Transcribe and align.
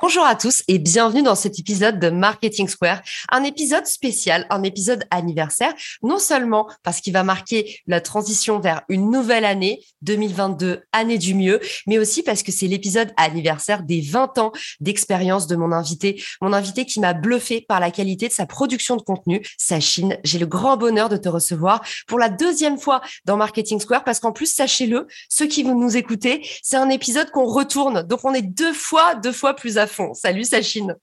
Bonjour 0.00 0.24
à 0.24 0.36
tous 0.36 0.62
et 0.68 0.78
bienvenue 0.78 1.22
dans 1.22 1.34
cet 1.34 1.58
épisode 1.58 2.00
de 2.00 2.08
Marketing 2.08 2.66
Square, 2.66 3.02
un 3.30 3.44
épisode 3.44 3.84
spécial, 3.84 4.46
un 4.48 4.62
épisode 4.62 5.04
anniversaire, 5.10 5.74
non 6.02 6.18
seulement 6.18 6.66
parce 6.82 7.02
qu'il 7.02 7.12
va 7.12 7.24
marquer 7.24 7.78
la 7.86 8.00
transition 8.00 8.58
vers 8.58 8.80
une 8.88 9.10
nouvelle 9.10 9.44
année, 9.44 9.84
2022, 10.00 10.80
année 10.92 11.18
du 11.18 11.34
mieux, 11.34 11.60
mais 11.86 11.98
aussi 11.98 12.22
parce 12.22 12.42
que 12.42 12.50
c'est 12.50 12.68
l'épisode 12.68 13.12
anniversaire 13.18 13.82
des 13.82 14.00
20 14.00 14.38
ans 14.38 14.52
d'expérience 14.80 15.46
de 15.46 15.56
mon 15.56 15.72
invité, 15.72 16.24
mon 16.40 16.54
invité 16.54 16.86
qui 16.86 16.98
m'a 16.98 17.12
bluffé 17.12 17.60
par 17.60 17.78
la 17.78 17.90
qualité 17.90 18.28
de 18.28 18.32
sa 18.32 18.46
production 18.46 18.96
de 18.96 19.02
contenu, 19.02 19.44
Sachine. 19.58 20.16
J'ai 20.24 20.38
le 20.38 20.46
grand 20.46 20.78
bonheur 20.78 21.10
de 21.10 21.18
te 21.18 21.28
recevoir 21.28 21.82
pour 22.06 22.18
la 22.18 22.30
deuxième 22.30 22.78
fois 22.78 23.02
dans 23.26 23.36
Marketing 23.36 23.78
Square 23.78 24.04
parce 24.04 24.20
qu'en 24.20 24.32
plus, 24.32 24.54
sachez-le, 24.54 25.06
ceux 25.28 25.46
qui 25.46 25.62
vont 25.62 25.78
nous 25.78 25.98
écouter, 25.98 26.48
c'est 26.62 26.78
un 26.78 26.88
épisode 26.88 27.30
qu'on 27.30 27.44
retourne, 27.44 28.04
donc 28.04 28.20
on 28.24 28.32
est 28.32 28.40
deux 28.40 28.72
fois, 28.72 29.16
deux 29.16 29.32
fois 29.32 29.52
plus 29.52 29.81
fond. 29.86 30.14
Salut 30.14 30.44
Sachine. 30.44 30.96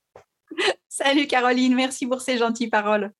Salut 0.89 1.27
Caroline, 1.27 1.75
merci 1.75 2.07
pour 2.07 2.21
ces 2.21 2.37
gentilles 2.37 2.69
paroles. 2.69 3.11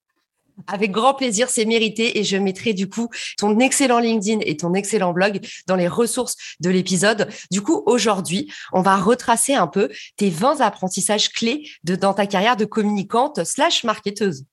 Avec 0.68 0.92
grand 0.92 1.14
plaisir, 1.14 1.50
c'est 1.50 1.66
mérité 1.66 2.20
et 2.20 2.24
je 2.24 2.38
mettrai 2.38 2.74
du 2.74 2.90
coup 2.90 3.10
ton 3.38 3.60
excellent 3.60 4.00
LinkedIn 4.00 4.40
et 4.46 4.58
ton 4.58 4.74
excellent 4.74 5.14
blog 5.14 5.40
dans 5.68 5.76
les 5.76 5.88
ressources 5.88 6.36
de 6.60 6.70
l'épisode. 6.70 7.30
Du 7.52 7.62
coup, 7.62 7.82
aujourd'hui, 7.86 8.52
on 8.74 8.82
va 8.82 8.98
retracer 8.98 9.54
un 9.54 9.68
peu 9.68 9.90
tes 10.18 10.30
20 10.30 10.62
apprentissages 10.62 11.30
clés 11.30 11.70
de, 11.84 11.96
dans 11.96 12.14
ta 12.14 12.28
carrière 12.28 12.58
de 12.58 12.66
communicante 12.66 13.44
slash 13.46 13.84
marketeuse. 13.84 14.46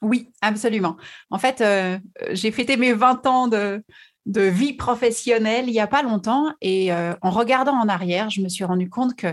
Oui, 0.00 0.30
absolument. 0.40 0.96
En 1.30 1.38
fait, 1.38 1.60
euh, 1.60 1.98
j'ai 2.30 2.50
fêté 2.50 2.76
mes 2.76 2.92
20 2.92 3.26
ans 3.26 3.46
de, 3.46 3.84
de 4.26 4.42
vie 4.42 4.72
professionnelle 4.72 5.66
il 5.68 5.72
n'y 5.72 5.80
a 5.80 5.86
pas 5.86 6.02
longtemps 6.02 6.52
et 6.60 6.92
euh, 6.92 7.14
en 7.22 7.30
regardant 7.30 7.74
en 7.74 7.88
arrière, 7.88 8.30
je 8.30 8.40
me 8.40 8.48
suis 8.48 8.64
rendu 8.64 8.88
compte 8.88 9.14
que 9.16 9.28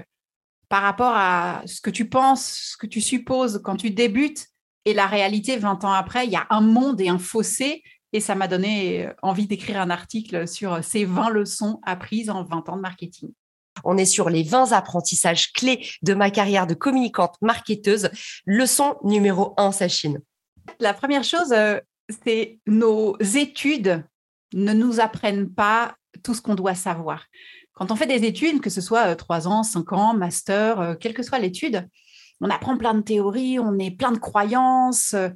par 0.70 0.84
rapport 0.84 1.14
à 1.14 1.64
ce 1.66 1.82
que 1.82 1.90
tu 1.90 2.08
penses, 2.08 2.72
ce 2.72 2.78
que 2.78 2.88
tu 2.88 3.02
supposes 3.02 3.62
quand 3.64 3.76
tu 3.76 3.90
débutes 3.90 4.48
et 4.86 4.94
la 4.94 5.08
réalité 5.08 5.58
20 5.58 5.84
ans 5.84 5.92
après, 5.92 6.26
il 6.26 6.32
y 6.32 6.36
a 6.36 6.48
un 6.50 6.62
monde 6.62 7.02
et 7.02 7.10
un 7.10 7.20
fossé. 7.20 7.84
Et 8.12 8.20
ça 8.20 8.34
m'a 8.34 8.48
donné 8.48 9.06
euh, 9.06 9.14
envie 9.22 9.46
d'écrire 9.46 9.80
un 9.80 9.90
article 9.90 10.48
sur 10.48 10.84
ces 10.84 11.06
20 11.06 11.30
leçons 11.30 11.80
apprises 11.86 12.30
en 12.30 12.44
20 12.44 12.70
ans 12.70 12.76
de 12.76 12.82
marketing. 12.82 13.32
On 13.84 13.98
est 13.98 14.06
sur 14.06 14.30
les 14.30 14.44
20 14.44 14.72
apprentissages 14.72 15.54
clés 15.54 15.88
de 16.02 16.14
ma 16.14 16.32
carrière 16.32 16.66
de 16.66 16.74
communicante 16.74 17.36
marketeuse. 17.42 18.10
Leçon 18.46 18.96
numéro 19.04 19.54
1, 19.58 19.72
Sachine. 19.72 20.20
La 20.80 20.94
première 20.94 21.24
chose, 21.24 21.52
euh, 21.52 21.80
c'est 22.26 22.60
nos 22.66 23.18
études 23.20 24.04
ne 24.54 24.74
nous 24.74 25.00
apprennent 25.00 25.54
pas 25.54 25.96
tout 26.24 26.34
ce 26.34 26.42
qu'on 26.42 26.56
doit 26.56 26.76
savoir. 26.76 27.26
Quand 27.80 27.92
on 27.92 27.96
fait 27.96 28.08
des 28.08 28.28
études, 28.28 28.60
que 28.60 28.70
ce 28.70 28.82
soit 28.82 29.08
euh, 29.08 29.16
trois 29.16 29.48
ans, 29.48 29.64
cinq 29.64 29.94
ans, 29.94 30.14
master, 30.14 30.82
euh, 30.82 30.96
quelle 31.00 31.14
que 31.14 31.24
soit 31.24 31.40
l'étude, 31.40 31.88
on 32.42 32.50
apprend 32.50 32.78
plein 32.78 32.94
de 32.94 33.02
théories, 33.02 33.58
on 33.58 33.80
est 33.80 33.92
plein 33.92 34.12
de 34.12 34.18
croyances. 34.18 35.14
Euh, 35.14 35.30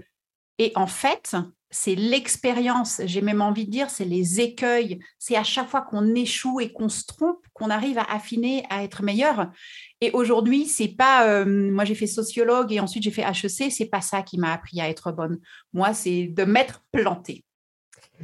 et 0.59 0.73
en 0.75 0.85
fait, 0.85 1.37
c'est 1.69 1.95
l'expérience, 1.95 2.99
j'ai 3.05 3.21
même 3.21 3.41
envie 3.41 3.65
de 3.65 3.71
dire, 3.71 3.89
c'est 3.89 4.03
les 4.03 4.41
écueils, 4.41 4.99
c'est 5.19 5.37
à 5.37 5.45
chaque 5.45 5.69
fois 5.69 5.83
qu'on 5.83 6.15
échoue 6.15 6.59
et 6.59 6.73
qu'on 6.73 6.89
se 6.89 7.05
trompe 7.05 7.39
qu'on 7.53 7.69
arrive 7.69 7.97
à 7.97 8.03
affiner, 8.11 8.65
à 8.69 8.83
être 8.83 9.03
meilleur. 9.03 9.49
Et 10.01 10.11
aujourd'hui, 10.11 10.65
c'est 10.65 10.89
pas, 10.89 11.45
moi 11.45 11.85
j'ai 11.85 11.95
fait 11.95 12.07
sociologue 12.07 12.71
et 12.71 12.79
ensuite 12.79 13.03
j'ai 13.03 13.09
fait 13.09 13.23
HEC, 13.23 13.71
c'est 13.71 13.89
pas 13.89 14.01
ça 14.01 14.21
qui 14.21 14.37
m'a 14.37 14.53
appris 14.53 14.79
à 14.81 14.89
être 14.89 15.11
bonne. 15.11 15.39
Moi, 15.71 15.93
c'est 15.93 16.27
de 16.27 16.43
m'être 16.43 16.83
plantée 16.91 17.43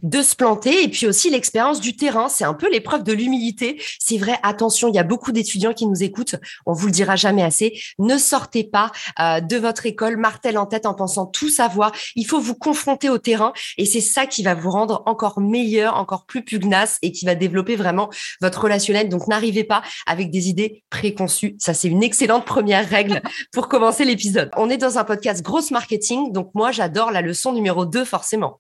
de 0.04 0.22
se 0.22 0.36
planter 0.36 0.84
et 0.84 0.88
puis 0.88 1.08
aussi 1.08 1.30
l'expérience 1.30 1.80
du 1.80 1.96
terrain. 1.96 2.30
C'est 2.30 2.44
un 2.44 2.54
peu 2.54 2.70
l'épreuve 2.72 3.04
de 3.04 3.14
l'humilité. 3.14 3.82
C'est 4.00 4.18
vrai, 4.18 4.40
attention, 4.44 4.88
il 4.88 4.96
y 4.96 5.00
a 5.00 5.04
beaucoup 5.04 5.32
d'étudiants 5.32 5.74
qui 5.74 5.88
nous 5.88 6.04
écoutent. 6.04 6.36
On 6.66 6.74
vous 6.74 6.88
le 6.88 6.92
dira 6.92 7.16
jamais 7.16 7.44
assez. 7.44 7.80
Ne 7.98 8.18
sortez 8.18 8.64
pas 8.64 8.92
euh, 9.20 9.40
de 9.42 9.58
votre 9.58 9.86
école 9.86 10.18
martel 10.18 10.58
en 10.58 10.66
tête 10.66 10.86
en 10.86 10.94
pensant 10.94 11.26
tout 11.26 11.50
savoir. 11.50 11.92
Il 12.16 12.26
faut 12.26 12.40
vous 12.40 12.56
confronter 12.56 13.10
au 13.10 13.18
terrain 13.18 13.54
et 13.78 13.86
c'est 13.86 14.02
ça 14.02 14.26
qui 14.26 14.44
va 14.44 14.54
vous 14.54 14.72
rendre 14.72 15.04
encore 15.06 15.40
meilleur, 15.40 15.96
encore 15.96 16.26
plus 16.26 16.44
pugnace 16.44 16.98
et 17.02 17.12
qui 17.12 17.26
va 17.26 17.36
développer 17.36 17.76
vraiment 17.76 18.10
votre 18.42 18.64
relationnel. 18.64 19.10
Donc 19.10 19.28
n'arrivez 19.28 19.64
pas 19.64 19.82
avec 20.06 20.32
des 20.32 20.50
idées 20.50 20.84
préconçues. 20.90 21.56
Ça, 21.60 21.74
c'est 21.74 21.88
une 21.88 22.04
excellente 22.04 22.46
première 22.46 22.88
règle 22.88 23.22
pour 23.52 23.68
commencer 23.68 24.06
l'épisode. 24.06 24.50
On 24.58 24.70
est 24.70 24.78
dans 24.78 24.98
un 24.98 25.04
podcast 25.04 25.44
grosse 25.44 25.72
marketing. 25.72 26.32
Donc 26.32 26.52
moi, 26.54 26.72
j'adore 26.72 27.12
la 27.12 27.22
leçon 27.22 27.54
numéro 27.54 27.86
2 27.86 28.06
forcément. 28.06 28.60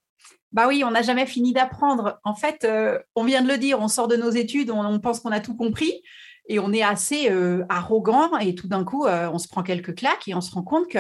Bah 0.52 0.68
oui, 0.68 0.84
on 0.84 0.92
n'a 0.92 1.02
jamais 1.02 1.26
fini 1.26 1.54
d'apprendre. 1.54 2.20
En 2.24 2.34
fait, 2.34 2.64
euh, 2.64 3.00
on 3.16 3.24
vient 3.24 3.42
de 3.44 3.48
le 3.48 3.58
dire, 3.58 3.80
on 3.80 3.88
sort 3.88 4.08
de 4.08 4.16
nos 4.16 4.32
études, 4.32 4.72
on, 4.72 5.00
pense 5.00 5.20
qu'on 5.20 5.32
a 5.32 5.40
tout 5.40 5.56
compris 5.56 6.02
et 6.48 6.58
on 6.60 6.74
est 6.74 6.82
assez 6.82 7.30
euh, 7.30 7.64
arrogant 7.70 8.36
et 8.38 8.56
tout 8.56 8.68
d'un 8.68 8.84
coup, 8.84 9.06
euh, 9.06 9.30
on 9.32 9.38
se 9.38 9.48
prend 9.48 9.62
quelques 9.62 9.96
claques 9.96 10.28
et 10.28 10.34
on 10.34 10.42
se 10.42 10.52
rend 10.52 10.64
compte 10.64 10.88
que, 10.88 11.00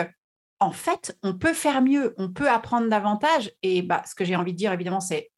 en 0.59 0.71
fait, 0.71 1.17
on 1.23 1.33
peut 1.33 1.53
faire 1.53 1.81
mieux, 1.81 2.13
on 2.17 2.31
peut 2.31 2.49
apprendre 2.49 2.89
davantage. 2.89 3.51
Et 3.63 3.81
bah, 3.81 4.03
ce 4.05 4.13
que 4.13 4.23
j'ai 4.23 4.35
envie 4.35 4.53
de 4.53 4.57
dire, 4.57 4.71
évidemment, 4.71 4.99
c'est 4.99 5.31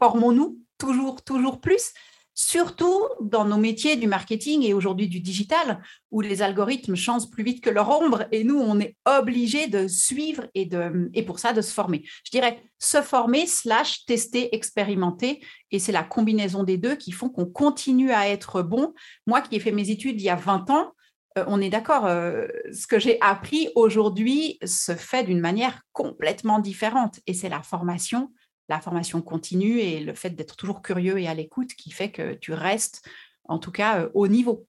formons-nous 0.00 0.58
toujours, 0.78 1.22
toujours 1.24 1.60
plus 1.60 1.92
surtout 2.34 3.00
dans 3.20 3.44
nos 3.44 3.56
métiers 3.56 3.96
du 3.96 4.08
marketing 4.08 4.62
et 4.64 4.74
aujourd'hui 4.74 5.08
du 5.08 5.20
digital, 5.20 5.80
où 6.10 6.20
les 6.20 6.42
algorithmes 6.42 6.96
changent 6.96 7.30
plus 7.30 7.44
vite 7.44 7.62
que 7.62 7.70
leur 7.70 7.88
ombre 7.88 8.24
et 8.32 8.44
nous, 8.44 8.58
on 8.58 8.80
est 8.80 8.96
obligé 9.06 9.68
de 9.68 9.86
suivre 9.86 10.44
et, 10.54 10.66
de, 10.66 11.10
et 11.14 11.22
pour 11.22 11.38
ça, 11.38 11.52
de 11.52 11.62
se 11.62 11.72
former. 11.72 12.02
Je 12.24 12.30
dirais 12.30 12.62
se 12.78 13.00
former 13.00 13.46
slash 13.46 14.04
tester, 14.04 14.54
expérimenter, 14.54 15.42
et 15.70 15.78
c'est 15.78 15.92
la 15.92 16.02
combinaison 16.02 16.64
des 16.64 16.76
deux 16.76 16.96
qui 16.96 17.12
font 17.12 17.28
qu'on 17.28 17.46
continue 17.46 18.10
à 18.10 18.28
être 18.28 18.62
bon. 18.62 18.92
Moi 19.26 19.40
qui 19.40 19.56
ai 19.56 19.60
fait 19.60 19.72
mes 19.72 19.90
études 19.90 20.20
il 20.20 20.24
y 20.24 20.30
a 20.30 20.36
20 20.36 20.70
ans, 20.70 20.92
euh, 21.38 21.44
on 21.46 21.60
est 21.60 21.70
d'accord, 21.70 22.06
euh, 22.06 22.46
ce 22.72 22.86
que 22.86 22.98
j'ai 22.98 23.20
appris 23.20 23.68
aujourd'hui 23.74 24.58
se 24.64 24.94
fait 24.94 25.24
d'une 25.24 25.40
manière 25.40 25.82
complètement 25.92 26.58
différente, 26.58 27.20
et 27.26 27.34
c'est 27.34 27.48
la 27.48 27.62
formation 27.62 28.30
la 28.68 28.80
formation 28.80 29.20
continue 29.22 29.78
et 29.80 30.00
le 30.00 30.14
fait 30.14 30.30
d'être 30.30 30.56
toujours 30.56 30.82
curieux 30.82 31.18
et 31.18 31.28
à 31.28 31.34
l'écoute 31.34 31.74
qui 31.74 31.90
fait 31.90 32.10
que 32.10 32.34
tu 32.34 32.52
restes, 32.52 33.06
en 33.44 33.58
tout 33.58 33.72
cas, 33.72 34.00
euh, 34.00 34.10
au 34.14 34.28
niveau. 34.28 34.66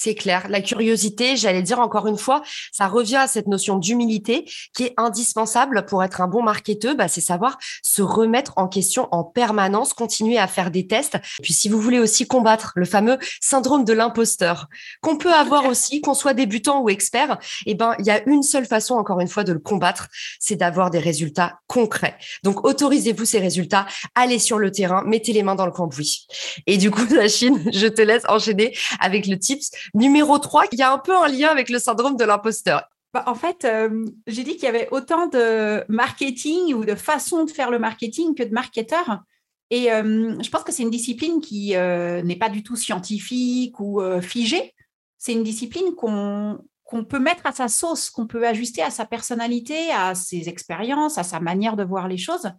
C'est 0.00 0.14
clair. 0.14 0.46
La 0.48 0.60
curiosité, 0.60 1.36
j'allais 1.36 1.60
dire 1.60 1.80
encore 1.80 2.06
une 2.06 2.18
fois, 2.18 2.42
ça 2.70 2.86
revient 2.86 3.16
à 3.16 3.26
cette 3.26 3.48
notion 3.48 3.78
d'humilité 3.78 4.48
qui 4.72 4.84
est 4.84 4.94
indispensable 4.96 5.86
pour 5.86 6.04
être 6.04 6.20
un 6.20 6.28
bon 6.28 6.40
marketeur. 6.40 6.94
Bah, 6.94 7.08
c'est 7.08 7.20
savoir 7.20 7.58
se 7.82 8.00
remettre 8.00 8.52
en 8.54 8.68
question 8.68 9.08
en 9.10 9.24
permanence, 9.24 9.94
continuer 9.94 10.38
à 10.38 10.46
faire 10.46 10.70
des 10.70 10.86
tests. 10.86 11.18
Puis, 11.42 11.52
si 11.52 11.68
vous 11.68 11.80
voulez 11.80 11.98
aussi 11.98 12.28
combattre 12.28 12.74
le 12.76 12.84
fameux 12.84 13.18
syndrome 13.40 13.84
de 13.84 13.92
l'imposteur 13.92 14.68
qu'on 15.00 15.18
peut 15.18 15.32
avoir 15.32 15.66
aussi, 15.66 16.00
qu'on 16.00 16.14
soit 16.14 16.32
débutant 16.32 16.80
ou 16.80 16.90
expert, 16.90 17.36
eh 17.66 17.74
ben, 17.74 17.96
il 17.98 18.06
y 18.06 18.10
a 18.10 18.22
une 18.28 18.44
seule 18.44 18.66
façon, 18.66 18.94
encore 18.94 19.18
une 19.18 19.26
fois, 19.26 19.42
de 19.42 19.52
le 19.52 19.58
combattre, 19.58 20.06
c'est 20.38 20.54
d'avoir 20.54 20.90
des 20.90 21.00
résultats 21.00 21.58
concrets. 21.66 22.16
Donc, 22.44 22.64
autorisez-vous 22.64 23.24
ces 23.24 23.40
résultats, 23.40 23.88
allez 24.14 24.38
sur 24.38 24.60
le 24.60 24.70
terrain, 24.70 25.02
mettez 25.04 25.32
les 25.32 25.42
mains 25.42 25.56
dans 25.56 25.66
le 25.66 25.72
cambouis. 25.72 26.28
Et 26.68 26.76
du 26.76 26.92
coup, 26.92 27.04
la 27.16 27.26
Chine, 27.26 27.68
je 27.72 27.88
te 27.88 28.00
laisse 28.00 28.22
enchaîner 28.28 28.76
avec 29.00 29.26
le 29.26 29.36
tips 29.40 29.72
Numéro 29.94 30.38
3, 30.38 30.66
il 30.72 30.78
y 30.78 30.82
a 30.82 30.92
un 30.92 30.98
peu 30.98 31.16
un 31.16 31.28
lien 31.28 31.48
avec 31.48 31.68
le 31.68 31.78
syndrome 31.78 32.16
de 32.16 32.24
l'imposteur. 32.24 32.88
Bah, 33.14 33.24
en 33.26 33.34
fait, 33.34 33.64
euh, 33.64 34.06
j'ai 34.26 34.44
dit 34.44 34.54
qu'il 34.54 34.64
y 34.64 34.68
avait 34.68 34.88
autant 34.90 35.28
de 35.28 35.84
marketing 35.88 36.74
ou 36.74 36.84
de 36.84 36.94
façon 36.94 37.44
de 37.44 37.50
faire 37.50 37.70
le 37.70 37.78
marketing 37.78 38.34
que 38.34 38.42
de 38.42 38.52
marketeurs. 38.52 39.22
Et 39.70 39.92
euh, 39.92 40.36
je 40.42 40.50
pense 40.50 40.62
que 40.62 40.72
c'est 40.72 40.82
une 40.82 40.90
discipline 40.90 41.40
qui 41.40 41.74
euh, 41.74 42.22
n'est 42.22 42.36
pas 42.36 42.48
du 42.48 42.62
tout 42.62 42.76
scientifique 42.76 43.80
ou 43.80 44.00
figée. 44.20 44.74
C'est 45.16 45.32
une 45.32 45.42
discipline 45.42 45.94
qu'on 45.94 46.58
qu'on 46.88 47.04
peut 47.04 47.18
mettre 47.18 47.44
à 47.44 47.52
sa 47.52 47.68
sauce, 47.68 48.08
qu'on 48.08 48.26
peut 48.26 48.46
ajuster 48.46 48.82
à 48.82 48.88
sa 48.88 49.04
personnalité, 49.04 49.90
à 49.90 50.14
ses 50.14 50.48
expériences, 50.48 51.18
à 51.18 51.22
sa 51.22 51.38
manière 51.38 51.76
de 51.76 51.84
voir 51.84 52.08
les 52.08 52.16
choses. 52.16 52.50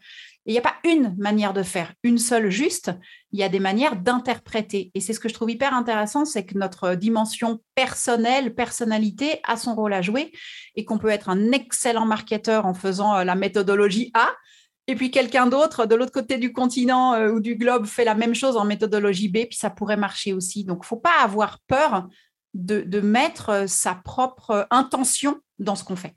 Il 0.46 0.52
n'y 0.52 0.60
a 0.60 0.62
pas 0.62 0.76
une 0.84 1.16
manière 1.18 1.52
de 1.52 1.64
faire, 1.64 1.94
une 2.04 2.20
seule 2.20 2.52
juste, 2.52 2.92
il 3.32 3.40
y 3.40 3.44
a 3.44 3.50
des 3.50 3.60
manières 3.60 3.96
d'interpréter. 3.96 4.92
Et 4.94 5.02
c'est 5.02 5.14
ce 5.14 5.20
que 5.20 5.30
je 5.30 5.34
trouve 5.34 5.50
hyper 5.50 5.74
intéressant, 5.74 6.26
c'est 6.26 6.46
que 6.46 6.60
notre 6.60 6.94
dimension 6.94 7.60
personnelle, 7.74 8.54
personnalité 8.54 9.40
a 9.46 9.58
son 9.58 9.74
rôle 9.74 9.94
à 9.94 10.04
jouer 10.04 10.32
et 10.76 10.86
qu'on 10.86 11.00
peut 11.00 11.10
être 11.10 11.30
un 11.30 11.52
excellent 11.52 12.06
marketeur 12.06 12.68
en 12.68 12.76
faisant 12.76 13.16
euh, 13.16 13.24
la 13.24 13.34
méthodologie 13.34 14.12
A, 14.14 14.30
et 14.86 14.96
puis 14.96 15.10
quelqu'un 15.10 15.48
d'autre 15.48 15.88
de 15.88 15.96
l'autre 15.96 16.12
côté 16.12 16.38
du 16.38 16.54
continent 16.54 17.16
euh, 17.16 17.32
ou 17.32 17.40
du 17.40 17.56
globe 17.56 17.88
fait 17.88 18.06
la 18.06 18.16
même 18.16 18.36
chose 18.36 18.58
en 18.58 18.66
méthodologie 18.66 19.30
B, 19.30 19.46
puis 19.50 19.58
ça 19.58 19.72
pourrait 19.72 19.98
marcher 19.98 20.34
aussi. 20.34 20.66
Donc, 20.66 20.86
faut 20.86 20.98
pas 20.98 21.24
avoir 21.24 21.60
peur 21.68 22.08
de, 22.54 23.00
mettre 23.00 23.50
euh, 23.50 23.68
sa 23.68 23.96
propre 23.96 24.68
intention 24.72 25.40
dans 25.60 25.76
ce 25.76 25.84
qu'on 25.84 25.96
fait. 25.96 26.16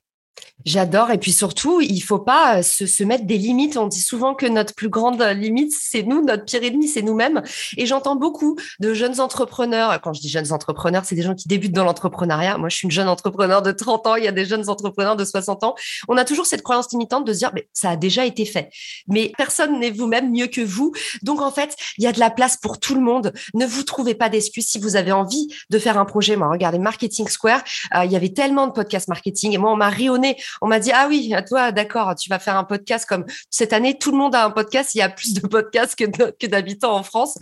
J'adore. 0.65 1.11
Et 1.11 1.19
puis 1.19 1.33
surtout, 1.33 1.81
il 1.81 2.01
faut 2.01 2.21
pas 2.21 2.59
euh, 2.59 2.63
se, 2.63 3.03
mettre 3.03 3.25
des 3.25 3.39
limites. 3.39 3.77
On 3.77 3.87
dit 3.87 4.01
souvent 4.01 4.35
que 4.35 4.47
notre 4.47 4.75
plus 4.75 4.89
grande 4.89 5.21
limite, 5.21 5.73
c'est 5.73 6.03
nous, 6.03 6.25
notre 6.25 6.45
pire 6.45 6.63
ennemi, 6.63 6.87
c'est 6.87 7.03
nous-mêmes. 7.03 7.43
Et 7.77 7.87
j'entends 7.87 8.15
beaucoup 8.15 8.57
de 8.79 8.95
jeunes 8.95 9.19
entrepreneurs. 9.21 10.01
Quand 10.01 10.13
je 10.13 10.21
dis 10.21 10.29
jeunes 10.29 10.53
entrepreneurs, 10.53 11.05
c'est 11.05 11.17
des 11.17 11.23
gens 11.23 11.35
qui 11.35 11.49
débutent 11.49 11.73
dans 11.73 11.85
l'entrepreneuriat. 11.85 12.59
Moi, 12.59 12.69
je 12.69 12.77
suis 12.77 12.85
une 12.85 12.93
jeune 12.93 13.09
entrepreneur 13.09 13.61
de 13.61 13.73
30 13.73 14.07
ans. 14.07 14.15
Il 14.15 14.25
y 14.25 14.29
a 14.29 14.33
des 14.33 14.45
jeunes 14.45 14.69
entrepreneurs 14.69 15.17
de 15.17 15.25
60 15.25 15.65
ans. 15.65 15.75
On 16.09 16.17
a 16.17 16.25
toujours 16.25 16.47
cette 16.47 16.63
croyance 16.63 16.93
limitante 16.93 17.27
de 17.27 17.33
se 17.33 17.39
dire, 17.39 17.51
mais 17.55 17.69
ça 17.73 17.91
a 17.91 17.97
déjà 17.97 18.25
été 18.25 18.45
fait. 18.45 18.71
Mais 19.09 19.33
personne 19.37 19.81
n'est 19.81 19.91
vous-même 19.91 20.31
mieux 20.31 20.47
que 20.47 20.61
vous. 20.61 20.93
Donc, 21.23 21.41
en 21.41 21.51
fait, 21.51 21.75
il 21.99 22.05
y 22.05 22.07
a 22.07 22.13
de 22.13 22.21
la 22.21 22.31
place 22.31 22.57
pour 22.57 22.79
tout 22.79 22.95
le 22.95 23.01
monde. 23.01 23.33
Ne 23.55 23.67
vous 23.67 23.83
trouvez 23.83 24.15
pas 24.15 24.29
d'excuses 24.29 24.69
si 24.69 24.79
vous 24.79 24.95
avez 24.95 25.13
envie 25.13 25.49
de 25.71 25.79
faire 25.81 25.99
un 25.99 26.05
projet. 26.05 26.37
Moi, 26.37 26.49
regardez 26.49 26.79
Marketing 26.79 27.27
Square. 27.27 27.65
Euh, 27.97 28.05
il 28.05 28.13
y 28.13 28.17
avait 28.17 28.33
tellement 28.33 28.69
de 28.69 28.73
podcasts 28.73 29.09
marketing 29.09 29.53
et 29.53 29.59
moi, 29.59 29.73
on 29.73 29.77
m'a 29.77 29.89
on 30.61 30.69
m'a 30.69 30.79
dit 30.79 30.91
ah 30.93 31.07
oui, 31.09 31.33
toi 31.49 31.73
d'accord, 31.73 32.15
tu 32.15 32.29
vas 32.29 32.39
faire 32.39 32.57
un 32.57 32.65
podcast 32.65 33.07
comme 33.09 33.25
cette 33.51 33.73
année 33.73 33.99
tout 33.99 34.11
le 34.13 34.19
monde 34.19 34.35
a 34.35 34.45
un 34.45 34.51
podcast, 34.51 34.95
il 34.95 34.99
y 34.99 35.03
a 35.03 35.09
plus 35.09 35.35
de 35.35 35.47
podcasts 35.47 35.97
que 35.97 36.47
d'habitants 36.47 36.97
en 36.97 37.03
France. 37.03 37.39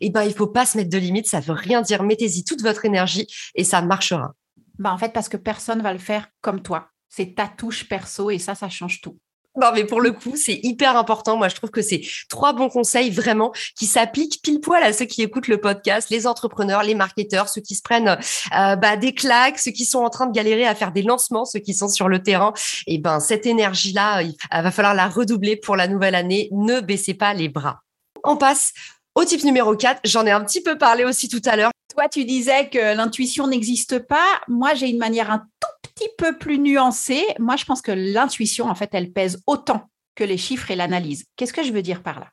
Et 0.00 0.06
eh 0.06 0.10
ben 0.10 0.24
il 0.24 0.34
faut 0.34 0.46
pas 0.46 0.66
se 0.66 0.76
mettre 0.76 0.90
de 0.90 0.98
limites, 0.98 1.28
ça 1.28 1.40
veut 1.40 1.52
rien 1.52 1.82
dire. 1.82 2.02
Mettez-y 2.02 2.44
toute 2.44 2.62
votre 2.62 2.84
énergie 2.84 3.26
et 3.54 3.64
ça 3.64 3.82
marchera. 3.82 4.34
Bah 4.78 4.92
en 4.92 4.98
fait 4.98 5.12
parce 5.12 5.28
que 5.28 5.36
personne 5.36 5.82
va 5.82 5.92
le 5.92 5.98
faire 5.98 6.28
comme 6.40 6.62
toi. 6.62 6.90
C'est 7.08 7.34
ta 7.34 7.46
touche 7.46 7.88
perso 7.88 8.30
et 8.30 8.38
ça 8.38 8.54
ça 8.54 8.68
change 8.68 9.00
tout. 9.00 9.18
Non, 9.56 9.68
mais 9.72 9.84
pour 9.84 10.00
le 10.00 10.10
coup, 10.10 10.34
c'est 10.36 10.58
hyper 10.62 10.96
important. 10.96 11.36
Moi, 11.36 11.48
je 11.48 11.54
trouve 11.54 11.70
que 11.70 11.82
c'est 11.82 12.02
trois 12.28 12.52
bons 12.52 12.68
conseils 12.68 13.10
vraiment 13.10 13.52
qui 13.78 13.86
s'appliquent 13.86 14.42
pile 14.42 14.60
poil 14.60 14.82
à 14.82 14.92
ceux 14.92 15.04
qui 15.04 15.22
écoutent 15.22 15.46
le 15.46 15.60
podcast, 15.60 16.10
les 16.10 16.26
entrepreneurs, 16.26 16.82
les 16.82 16.96
marketeurs, 16.96 17.48
ceux 17.48 17.60
qui 17.60 17.76
se 17.76 17.82
prennent 17.82 18.18
euh, 18.56 18.76
bah, 18.76 18.96
des 18.96 19.14
claques, 19.14 19.60
ceux 19.60 19.70
qui 19.70 19.84
sont 19.84 20.00
en 20.00 20.10
train 20.10 20.26
de 20.26 20.32
galérer 20.32 20.66
à 20.66 20.74
faire 20.74 20.90
des 20.90 21.02
lancements, 21.02 21.44
ceux 21.44 21.60
qui 21.60 21.72
sont 21.72 21.88
sur 21.88 22.08
le 22.08 22.20
terrain. 22.22 22.52
Et 22.88 22.98
ben, 22.98 23.20
cette 23.20 23.46
énergie-là, 23.46 24.22
il 24.22 24.34
va 24.50 24.70
falloir 24.72 24.94
la 24.94 25.08
redoubler 25.08 25.56
pour 25.56 25.76
la 25.76 25.86
nouvelle 25.86 26.16
année. 26.16 26.48
Ne 26.50 26.80
baissez 26.80 27.14
pas 27.14 27.32
les 27.32 27.48
bras. 27.48 27.82
On 28.24 28.36
passe 28.36 28.72
au 29.14 29.24
type 29.24 29.44
numéro 29.44 29.76
4. 29.76 30.00
J'en 30.04 30.26
ai 30.26 30.32
un 30.32 30.42
petit 30.44 30.62
peu 30.62 30.76
parlé 30.78 31.04
aussi 31.04 31.28
tout 31.28 31.42
à 31.44 31.54
l'heure. 31.54 31.70
Toi, 31.94 32.08
tu 32.08 32.24
disais 32.24 32.68
que 32.68 32.96
l'intuition 32.96 33.46
n'existe 33.46 34.00
pas. 34.00 34.40
Moi, 34.48 34.74
j'ai 34.74 34.88
une 34.88 34.98
manière 34.98 35.30
un 35.30 35.38
tout 35.38 35.83
petit 35.94 36.08
peu 36.18 36.36
plus 36.38 36.58
nuancée. 36.58 37.24
Moi, 37.38 37.56
je 37.56 37.64
pense 37.64 37.82
que 37.82 37.92
l'intuition, 37.92 38.66
en 38.66 38.74
fait, 38.74 38.90
elle 38.92 39.12
pèse 39.12 39.42
autant 39.46 39.90
que 40.14 40.24
les 40.24 40.38
chiffres 40.38 40.70
et 40.70 40.76
l'analyse. 40.76 41.24
Qu'est-ce 41.36 41.52
que 41.52 41.62
je 41.62 41.72
veux 41.72 41.82
dire 41.82 42.02
par 42.02 42.20
là? 42.20 42.28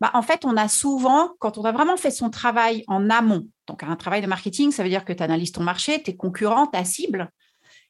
Bah, 0.00 0.10
En 0.14 0.22
fait, 0.22 0.44
on 0.44 0.56
a 0.56 0.68
souvent, 0.68 1.30
quand 1.38 1.58
on 1.58 1.64
a 1.64 1.72
vraiment 1.72 1.96
fait 1.96 2.10
son 2.10 2.30
travail 2.30 2.84
en 2.88 3.08
amont, 3.10 3.48
donc 3.66 3.82
un 3.82 3.96
travail 3.96 4.22
de 4.22 4.26
marketing, 4.26 4.70
ça 4.70 4.82
veut 4.82 4.88
dire 4.88 5.04
que 5.04 5.12
tu 5.12 5.22
analyses 5.22 5.52
ton 5.52 5.62
marché, 5.62 6.02
tes 6.02 6.16
concurrents, 6.16 6.66
ta 6.66 6.84
cible. 6.84 7.30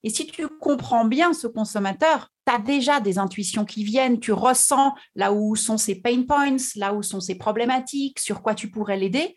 Et 0.03 0.11
si 0.11 0.26
tu 0.26 0.47
comprends 0.61 1.05
bien 1.05 1.32
ce 1.32 1.47
consommateur, 1.47 2.31
tu 2.47 2.55
as 2.55 2.58
déjà 2.58 3.00
des 3.00 3.19
intuitions 3.19 3.64
qui 3.64 3.82
viennent, 3.82 4.20
tu 4.20 4.32
ressens 4.32 4.94
là 5.14 5.32
où 5.32 5.56
sont 5.56 5.79
ses 5.79 5.97
pain 5.97 6.23
points, 6.23 6.56
là 6.76 6.94
où 6.94 7.03
sont 7.03 7.20
ses 7.20 7.35
problématiques, 7.35 8.20
sur 8.20 8.43
quoi 8.43 8.55
tu 8.55 8.70
pourrais 8.70 8.97
l'aider. 8.97 9.35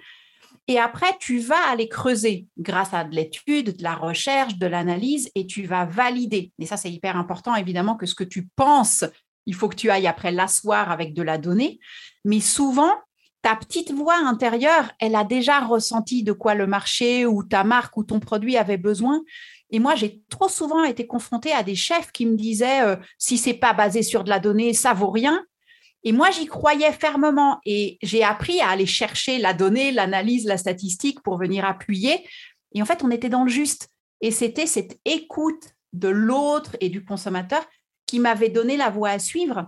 Et 0.70 0.78
après, 0.78 1.18
tu 1.20 1.40
vas 1.40 1.68
aller 1.68 1.90
creuser 1.90 2.46
grâce 2.60 2.94
à 2.94 3.04
de 3.04 3.16
l'étude, 3.16 3.76
de 3.78 3.84
la 3.84 3.96
recherche, 3.96 4.60
de 4.60 4.68
l'analyse, 4.68 5.32
et 5.34 5.48
tu 5.48 5.64
vas 5.64 5.86
valider. 5.86 6.52
Et 6.60 6.68
ça, 6.68 6.78
c'est 6.78 6.92
hyper 6.92 7.18
important, 7.18 7.56
évidemment, 7.56 7.96
que 7.96 8.06
ce 8.06 8.14
que 8.14 8.24
tu 8.24 8.48
penses, 8.56 9.04
il 9.48 9.56
faut 9.56 9.68
que 9.68 9.76
tu 9.76 9.90
ailles 9.90 10.06
après 10.06 10.32
l'asseoir 10.32 10.92
avec 10.92 11.16
de 11.16 11.24
la 11.24 11.40
donnée. 11.40 11.80
Mais 12.24 12.40
souvent, 12.40 12.94
ta 13.42 13.56
petite 13.56 13.92
voix 13.92 14.18
intérieure, 14.18 14.92
elle 15.00 15.16
a 15.16 15.24
déjà 15.24 15.60
ressenti 15.60 16.22
de 16.22 16.34
quoi 16.34 16.54
le 16.54 16.68
marché 16.68 17.26
ou 17.26 17.42
ta 17.42 17.64
marque 17.64 17.98
ou 17.98 18.04
ton 18.04 18.20
produit 18.20 18.56
avait 18.56 18.78
besoin. 18.78 19.24
Et 19.72 19.80
moi, 19.80 19.96
j'ai 19.96 20.22
trop 20.30 20.50
souvent 20.50 20.84
été 20.84 21.08
confrontée 21.08 21.52
à 21.52 21.64
des 21.64 21.76
chefs 21.76 22.12
qui 22.12 22.28
me 22.28 22.36
disaient 22.36 22.84
euh, 22.84 22.96
si 23.18 23.40
c'est 23.40 23.56
pas 23.56 23.74
basé 23.74 24.04
sur 24.04 24.24
de 24.24 24.30
la 24.30 24.40
donnée, 24.40 24.74
ça 24.74 24.94
vaut 24.94 25.10
rien. 25.10 25.44
Et 26.04 26.12
moi, 26.12 26.32
j'y 26.32 26.46
croyais 26.46 26.92
fermement 26.94 27.60
et 27.66 27.98
j'ai 28.02 28.24
appris 28.24 28.62
à 28.62 28.70
aller 28.70 28.86
chercher 28.86 29.38
la 29.38 29.54
donnée, 29.54 29.92
l'analyse, 29.92 30.46
la 30.46 30.58
statistique 30.58 31.22
pour 31.22 31.38
venir 31.38 31.66
appuyer. 31.66 32.26
Et 32.74 32.82
en 32.82 32.86
fait, 32.86 33.04
on 33.04 33.12
était 33.12 33.30
dans 33.30 33.44
le 33.44 33.50
juste. 33.50 33.90
Et 34.22 34.32
c'était 34.32 34.66
cette 34.66 34.98
écoute 35.06 35.74
de 35.94 36.08
l'autre 36.08 36.76
et 36.80 36.90
du 36.90 37.04
consommateur 37.04 37.66
qui 38.06 38.20
m'avait 38.20 38.50
donné 38.50 38.78
la 38.78 38.90
voie 38.90 39.10
à 39.10 39.20
suivre. 39.20 39.68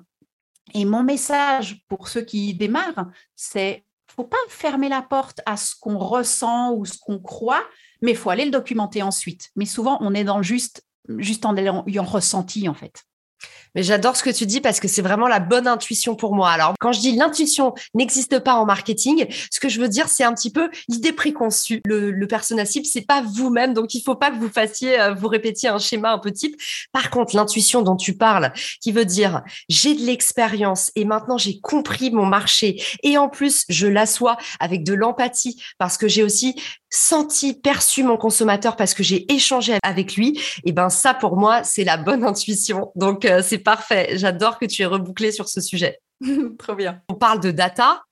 Et 0.74 0.86
mon 0.86 1.04
message 1.04 1.84
pour 1.88 2.08
ceux 2.08 2.22
qui 2.22 2.54
démarrent, 2.54 3.08
c'est 3.36 3.84
faut 4.16 4.24
pas 4.24 4.38
fermer 4.50 4.90
la 4.90 5.02
porte 5.02 5.42
à 5.46 5.58
ce 5.58 5.74
qu'on 5.80 5.98
ressent 5.98 6.74
ou 6.74 6.86
ce 6.86 6.98
qu'on 6.98 7.20
croit, 7.20 7.64
mais 8.02 8.14
faut 8.14 8.30
aller 8.30 8.46
le 8.46 8.52
documenter 8.52 9.02
ensuite. 9.02 9.50
Mais 9.56 9.66
souvent, 9.66 9.98
on 10.02 10.14
est 10.14 10.24
dans 10.24 10.38
le 10.38 10.44
juste, 10.44 10.86
juste 11.18 11.46
en 11.46 11.56
ayant 11.56 12.04
ressenti, 12.04 12.68
en 12.68 12.74
fait. 12.74 13.04
Mais 13.76 13.84
j'adore 13.84 14.16
ce 14.18 14.24
que 14.24 14.30
tu 14.30 14.46
dis 14.46 14.60
parce 14.60 14.80
que 14.80 14.88
c'est 14.88 15.02
vraiment 15.02 15.28
la 15.28 15.40
bonne 15.40 15.68
intuition 15.68 16.16
pour 16.16 16.36
moi. 16.36 16.50
Alors, 16.50 16.74
quand 16.80 16.92
je 16.92 17.00
dis 17.00 17.16
l'intuition 17.16 17.74
n'existe 17.94 18.40
pas 18.40 18.56
en 18.56 18.66
marketing, 18.66 19.28
ce 19.50 19.60
que 19.60 19.70
je 19.70 19.80
veux 19.80 19.88
dire, 19.88 20.10
c'est 20.10 20.24
un 20.24 20.34
petit 20.34 20.52
peu 20.52 20.70
l'idée 20.90 21.14
préconçue. 21.14 21.82
Le, 21.86 22.12
le 22.12 22.28
persona 22.28 22.66
cible, 22.66 22.86
c'est 22.86 23.06
pas 23.06 23.22
vous-même, 23.22 23.74
donc 23.74 23.94
il 23.94 24.02
faut 24.02 24.16
pas 24.16 24.32
que 24.32 24.36
vous 24.36 24.50
fassiez, 24.50 25.00
euh, 25.00 25.14
vous 25.14 25.28
répétiez 25.28 25.70
un 25.70 25.80
schéma 25.80 26.12
un 26.12 26.20
peu 26.20 26.32
type. 26.32 26.56
Par 26.92 27.10
contre, 27.10 27.36
l'intuition 27.36 27.82
dont 27.82 27.96
tu 27.96 28.18
parles, 28.18 28.52
qui 28.82 28.92
veut 28.92 29.06
dire 29.06 29.42
j'ai 29.70 29.96
de 29.96 30.02
l'expérience 30.02 30.92
et 30.96 31.06
maintenant 31.06 31.38
j'ai 31.38 31.60
compris 31.60 32.12
mon 32.12 32.26
marché 32.26 32.82
et 33.04 33.18
en 33.18 33.30
plus 33.30 33.66
je 33.70 33.88
l'assois 33.88 34.38
avec 34.60 34.84
de 34.84 34.94
l'empathie 34.94 35.62
parce 35.78 35.98
que 35.98 36.08
j'ai 36.08 36.24
aussi 36.24 36.56
senti, 36.92 37.54
perçu 37.54 38.04
mon 38.04 38.18
consommateur 38.18 38.76
parce 38.76 38.94
que 38.94 39.02
j'ai 39.02 39.32
échangé 39.32 39.78
avec 39.82 40.16
lui. 40.16 40.40
Et 40.66 40.74
ben 40.74 40.90
ça 40.90 41.14
pour 41.14 41.38
moi, 41.38 41.64
c'est 41.64 41.84
la 41.84 41.98
bonne 41.98 42.24
intuition. 42.32 42.92
Donc 42.96 43.26
euh, 43.32 43.42
c'est 43.42 43.60
parfait. 43.60 44.18
J'adore 44.18 44.60
que 44.60 44.66
tu 44.66 44.82
aies 44.82 44.88
rebouclé 44.88 45.32
sur 45.32 45.48
ce 45.48 45.62
sujet. 45.62 46.00
Trop 46.60 46.76
bien. 46.76 47.02
On 47.10 47.16
parle 47.16 47.40
de 47.40 47.52
data. 47.52 48.04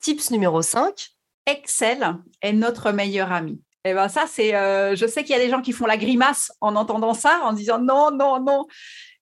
Tips 0.00 0.30
numéro 0.30 0.62
5. 0.62 1.08
Excel 1.46 2.16
est 2.42 2.52
notre 2.52 2.92
meilleur 2.92 3.32
ami. 3.32 3.60
Et 3.84 3.90
eh 3.90 3.94
ben 3.94 4.08
ça, 4.08 4.24
c'est. 4.26 4.52
Euh, 4.56 4.96
je 4.96 5.06
sais 5.06 5.22
qu'il 5.22 5.36
y 5.36 5.38
a 5.38 5.42
des 5.42 5.48
gens 5.48 5.62
qui 5.62 5.70
font 5.70 5.86
la 5.86 5.96
grimace 5.96 6.50
en 6.60 6.74
entendant 6.74 7.14
ça, 7.14 7.40
en 7.44 7.52
disant 7.52 7.78
non, 7.78 8.10
non, 8.10 8.42
non. 8.42 8.66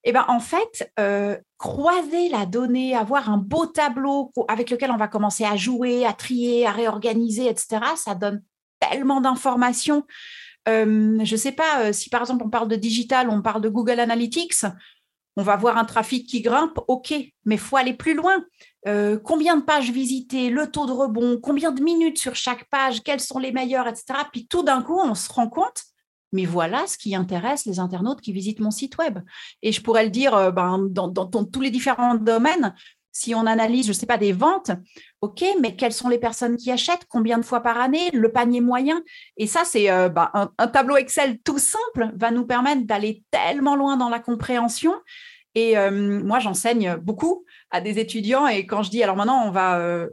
Et 0.05 0.09
eh 0.09 0.13
ben 0.13 0.25
en 0.29 0.41
fait, 0.41 0.91
euh, 0.99 1.37
croiser 1.59 2.31
la 2.31 2.47
donnée, 2.47 2.97
avoir 2.97 3.29
un 3.29 3.37
beau 3.37 3.67
tableau 3.67 4.33
avec 4.49 4.71
lequel 4.71 4.91
on 4.91 4.97
va 4.97 5.07
commencer 5.07 5.45
à 5.45 5.57
jouer, 5.57 6.07
à 6.07 6.15
trier, 6.15 6.67
à 6.67 6.73
réorganiser, 6.73 7.47
etc. 7.47 7.81
Ça 7.97 8.15
donne 8.15 8.43
tellement 8.81 9.21
d'informations. 9.21 10.07
Euh, 10.67 11.19
je 11.23 11.33
ne 11.33 11.39
sais 11.39 11.53
pas 11.53 11.93
si 11.93 12.09
par 12.09 12.23
exemple 12.23 12.43
on 12.47 12.51
parle 12.51 12.69
de 12.69 12.77
digital, 12.77 13.29
on 13.29 13.43
parle 13.43 13.61
de 13.61 13.69
Google 13.69 14.01
Analytics 14.01 14.65
on 15.37 15.43
va 15.43 15.57
voir 15.57 15.79
un 15.79 15.85
trafic 15.85 16.29
qui 16.29 16.43
grimpe, 16.43 16.79
ok, 16.89 17.15
mais 17.45 17.57
faut 17.57 17.77
aller 17.77 17.95
plus 17.95 18.15
loin. 18.15 18.45
Euh, 18.87 19.19
combien 19.19 19.57
de 19.57 19.63
pages 19.63 19.91
visitées, 19.91 20.51
le 20.51 20.71
taux 20.71 20.87
de 20.87 20.93
rebond, 20.93 21.39
combien 21.43 21.73
de 21.73 21.83
minutes 21.83 22.19
sur 22.19 22.37
chaque 22.37 22.69
page, 22.69 23.03
quelles 23.03 23.21
sont 23.21 23.39
les 23.39 23.53
meilleures, 23.53 23.89
etc. 23.89 24.21
Puis 24.31 24.47
tout 24.47 24.63
d'un 24.63 24.83
coup, 24.83 25.01
on 25.01 25.15
se 25.15 25.33
rend 25.33 25.49
compte, 25.49 25.83
mais 26.33 26.45
voilà 26.45 26.87
ce 26.87 26.99
qui 26.99 27.15
intéresse 27.15 27.65
les 27.65 27.79
internautes 27.81 28.21
qui 28.21 28.33
visitent 28.33 28.61
mon 28.61 28.71
site 28.71 28.99
web. 28.99 29.21
Et 29.63 29.73
je 29.73 29.81
pourrais 29.81 30.05
le 30.05 30.11
dire 30.11 30.35
euh, 30.35 30.51
ben, 30.51 30.79
dans, 30.91 31.29
tous 31.45 31.61
les 31.61 31.71
différents 31.71 32.17
domaines. 32.17 32.75
Si 33.17 33.33
on 33.33 33.47
analyse, 33.47 33.87
je 33.87 33.93
ne 33.93 33.95
sais 33.95 34.07
pas, 34.07 34.19
des 34.19 34.33
ventes, 34.33 34.73
OK, 35.21 35.45
mais 35.61 35.77
quelles 35.77 35.93
sont 35.93 36.09
les 36.09 36.19
personnes 36.19 36.57
qui 36.57 36.73
achètent? 36.73 37.07
Combien 37.09 37.39
de 37.39 37.45
fois 37.45 37.61
par 37.61 37.81
année? 37.81 38.11
Le 38.13 38.33
panier 38.33 38.61
moyen? 38.61 39.03
Et 39.37 39.47
ça, 39.47 39.63
c'est 39.65 39.89
euh, 39.89 40.09
ben, 40.09 40.31
un, 40.35 40.67
tableau 40.67 40.97
Excel 40.97 41.39
tout 41.39 41.61
simple 41.61 42.11
va 42.17 42.33
nous 42.33 42.45
permettre 42.45 42.85
d'aller 42.85 43.23
tellement 43.31 43.77
loin 43.77 43.97
dans 43.97 44.09
la 44.09 44.19
compréhension. 44.19 44.93
Et 45.55 45.79
euh, 45.79 45.93
moi, 46.25 46.41
j'enseigne 46.41 46.97
beaucoup 46.97 47.45
à 47.71 47.81
des 47.81 48.01
étudiants. 48.01 48.49
Et 48.49 48.67
quand 48.67 48.83
je 48.83 48.91
dis, 48.91 49.05
alors 49.05 49.15
maintenant, 49.15 49.47
on 49.47 49.53
va 49.53 49.79
euh, 49.79 50.09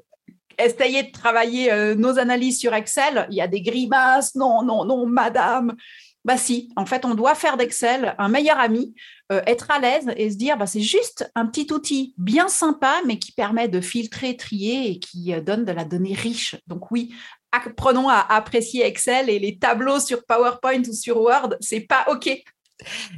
essayer 0.60 1.01
de 1.01 1.12
travailler 1.12 1.96
nos 1.96 2.20
analyses 2.20 2.60
sur 2.60 2.75
Excel, 2.75 3.25
il 3.31 3.36
y 3.36 3.41
a 3.41 3.48
des 3.48 3.63
grimaces, 3.63 4.36
non, 4.36 4.62
non, 4.62 4.86
non, 4.86 5.08
madame. 5.08 5.75
Bah 6.24 6.38
si, 6.38 6.72
en 6.75 6.86
fait, 6.86 7.03
on 7.03 7.15
doit 7.15 7.34
faire 7.34 7.58
d'Excel 7.58 8.13
un 8.20 8.29
meilleur 8.29 8.60
ami, 8.60 8.93
euh, 9.31 9.41
être 9.47 9.71
à 9.71 9.79
l'aise 9.79 10.11
et 10.17 10.29
se 10.29 10.35
dire, 10.35 10.57
bah, 10.57 10.67
c'est 10.67 10.81
juste 10.81 11.31
un 11.35 11.45
petit 11.45 11.71
outil 11.71 12.13
bien 12.17 12.47
sympa, 12.47 13.01
mais 13.05 13.17
qui 13.17 13.31
permet 13.31 13.67
de 13.67 13.79
filtrer, 13.79 14.35
trier 14.35 14.91
et 14.91 15.00
qui 15.00 15.33
euh, 15.33 15.41
donne 15.41 15.63
de 15.63 15.71
la 15.71 15.85
donnée 15.85 16.13
riche. 16.13 16.55
Donc 16.67 16.91
oui, 16.91 17.13
apprenons 17.51 18.09
à 18.09 18.19
apprécier 18.19 18.85
Excel 18.85 19.29
et 19.29 19.39
les 19.39 19.57
tableaux 19.57 20.00
sur 20.00 20.25
PowerPoint 20.25 20.81
ou 20.88 20.93
sur 20.93 21.21
Word, 21.21 21.55
c'est 21.61 21.81
pas 21.81 22.05
OK. 22.09 22.29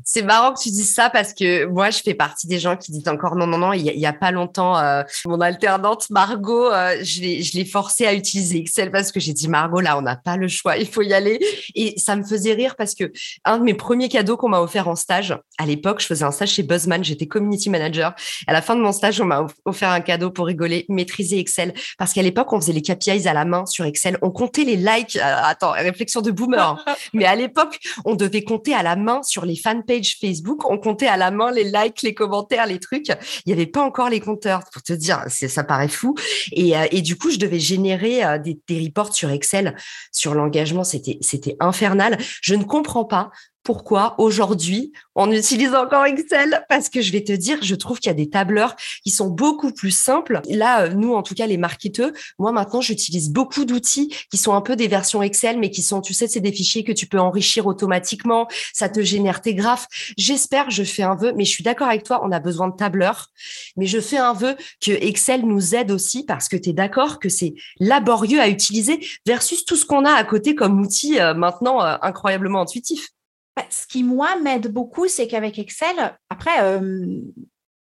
C'est 0.03 0.21
marrant 0.21 0.53
que 0.53 0.61
tu 0.61 0.69
dises 0.69 0.93
ça 0.93 1.09
parce 1.09 1.33
que 1.33 1.65
moi, 1.65 1.89
je 1.89 1.99
fais 1.99 2.13
partie 2.13 2.47
des 2.47 2.59
gens 2.59 2.75
qui 2.75 2.91
disent 2.91 3.07
encore 3.07 3.35
non, 3.35 3.47
non, 3.47 3.57
non. 3.57 3.73
Il 3.73 3.81
y 3.81 4.05
a, 4.05 4.13
pas 4.13 4.31
longtemps, 4.31 4.77
euh, 4.77 5.03
mon 5.25 5.41
alternante 5.41 6.09
Margot, 6.09 6.71
euh, 6.71 6.97
je 7.03 7.21
l'ai 7.57 7.65
forcée 7.65 8.05
à 8.05 8.13
utiliser 8.13 8.57
Excel 8.57 8.91
parce 8.91 9.11
que 9.11 9.19
j'ai 9.19 9.33
dit 9.33 9.47
Margot, 9.47 9.79
là, 9.79 9.97
on 9.97 10.01
n'a 10.01 10.15
pas 10.15 10.37
le 10.37 10.47
choix, 10.47 10.77
il 10.77 10.87
faut 10.87 11.01
y 11.01 11.13
aller. 11.13 11.39
Et 11.75 11.95
ça 11.97 12.15
me 12.15 12.23
faisait 12.23 12.53
rire 12.53 12.75
parce 12.75 12.95
que 12.95 13.11
un 13.45 13.57
de 13.57 13.63
mes 13.63 13.73
premiers 13.73 14.09
cadeaux 14.09 14.37
qu'on 14.37 14.49
m'a 14.49 14.61
offert 14.61 14.87
en 14.87 14.95
stage, 14.95 15.35
à 15.57 15.65
l'époque, 15.65 16.01
je 16.01 16.07
faisais 16.07 16.25
un 16.25 16.31
stage 16.31 16.51
chez 16.51 16.63
Buzzman, 16.63 17.03
j'étais 17.03 17.27
community 17.27 17.69
manager. 17.69 18.13
À 18.47 18.53
la 18.53 18.61
fin 18.61 18.75
de 18.75 18.81
mon 18.81 18.91
stage, 18.91 19.19
on 19.21 19.25
m'a 19.25 19.45
offert 19.65 19.89
un 19.89 20.01
cadeau 20.01 20.31
pour 20.31 20.45
rigoler, 20.47 20.85
maîtriser 20.89 21.39
Excel. 21.39 21.73
Parce 21.97 22.13
qu'à 22.13 22.21
l'époque, 22.21 22.51
on 22.53 22.59
faisait 22.59 22.73
les 22.73 22.81
KPIs 22.81 23.27
à 23.27 23.33
la 23.33 23.45
main 23.45 23.65
sur 23.65 23.85
Excel. 23.85 24.17
On 24.21 24.31
comptait 24.31 24.63
les 24.63 24.77
likes. 24.77 25.15
Euh, 25.15 25.21
attends, 25.43 25.71
réflexion 25.71 26.21
de 26.21 26.31
boomer. 26.31 26.77
Hein. 26.85 26.95
Mais 27.13 27.25
à 27.25 27.35
l'époque, 27.35 27.79
on 28.05 28.15
devait 28.15 28.43
compter 28.43 28.73
à 28.73 28.83
la 28.83 28.95
main 28.95 29.23
sur 29.23 29.45
les 29.45 29.52
les 29.53 29.59
fanpages 29.59 30.17
Facebook, 30.19 30.69
on 30.69 30.77
comptait 30.79 31.07
à 31.07 31.17
la 31.17 31.29
main 31.29 31.51
les 31.51 31.65
likes, 31.65 32.01
les 32.01 32.13
commentaires, 32.13 32.65
les 32.65 32.79
trucs. 32.79 33.07
Il 33.07 33.47
n'y 33.47 33.53
avait 33.53 33.67
pas 33.67 33.83
encore 33.83 34.09
les 34.09 34.19
compteurs, 34.19 34.61
pour 34.71 34.81
te 34.81 34.93
dire, 34.93 35.23
ça 35.27 35.63
paraît 35.63 35.87
fou. 35.87 36.15
Et, 36.51 36.75
euh, 36.75 36.85
et 36.91 37.01
du 37.01 37.17
coup, 37.17 37.29
je 37.29 37.37
devais 37.37 37.59
générer 37.59 38.23
euh, 38.23 38.39
des, 38.39 38.59
des 38.67 38.83
reports 38.83 39.13
sur 39.13 39.29
Excel 39.29 39.75
sur 40.11 40.33
l'engagement. 40.33 40.83
C'était 40.83 41.55
infernal. 41.59 42.17
Je 42.41 42.55
ne 42.55 42.63
comprends 42.63 43.05
pas 43.05 43.29
pourquoi 43.63 44.15
aujourd'hui 44.17 44.91
on 45.15 45.31
utilise 45.31 45.73
encore 45.73 46.05
Excel? 46.05 46.65
Parce 46.69 46.89
que 46.89 47.01
je 47.01 47.11
vais 47.11 47.23
te 47.23 47.31
dire, 47.31 47.59
je 47.61 47.75
trouve 47.75 47.99
qu'il 47.99 48.09
y 48.09 48.11
a 48.11 48.15
des 48.15 48.29
tableurs 48.29 48.75
qui 49.03 49.09
sont 49.09 49.29
beaucoup 49.29 49.71
plus 49.71 49.91
simples. 49.91 50.41
Là, 50.49 50.83
euh, 50.83 50.89
nous, 50.89 51.13
en 51.13 51.23
tout 51.23 51.33
cas, 51.33 51.47
les 51.47 51.57
marketeurs, 51.57 52.11
moi 52.39 52.51
maintenant, 52.51 52.81
j'utilise 52.81 53.29
beaucoup 53.29 53.65
d'outils 53.65 54.13
qui 54.31 54.37
sont 54.37 54.53
un 54.53 54.61
peu 54.61 54.75
des 54.75 54.87
versions 54.87 55.23
Excel, 55.23 55.59
mais 55.59 55.69
qui 55.69 55.81
sont, 55.81 56.01
tu 56.01 56.13
sais, 56.13 56.27
c'est 56.27 56.39
des 56.39 56.51
fichiers 56.51 56.83
que 56.83 56.91
tu 56.91 57.05
peux 57.05 57.19
enrichir 57.19 57.67
automatiquement. 57.67 58.47
Ça 58.73 58.89
te 58.89 59.01
génère 59.01 59.41
tes 59.41 59.53
graphes. 59.55 59.87
J'espère, 60.17 60.69
je 60.69 60.83
fais 60.83 61.03
un 61.03 61.15
vœu, 61.15 61.33
mais 61.35 61.45
je 61.45 61.51
suis 61.51 61.63
d'accord 61.63 61.87
avec 61.87 62.03
toi, 62.03 62.21
on 62.23 62.31
a 62.31 62.39
besoin 62.39 62.67
de 62.67 62.75
tableurs. 62.75 63.29
Mais 63.77 63.85
je 63.85 63.99
fais 63.99 64.17
un 64.17 64.33
vœu 64.33 64.55
que 64.81 64.91
Excel 64.91 65.45
nous 65.45 65.75
aide 65.75 65.91
aussi 65.91 66.23
parce 66.25 66.49
que 66.49 66.57
tu 66.57 66.69
es 66.69 66.73
d'accord 66.73 67.19
que 67.19 67.29
c'est 67.29 67.53
laborieux 67.79 68.39
à 68.39 68.49
utiliser 68.49 68.99
versus 69.25 69.65
tout 69.65 69.75
ce 69.75 69.85
qu'on 69.85 70.05
a 70.05 70.11
à 70.11 70.23
côté 70.23 70.55
comme 70.55 70.79
outil 70.81 71.19
euh, 71.19 71.33
maintenant 71.33 71.83
euh, 71.83 71.95
incroyablement 72.01 72.61
intuitif. 72.61 73.09
Bah, 73.55 73.65
ce 73.69 73.85
qui, 73.87 74.03
moi, 74.03 74.39
m'aide 74.39 74.71
beaucoup, 74.71 75.07
c'est 75.07 75.27
qu'avec 75.27 75.59
Excel, 75.59 76.17
après, 76.29 76.61
euh, 76.61 77.19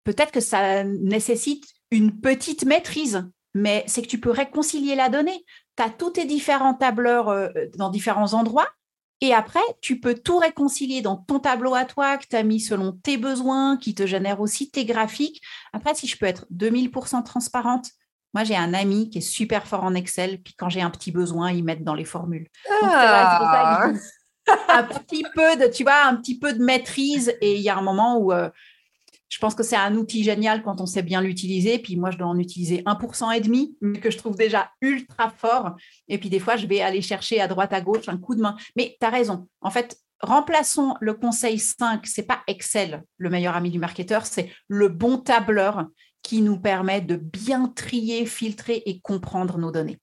peut-être 0.05 0.33
que 0.33 0.41
ça 0.41 0.85
nécessite 0.85 1.65
une 1.91 2.21
petite 2.21 2.65
maîtrise, 2.65 3.29
mais 3.55 3.85
c'est 3.87 4.03
que 4.03 4.09
tu 4.09 4.21
peux 4.21 4.31
réconcilier 4.31 4.95
la 4.95 5.09
donnée. 5.09 5.45
Tu 5.77 5.83
as 5.83 5.91
tous 5.91 6.11
tes 6.11 6.25
différents 6.25 6.75
tableurs 6.75 7.29
euh, 7.29 7.49
dans 7.77 7.91
différents 7.91 8.35
endroits. 8.35 8.69
Et 9.23 9.35
après, 9.35 9.61
tu 9.83 10.01
peux 10.01 10.15
tout 10.15 10.39
réconcilier 10.39 11.03
dans 11.03 11.17
ton 11.17 11.41
tableau 11.41 11.75
à 11.75 11.85
toi 11.85 12.17
que 12.17 12.27
tu 12.27 12.37
as 12.37 12.43
mis 12.43 12.59
selon 12.59 12.93
tes 12.93 13.19
besoins, 13.19 13.77
qui 13.77 13.95
te 13.95 14.07
génère 14.07 14.41
aussi 14.41 14.71
tes 14.71 14.87
graphiques. 14.87 15.43
Après, 15.75 15.95
si 15.95 16.07
je 16.07 16.17
peux 16.17 16.27
être 16.27 16.47
2000% 16.51 17.23
transparente, 17.23 17.91
moi, 18.33 18.45
j'ai 18.45 18.57
un 18.57 18.73
ami 18.73 19.11
qui 19.11 19.19
est 19.19 19.23
super 19.23 19.67
fort 19.67 19.85
en 19.85 19.95
Excel, 19.95 20.41
puis 20.41 20.55
quand 20.55 20.69
j'ai 20.69 20.81
un 20.81 20.91
petit 20.91 21.11
besoin, 21.11 21.51
il 21.51 21.65
met 21.65 21.77
dans 21.77 21.95
les 21.95 22.05
formules. 22.05 22.49
Ah 22.83 23.93
un 24.69 24.85
petit 24.85 25.25
peu 25.35 25.57
de, 25.57 25.73
tu 25.73 25.83
vois, 25.83 26.05
un 26.07 26.17
petit 26.17 26.39
peu 26.39 26.53
de 26.53 26.63
maîtrise. 26.63 27.35
Et 27.41 27.57
il 27.57 27.63
y 27.63 27.69
a 27.69 27.77
un 27.77 27.83
moment 27.83 28.19
où 28.19 28.33
euh, 28.33 28.49
je 29.29 29.39
pense 29.39 29.55
que 29.55 29.63
c'est 29.63 29.77
un 29.77 29.95
outil 29.97 30.25
génial 30.25 30.63
quand 30.63 30.81
on 30.81 30.87
sait 30.87 31.03
bien 31.03 31.23
l'utiliser. 31.23 31.79
Puis 31.79 31.97
moi, 31.97 32.11
je 32.11 32.19
dois 32.19 32.27
en 32.27 32.39
utiliser 32.39 32.83
1% 32.83 33.37
et 33.37 33.41
demi, 33.41 33.77
mais 33.81 34.01
que 34.01 34.11
je 34.11 34.19
trouve 34.19 34.37
déjà 34.37 34.71
ultra 34.81 35.31
fort. 35.31 35.77
Et 36.09 36.19
puis 36.19 36.29
des 36.29 36.41
fois, 36.41 36.57
je 36.57 36.67
vais 36.67 36.81
aller 36.81 37.01
chercher 37.01 37.41
à 37.41 37.49
droite, 37.49 37.73
à 37.73 37.81
gauche 37.81 38.09
un 38.09 38.19
coup 38.19 38.35
de 38.35 38.41
main. 38.41 38.57
Mais 38.77 38.97
tu 39.01 39.07
as 39.07 39.11
raison. 39.11 39.49
En 39.61 39.71
fait, 39.71 39.97
remplaçons 40.21 40.95
le 41.01 41.15
conseil 41.15 41.59
5. 41.59 42.07
C'est 42.07 42.25
pas 42.25 42.41
Excel, 42.49 43.05
le 43.19 43.31
meilleur 43.31 43.55
ami 43.55 43.71
du 43.71 43.79
marketeur, 43.79 44.27
c'est 44.27 44.51
le 44.69 44.89
bon 44.89 45.19
tableur 45.19 45.87
qui 46.23 46.43
nous 46.43 46.59
permet 46.59 47.01
de 47.01 47.17
bien 47.17 47.69
trier, 47.69 48.27
filtrer 48.27 48.83
et 48.85 49.01
comprendre 49.01 49.59
nos 49.59 49.71
données. 49.71 49.99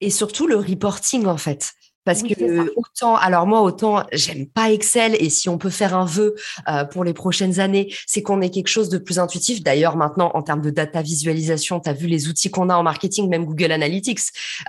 Et 0.00 0.10
surtout 0.10 0.46
le 0.46 0.56
reporting, 0.56 1.26
en 1.26 1.38
fait. 1.38 1.72
Parce 2.06 2.22
que 2.22 2.72
autant, 2.76 3.16
alors 3.16 3.48
moi, 3.48 3.62
autant 3.62 4.04
j'aime 4.12 4.46
pas 4.46 4.70
Excel 4.70 5.16
et 5.18 5.28
si 5.28 5.48
on 5.48 5.58
peut 5.58 5.70
faire 5.70 5.94
un 5.94 6.04
vœu 6.04 6.36
euh, 6.68 6.84
pour 6.84 7.02
les 7.02 7.12
prochaines 7.12 7.58
années, 7.58 7.92
c'est 8.06 8.22
qu'on 8.22 8.40
ait 8.40 8.50
quelque 8.50 8.68
chose 8.68 8.88
de 8.88 8.98
plus 8.98 9.18
intuitif. 9.18 9.60
D'ailleurs, 9.60 9.96
maintenant, 9.96 10.30
en 10.34 10.42
termes 10.42 10.60
de 10.60 10.70
data 10.70 11.02
visualisation, 11.02 11.80
tu 11.80 11.90
as 11.90 11.92
vu 11.92 12.06
les 12.06 12.28
outils 12.28 12.48
qu'on 12.48 12.70
a 12.70 12.76
en 12.76 12.84
marketing, 12.84 13.28
même 13.28 13.44
Google 13.44 13.72
Analytics. 13.72 14.20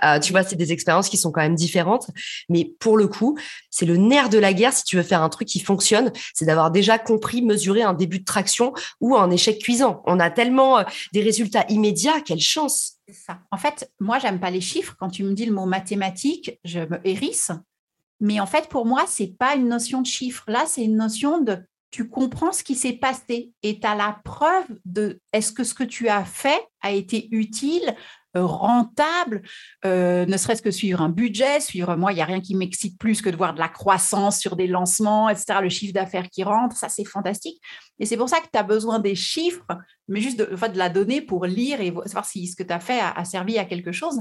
Euh, 0.04 0.18
tu 0.18 0.32
vois, 0.32 0.42
c'est 0.42 0.56
des 0.56 0.72
expériences 0.72 1.08
qui 1.08 1.16
sont 1.16 1.30
quand 1.30 1.40
même 1.40 1.54
différentes. 1.54 2.08
Mais 2.48 2.64
pour 2.80 2.96
le 2.96 3.06
coup, 3.06 3.38
c'est 3.70 3.86
le 3.86 3.96
nerf 3.96 4.30
de 4.30 4.38
la 4.38 4.52
guerre 4.52 4.72
si 4.72 4.82
tu 4.82 4.96
veux 4.96 5.04
faire 5.04 5.22
un 5.22 5.28
truc 5.28 5.46
qui 5.46 5.60
fonctionne, 5.60 6.10
c'est 6.34 6.44
d'avoir 6.44 6.72
déjà 6.72 6.98
compris, 6.98 7.42
mesurer 7.42 7.82
un 7.82 7.94
début 7.94 8.18
de 8.18 8.24
traction 8.24 8.72
ou 9.00 9.16
un 9.16 9.30
échec 9.30 9.60
cuisant. 9.60 10.02
On 10.06 10.18
a 10.18 10.28
tellement 10.28 10.78
euh, 10.78 10.82
des 11.12 11.22
résultats 11.22 11.64
immédiats, 11.68 12.20
quelle 12.20 12.40
chance 12.40 12.97
En 13.50 13.56
fait, 13.56 13.92
moi, 14.00 14.18
j'aime 14.18 14.40
pas 14.40 14.50
les 14.50 14.60
chiffres. 14.60 14.96
Quand 14.98 15.10
tu 15.10 15.24
me 15.24 15.32
dis 15.32 15.46
le 15.46 15.54
mot 15.54 15.66
mathématique, 15.66 16.58
je 16.64 16.80
me 16.80 17.00
hérisse. 17.04 17.50
Mais 18.20 18.40
en 18.40 18.46
fait, 18.46 18.68
pour 18.68 18.86
moi, 18.86 19.04
c'est 19.06 19.36
pas 19.38 19.54
une 19.54 19.68
notion 19.68 20.02
de 20.02 20.06
chiffre. 20.06 20.44
Là, 20.48 20.64
c'est 20.66 20.84
une 20.84 20.96
notion 20.96 21.40
de 21.40 21.58
tu 21.90 22.08
comprends 22.08 22.52
ce 22.52 22.62
qui 22.62 22.74
s'est 22.74 22.94
passé 22.94 23.52
et 23.62 23.80
tu 23.80 23.86
as 23.86 23.94
la 23.94 24.20
preuve 24.24 24.66
de 24.84 25.20
est-ce 25.32 25.52
que 25.52 25.64
ce 25.64 25.74
que 25.74 25.84
tu 25.84 26.08
as 26.08 26.24
fait 26.24 26.62
a 26.82 26.92
été 26.92 27.28
utile, 27.30 27.96
rentable, 28.34 29.42
euh, 29.84 30.26
ne 30.26 30.36
serait-ce 30.36 30.62
que 30.62 30.70
suivre 30.70 31.00
un 31.00 31.08
budget, 31.08 31.60
suivre 31.60 31.96
moi, 31.96 32.12
il 32.12 32.16
n'y 32.16 32.20
a 32.20 32.26
rien 32.26 32.40
qui 32.40 32.54
m'excite 32.54 32.98
plus 32.98 33.22
que 33.22 33.30
de 33.30 33.36
voir 33.36 33.54
de 33.54 33.58
la 33.58 33.68
croissance 33.68 34.38
sur 34.38 34.56
des 34.56 34.66
lancements, 34.66 35.28
etc., 35.28 35.60
le 35.62 35.68
chiffre 35.68 35.94
d'affaires 35.94 36.28
qui 36.28 36.42
rentre, 36.42 36.76
ça 36.76 36.88
c'est 36.88 37.04
fantastique. 37.04 37.60
Et 37.98 38.06
c'est 38.06 38.16
pour 38.16 38.28
ça 38.28 38.40
que 38.40 38.48
tu 38.52 38.58
as 38.58 38.62
besoin 38.62 38.98
des 38.98 39.14
chiffres, 39.14 39.66
mais 40.08 40.20
juste 40.20 40.38
de, 40.38 40.44
de 40.44 40.78
la 40.78 40.88
donner 40.88 41.20
pour 41.20 41.46
lire 41.46 41.80
et 41.80 41.92
savoir 42.06 42.24
si 42.24 42.46
ce 42.46 42.56
que 42.56 42.62
tu 42.62 42.72
as 42.72 42.80
fait 42.80 43.00
a, 43.00 43.24
servi 43.24 43.58
à 43.58 43.64
quelque 43.64 43.92
chose. 43.92 44.20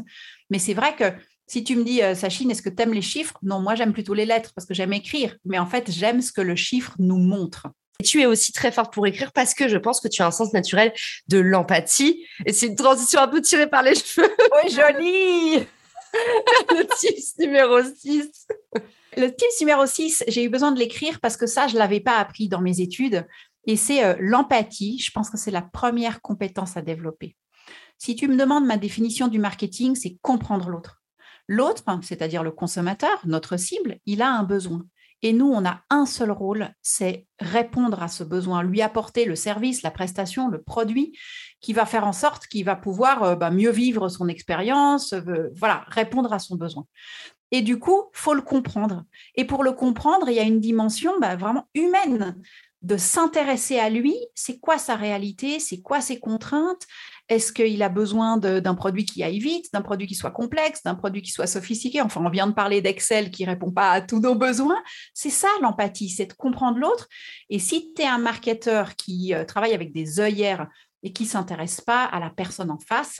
Mais 0.49 0.59
c'est 0.59 0.73
vrai 0.73 0.95
que 0.95 1.13
si 1.45 1.63
tu 1.63 1.75
me 1.75 1.83
dis, 1.83 2.01
euh, 2.01 2.15
Sachine, 2.15 2.51
est-ce 2.51 2.61
que 2.61 2.69
tu 2.69 2.81
aimes 2.81 2.93
les 2.93 3.01
chiffres? 3.01 3.37
Non, 3.41 3.61
moi 3.61 3.75
j'aime 3.75 3.93
plutôt 3.93 4.13
les 4.13 4.25
lettres 4.25 4.51
parce 4.55 4.65
que 4.65 4.73
j'aime 4.73 4.93
écrire, 4.93 5.35
mais 5.45 5.59
en 5.59 5.65
fait 5.65 5.91
j'aime 5.91 6.21
ce 6.21 6.31
que 6.31 6.41
le 6.41 6.55
chiffre 6.55 6.95
nous 6.99 7.17
montre. 7.17 7.67
Et 7.99 8.03
tu 8.03 8.21
es 8.21 8.25
aussi 8.27 8.51
très 8.51 8.71
forte 8.71 8.93
pour 8.93 9.07
écrire 9.07 9.31
parce 9.31 9.53
que 9.53 9.67
je 9.67 9.77
pense 9.77 9.99
que 9.99 10.07
tu 10.07 10.21
as 10.21 10.27
un 10.27 10.31
sens 10.31 10.53
naturel 10.53 10.93
de 11.27 11.39
l'empathie. 11.39 12.25
Et 12.45 12.53
c'est 12.53 12.67
une 12.67 12.75
transition 12.75 13.19
un 13.19 13.27
peu 13.27 13.41
tirée 13.41 13.67
par 13.67 13.81
les 13.81 13.95
cheveux. 13.95 14.29
Oui, 14.63 14.69
joli 14.69 15.65
Le 16.69 16.83
tips 16.95 17.39
numéro 17.39 17.81
6. 17.81 18.47
Le 19.17 19.35
tips 19.35 19.61
numéro 19.61 19.85
6, 19.85 20.25
j'ai 20.27 20.43
eu 20.43 20.49
besoin 20.49 20.71
de 20.71 20.79
l'écrire 20.79 21.19
parce 21.19 21.37
que 21.37 21.47
ça, 21.47 21.67
je 21.67 21.73
ne 21.73 21.79
l'avais 21.79 21.99
pas 21.99 22.17
appris 22.17 22.47
dans 22.49 22.61
mes 22.61 22.81
études. 22.81 23.25
Et 23.65 23.75
c'est 23.75 24.03
euh, 24.03 24.15
l'empathie. 24.19 24.99
Je 24.99 25.11
pense 25.11 25.31
que 25.31 25.37
c'est 25.37 25.51
la 25.51 25.63
première 25.63 26.21
compétence 26.21 26.77
à 26.77 26.83
développer. 26.83 27.35
Si 27.97 28.15
tu 28.15 28.27
me 28.27 28.37
demandes 28.37 28.65
ma 28.65 28.77
définition 28.77 29.27
du 29.27 29.39
marketing, 29.39 29.95
c'est 29.95 30.17
comprendre 30.21 30.69
l'autre. 30.69 31.01
L'autre, 31.47 31.83
c'est-à-dire 32.03 32.43
le 32.43 32.51
consommateur, 32.51 33.21
notre 33.25 33.57
cible, 33.57 33.97
il 34.05 34.21
a 34.21 34.29
un 34.29 34.43
besoin. 34.43 34.85
Et 35.23 35.33
nous, 35.33 35.47
on 35.47 35.65
a 35.65 35.81
un 35.89 36.05
seul 36.05 36.31
rôle, 36.31 36.69
c'est 36.81 37.25
répondre 37.39 38.01
à 38.03 38.07
ce 38.07 38.23
besoin, 38.23 38.63
lui 38.63 38.81
apporter 38.81 39.25
le 39.25 39.35
service, 39.35 39.81
la 39.81 39.91
prestation, 39.91 40.47
le 40.47 40.61
produit 40.61 41.17
qui 41.59 41.73
va 41.73 41.85
faire 41.85 42.05
en 42.05 42.13
sorte 42.13 42.47
qu'il 42.47 42.65
va 42.65 42.75
pouvoir 42.75 43.23
euh, 43.23 43.35
bah, 43.35 43.49
mieux 43.49 43.71
vivre 43.71 44.09
son 44.09 44.27
expérience, 44.27 45.13
euh, 45.13 45.49
voilà, 45.55 45.85
répondre 45.87 46.31
à 46.33 46.39
son 46.39 46.55
besoin. 46.55 46.85
Et 47.51 47.61
du 47.61 47.79
coup, 47.79 48.09
faut 48.13 48.33
le 48.33 48.41
comprendre. 48.41 49.05
Et 49.35 49.45
pour 49.45 49.63
le 49.63 49.71
comprendre, 49.71 50.29
il 50.29 50.35
y 50.35 50.39
a 50.39 50.43
une 50.43 50.59
dimension 50.59 51.13
bah, 51.19 51.35
vraiment 51.35 51.67
humaine 51.73 52.35
de 52.87 52.95
s'intéresser 52.95 53.77
à 53.79 53.89
lui. 53.89 54.15
C'est 54.33 54.59
quoi 54.59 54.77
sa 54.77 54.95
réalité 54.95 55.59
C'est 55.59 55.81
quoi 55.81 56.01
ses 56.01 56.19
contraintes 56.19 56.87
est-ce 57.29 57.51
qu'il 57.51 57.83
a 57.83 57.89
besoin 57.89 58.37
d'un 58.37 58.73
produit 58.73 59.03
qui 59.03 59.21
aille 59.21 59.39
vite, 59.39 59.65
d'un 59.73 59.81
produit 59.81 60.07
qui 60.07 60.15
soit 60.15 60.31
complexe, 60.31 60.83
d'un 60.83 60.95
produit 60.95 61.21
qui 61.21 61.31
soit 61.31 61.45
sophistiqué? 61.45 62.01
Enfin, 62.01 62.23
on 62.25 62.29
vient 62.29 62.47
de 62.47 62.53
parler 62.53 62.81
d'Excel 62.81 63.31
qui 63.31 63.43
répond 63.43 63.69
pas 63.69 63.91
à 63.91 63.99
tous 63.99 64.21
nos 64.21 64.33
besoins. 64.33 64.81
C'est 65.13 65.29
ça 65.29 65.49
l'empathie, 65.61 66.07
c'est 66.07 66.27
de 66.27 66.33
comprendre 66.33 66.77
l'autre. 66.77 67.09
Et 67.49 67.59
si 67.59 67.93
tu 67.93 68.01
es 68.01 68.05
un 68.05 68.17
marketeur 68.17 68.95
qui 68.95 69.33
euh, 69.33 69.43
travaille 69.43 69.73
avec 69.73 69.91
des 69.91 70.21
œillères 70.21 70.69
et 71.03 71.11
qui 71.11 71.25
s'intéresse 71.25 71.81
pas 71.81 72.05
à 72.05 72.21
la 72.21 72.29
personne 72.29 72.71
en 72.71 72.79
face, 72.79 73.19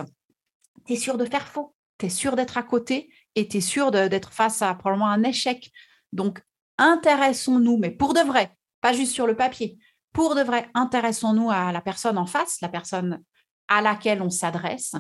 tu 0.86 0.94
es 0.94 0.96
sûr 0.96 1.18
de 1.18 1.26
faire 1.26 1.46
faux. 1.46 1.76
Tu 1.98 2.06
es 2.06 2.10
sûr 2.10 2.38
d'être 2.38 2.58
à 2.58 2.64
côté 2.64 3.12
et 3.36 3.50
tu 3.50 3.58
es 3.58 3.62
sûr 3.62 3.92
d'être 3.92 4.32
face 4.32 4.62
à 4.62 4.74
probablement 4.74 5.10
un 5.10 5.24
échec. 5.24 5.70
Donc, 6.14 6.42
intéressons-nous, 6.78 7.78
mais 7.78 7.92
pour 7.92 8.14
de 8.14 8.22
vrai, 8.22 8.57
pas 8.82 8.94
juste 8.94 9.14
sur 9.14 9.28
le 9.28 9.36
papier. 9.36 9.78
Pour 10.14 10.36
de 10.36 10.42
vrai, 10.42 10.70
intéressons-nous 10.74 11.52
à 11.52 11.72
la 11.72 11.82
personne 11.82 12.18
en 12.18 12.26
face, 12.26 12.60
la 12.62 12.70
personne 12.70 13.24
à 13.68 13.82
laquelle 13.82 14.22
on 14.22 14.30
s'adresse, 14.30 14.96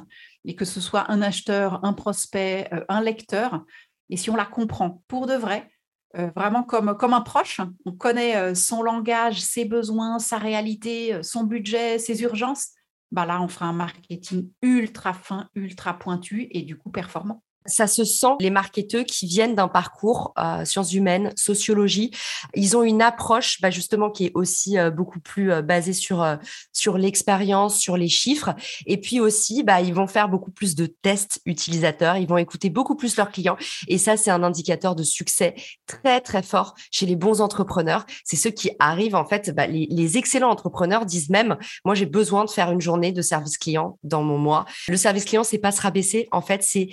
et 0.45 0.55
que 0.55 0.65
ce 0.65 0.81
soit 0.81 1.09
un 1.11 1.21
acheteur, 1.21 1.83
un 1.83 1.93
prospect, 1.93 2.67
euh, 2.73 2.83
un 2.89 3.01
lecteur, 3.01 3.63
et 4.09 4.17
si 4.17 4.29
on 4.29 4.35
la 4.35 4.45
comprend 4.45 5.01
pour 5.07 5.25
de 5.25 5.33
vrai, 5.33 5.71
euh, 6.17 6.29
vraiment 6.35 6.63
comme, 6.63 6.89
un 6.89 7.21
proche, 7.21 7.61
on 7.85 7.91
connaît 7.91 8.35
euh, 8.35 8.55
son 8.55 8.83
langage, 8.83 9.41
ses 9.41 9.65
besoins, 9.65 10.19
sa 10.19 10.37
réalité, 10.37 11.21
son 11.23 11.43
budget, 11.43 11.99
ses 11.99 12.21
urgences, 12.21 12.69
bah 13.11 13.25
là, 13.25 13.41
on 13.41 13.47
fera 13.47 13.67
un 13.67 13.73
marketing 13.73 14.51
ultra 14.61 15.13
fin, 15.13 15.49
ultra 15.55 15.97
pointu 15.97 16.47
et 16.51 16.63
du 16.63 16.77
coup 16.77 16.91
performant. 16.91 17.41
Ça 17.67 17.87
se 17.87 18.03
sent, 18.03 18.35
les 18.39 18.49
marketeurs 18.49 19.05
qui 19.05 19.27
viennent 19.27 19.55
d'un 19.55 19.67
parcours 19.67 20.33
euh, 20.39 20.65
sciences 20.65 20.93
humaines, 20.93 21.31
sociologie, 21.35 22.11
ils 22.55 22.75
ont 22.77 22.83
une 22.83 23.01
approche 23.01 23.61
bah, 23.61 23.69
justement 23.69 24.09
qui 24.09 24.25
est 24.27 24.31
aussi 24.33 24.77
euh, 24.77 24.89
beaucoup 24.89 25.19
plus 25.19 25.51
euh, 25.51 25.61
basée 25.61 25.93
sur, 25.93 26.25
sur 26.71 26.97
l'expérience, 26.97 27.77
sur 27.77 27.97
les 27.97 28.07
chiffres. 28.07 28.55
Et 28.85 28.97
puis 28.97 29.19
aussi, 29.19 29.63
bah, 29.63 29.81
ils 29.81 29.93
vont 29.93 30.07
faire 30.07 30.29
beaucoup 30.29 30.51
plus 30.51 30.75
de 30.75 30.85
tests 30.85 31.41
utilisateurs, 31.45 32.17
ils 32.17 32.27
vont 32.27 32.37
écouter 32.37 32.69
beaucoup 32.69 32.95
plus 32.95 33.17
leurs 33.17 33.31
clients. 33.31 33.57
Et 33.87 33.97
ça, 33.97 34.17
c'est 34.17 34.31
un 34.31 34.43
indicateur 34.43 34.95
de 34.95 35.03
succès 35.03 35.55
très, 35.85 36.21
très 36.21 36.43
fort 36.43 36.73
chez 36.91 37.05
les 37.05 37.15
bons 37.15 37.41
entrepreneurs. 37.41 38.05
C'est 38.23 38.37
ceux 38.37 38.51
qui 38.51 38.71
arrivent, 38.79 39.15
en 39.15 39.25
fait, 39.25 39.53
bah, 39.53 39.67
les, 39.67 39.87
les 39.89 40.17
excellents 40.17 40.49
entrepreneurs 40.49 41.05
disent 41.05 41.29
même, 41.29 41.57
moi, 41.85 41.95
j'ai 41.95 42.05
besoin 42.05 42.45
de 42.45 42.49
faire 42.49 42.71
une 42.71 42.81
journée 42.81 43.11
de 43.11 43.21
service 43.21 43.57
client 43.57 43.97
dans 44.03 44.23
mon 44.23 44.37
mois. 44.37 44.65
Le 44.87 44.97
service 44.97 45.25
client, 45.25 45.43
c'est 45.43 45.57
pas 45.57 45.71
se 45.71 45.81
rabaisser. 45.81 46.27
En 46.31 46.41
fait, 46.41 46.63
c'est 46.63 46.89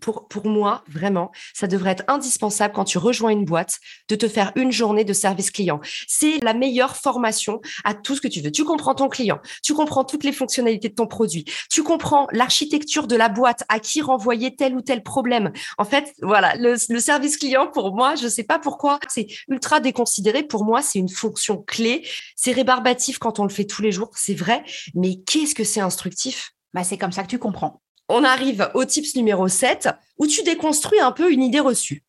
pour, 0.00 0.17
pour 0.28 0.46
moi, 0.46 0.82
vraiment, 0.88 1.30
ça 1.54 1.66
devrait 1.66 1.92
être 1.92 2.04
indispensable 2.08 2.74
quand 2.74 2.84
tu 2.84 2.98
rejoins 2.98 3.30
une 3.30 3.44
boîte 3.44 3.78
de 4.08 4.16
te 4.16 4.28
faire 4.28 4.52
une 4.56 4.72
journée 4.72 5.04
de 5.04 5.12
service 5.12 5.50
client. 5.50 5.80
C'est 6.06 6.38
la 6.42 6.54
meilleure 6.54 6.96
formation 6.96 7.60
à 7.84 7.94
tout 7.94 8.16
ce 8.16 8.20
que 8.20 8.28
tu 8.28 8.40
veux. 8.40 8.50
Tu 8.50 8.64
comprends 8.64 8.94
ton 8.94 9.08
client, 9.08 9.38
tu 9.62 9.74
comprends 9.74 10.04
toutes 10.04 10.24
les 10.24 10.32
fonctionnalités 10.32 10.88
de 10.88 10.94
ton 10.94 11.06
produit, 11.06 11.44
tu 11.70 11.82
comprends 11.82 12.26
l'architecture 12.32 13.06
de 13.06 13.16
la 13.16 13.28
boîte, 13.28 13.64
à 13.68 13.80
qui 13.80 14.00
renvoyer 14.00 14.54
tel 14.56 14.74
ou 14.74 14.80
tel 14.80 15.02
problème. 15.02 15.52
En 15.76 15.84
fait, 15.84 16.14
voilà, 16.22 16.54
le, 16.56 16.76
service 16.76 17.36
client, 17.36 17.68
pour 17.68 17.94
moi, 17.94 18.14
je 18.14 18.28
sais 18.28 18.44
pas 18.44 18.58
pourquoi, 18.58 18.98
c'est 19.08 19.26
ultra 19.48 19.80
déconsidéré. 19.80 20.42
Pour 20.42 20.64
moi, 20.64 20.82
c'est 20.82 20.98
une 20.98 21.08
fonction 21.08 21.62
clé. 21.62 22.06
C'est 22.36 22.52
rébarbatif 22.52 23.18
quand 23.18 23.38
on 23.38 23.44
le 23.44 23.50
fait 23.50 23.64
tous 23.64 23.82
les 23.82 23.92
jours, 23.92 24.10
c'est 24.14 24.34
vrai, 24.34 24.64
mais 24.94 25.20
qu'est-ce 25.26 25.54
que 25.54 25.64
c'est 25.64 25.80
instructif? 25.80 26.52
Bah, 26.74 26.84
C'est 26.84 26.98
comme 26.98 27.12
ça 27.12 27.22
que 27.22 27.28
tu 27.28 27.38
comprends. 27.38 27.80
On 28.08 28.24
arrive 28.24 28.70
au 28.74 28.84
tips 28.84 29.16
numéro 29.16 29.48
7, 29.48 29.90
où 30.18 30.26
tu 30.26 30.42
déconstruis 30.42 31.00
un 31.00 31.12
peu 31.12 31.30
une 31.30 31.42
idée 31.42 31.60
reçue. 31.60 32.04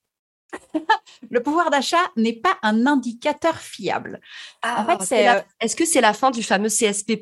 le 1.30 1.42
pouvoir 1.44 1.70
d'achat 1.70 2.12
n'est 2.16 2.34
pas 2.34 2.58
un 2.64 2.86
indicateur 2.86 3.58
fiable. 3.58 4.20
Ah, 4.62 4.82
en 4.82 4.86
fait, 4.86 5.06
c'est. 5.06 5.24
La... 5.26 5.46
Est-ce 5.60 5.76
que 5.76 5.86
c'est 5.86 6.02
la 6.02 6.14
fin 6.14 6.32
du 6.32 6.44
fameux 6.44 6.70
CSP 6.70 7.22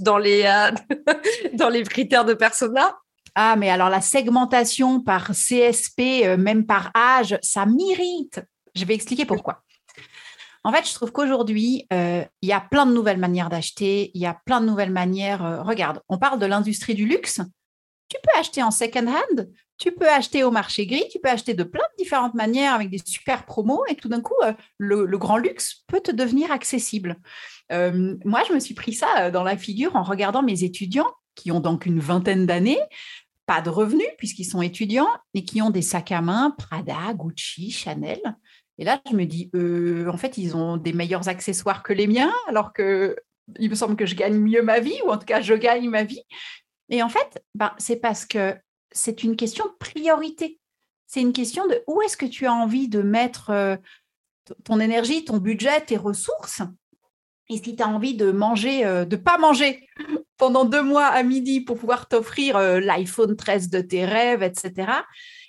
dans 0.00 0.18
les 0.18 0.42
euh, 0.44 0.70
dans 1.54 1.68
les 1.68 1.82
critères 1.82 2.24
de 2.24 2.34
persona? 2.34 2.96
Ah, 3.34 3.56
mais 3.56 3.70
alors 3.70 3.88
la 3.88 4.00
segmentation 4.00 5.00
par 5.00 5.30
CSP, 5.30 6.24
euh, 6.24 6.36
même 6.36 6.66
par 6.66 6.90
âge, 6.96 7.38
ça 7.42 7.66
m'irrite. 7.66 8.40
Je 8.74 8.84
vais 8.84 8.94
expliquer 8.94 9.24
pourquoi. 9.24 9.62
En 10.64 10.72
fait, 10.72 10.86
je 10.86 10.92
trouve 10.92 11.12
qu'aujourd'hui, 11.12 11.86
euh, 11.92 12.24
il 12.42 12.48
y 12.48 12.52
a 12.52 12.60
plein 12.60 12.84
de 12.84 12.92
nouvelles 12.92 13.18
manières 13.18 13.48
d'acheter, 13.48 14.10
il 14.12 14.20
y 14.20 14.26
a 14.26 14.36
plein 14.44 14.60
de 14.60 14.66
nouvelles 14.66 14.92
manières. 14.92 15.64
Regarde, 15.64 16.00
on 16.08 16.18
parle 16.18 16.38
de 16.38 16.46
l'industrie 16.46 16.94
du 16.94 17.06
luxe. 17.06 17.40
Tu 18.08 18.16
peux 18.22 18.38
acheter 18.38 18.62
en 18.62 18.70
second 18.70 19.06
hand, 19.06 19.50
tu 19.76 19.92
peux 19.92 20.08
acheter 20.08 20.42
au 20.42 20.50
marché 20.50 20.86
gris, 20.86 21.04
tu 21.10 21.18
peux 21.20 21.28
acheter 21.28 21.54
de 21.54 21.62
plein 21.62 21.84
de 21.92 22.02
différentes 22.02 22.34
manières 22.34 22.74
avec 22.74 22.90
des 22.90 23.00
super 23.04 23.44
promos 23.44 23.84
et 23.88 23.94
tout 23.94 24.08
d'un 24.08 24.20
coup, 24.20 24.34
euh, 24.44 24.52
le, 24.78 25.18
grand 25.18 25.36
luxe 25.36 25.84
peut 25.86 26.00
te 26.00 26.10
devenir 26.10 26.50
accessible. 26.50 27.16
Euh, 27.70 28.16
moi, 28.24 28.42
je 28.48 28.54
me 28.54 28.60
suis 28.60 28.74
pris 28.74 28.94
ça 28.94 29.30
dans 29.30 29.44
la 29.44 29.56
figure 29.56 29.94
en 29.94 30.02
regardant 30.02 30.42
mes 30.42 30.64
étudiants 30.64 31.10
qui 31.34 31.52
ont 31.52 31.60
donc 31.60 31.86
une 31.86 32.00
vingtaine 32.00 32.46
d'années, 32.46 32.80
pas 33.46 33.60
de 33.60 33.70
revenus 33.70 34.08
puisqu'ils 34.18 34.44
sont 34.44 34.62
étudiants 34.62 35.08
et 35.34 35.44
qui 35.44 35.62
ont 35.62 35.70
des 35.70 35.82
sacs 35.82 36.12
à 36.12 36.20
main 36.20 36.54
Prada, 36.58 37.14
Gucci, 37.14 37.70
Chanel. 37.70 38.20
Et 38.78 38.84
là, 38.84 39.00
je 39.10 39.16
me 39.16 39.24
dis, 39.24 39.50
euh, 39.54 40.08
en 40.08 40.16
fait, 40.16 40.38
ils 40.38 40.56
ont 40.56 40.76
des 40.76 40.92
meilleurs 40.92 41.28
accessoires 41.28 41.82
que 41.82 41.92
les 41.92 42.06
miens, 42.06 42.32
alors 42.46 42.72
que 42.72 43.16
il 43.58 43.70
me 43.70 43.74
semble 43.74 43.96
que 43.96 44.06
je 44.06 44.14
gagne 44.14 44.38
mieux 44.38 44.62
ma 44.62 44.78
vie, 44.78 45.00
ou 45.06 45.10
en 45.10 45.16
tout 45.16 45.24
cas, 45.24 45.40
je 45.40 45.54
gagne 45.54 45.88
ma 45.88 46.04
vie. 46.04 46.22
Et 46.88 47.02
en 47.02 47.08
fait, 47.08 47.42
ben, 47.54 47.72
c'est 47.78 47.96
parce 47.96 48.24
que 48.24 48.56
c'est 48.92 49.22
une 49.22 49.36
question 49.36 49.66
de 49.66 49.72
priorité. 49.78 50.58
C'est 51.06 51.20
une 51.20 51.32
question 51.32 51.66
de 51.66 51.82
où 51.86 52.02
est-ce 52.02 52.16
que 52.16 52.26
tu 52.26 52.46
as 52.46 52.52
envie 52.52 52.88
de 52.88 53.02
mettre 53.02 53.50
euh, 53.50 53.76
ton 54.64 54.80
énergie, 54.80 55.24
ton 55.24 55.38
budget, 55.38 55.80
tes 55.80 55.96
ressources? 55.96 56.62
Et 57.50 57.56
si 57.56 57.76
tu 57.76 57.82
as 57.82 57.88
envie 57.88 58.14
de 58.14 58.30
manger, 58.30 58.84
euh, 58.84 59.04
de 59.04 59.16
pas 59.16 59.38
manger 59.38 59.88
pendant 60.36 60.64
deux 60.64 60.82
mois 60.82 61.06
à 61.06 61.22
midi 61.22 61.60
pour 61.60 61.78
pouvoir 61.78 62.08
t'offrir 62.08 62.56
euh, 62.56 62.80
l'iPhone 62.80 63.36
13 63.36 63.70
de 63.70 63.80
tes 63.80 64.04
rêves, 64.04 64.42
etc. 64.42 64.92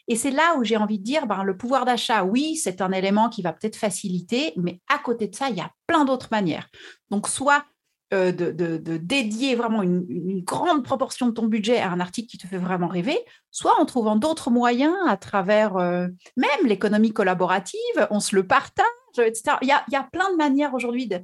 Et 0.08 0.16
c'est 0.16 0.32
là 0.32 0.56
où 0.58 0.64
j'ai 0.64 0.78
envie 0.78 0.98
de 0.98 1.04
dire, 1.04 1.28
ben, 1.28 1.44
le 1.44 1.56
pouvoir 1.56 1.86
d'achat, 1.86 2.24
oui, 2.24 2.56
c'est 2.56 2.82
un 2.82 2.92
élément 2.92 3.30
qui 3.30 3.42
va 3.42 3.54
peut-être 3.54 3.76
faciliter, 3.76 4.54
mais 4.56 4.82
à 4.88 4.98
côté 4.98 5.28
de 5.28 5.36
ça, 5.36 5.50
il 5.50 5.58
y 5.58 5.62
a 5.62 5.72
plein 5.86 6.04
d'autres 6.04 6.30
manières. 6.32 6.68
Donc, 7.12 7.28
soit 7.28 7.64
euh, 8.12 8.32
de, 8.32 8.98
dédier 8.98 9.54
vraiment 9.54 9.84
une, 9.84 10.42
grande 10.44 10.84
proportion 10.84 11.28
de 11.28 11.32
ton 11.32 11.46
budget 11.46 11.78
à 11.78 11.92
un 11.92 12.00
article 12.00 12.28
qui 12.28 12.40
te 12.40 12.48
fait 12.48 12.58
vraiment 12.58 12.88
rêver, 12.88 13.20
soit 13.52 13.80
en 13.80 13.86
trouvant 13.86 14.16
d'autres 14.16 14.50
moyens 14.50 14.96
à 15.08 15.16
travers 15.16 15.78
euh, 15.78 16.08
même 16.36 16.66
l'économie 16.66 17.14
collaborative, 17.14 18.08
on 18.10 18.20
se 18.20 18.36
le 18.36 18.48
partage, 18.48 18.86
etc. 19.18 19.58
Il 19.62 19.68
y 19.68 19.96
a, 19.96 20.04
plein 20.12 20.32
de 20.32 20.38
manières 20.38 20.74
aujourd'hui 20.74 21.08
de, 21.08 21.22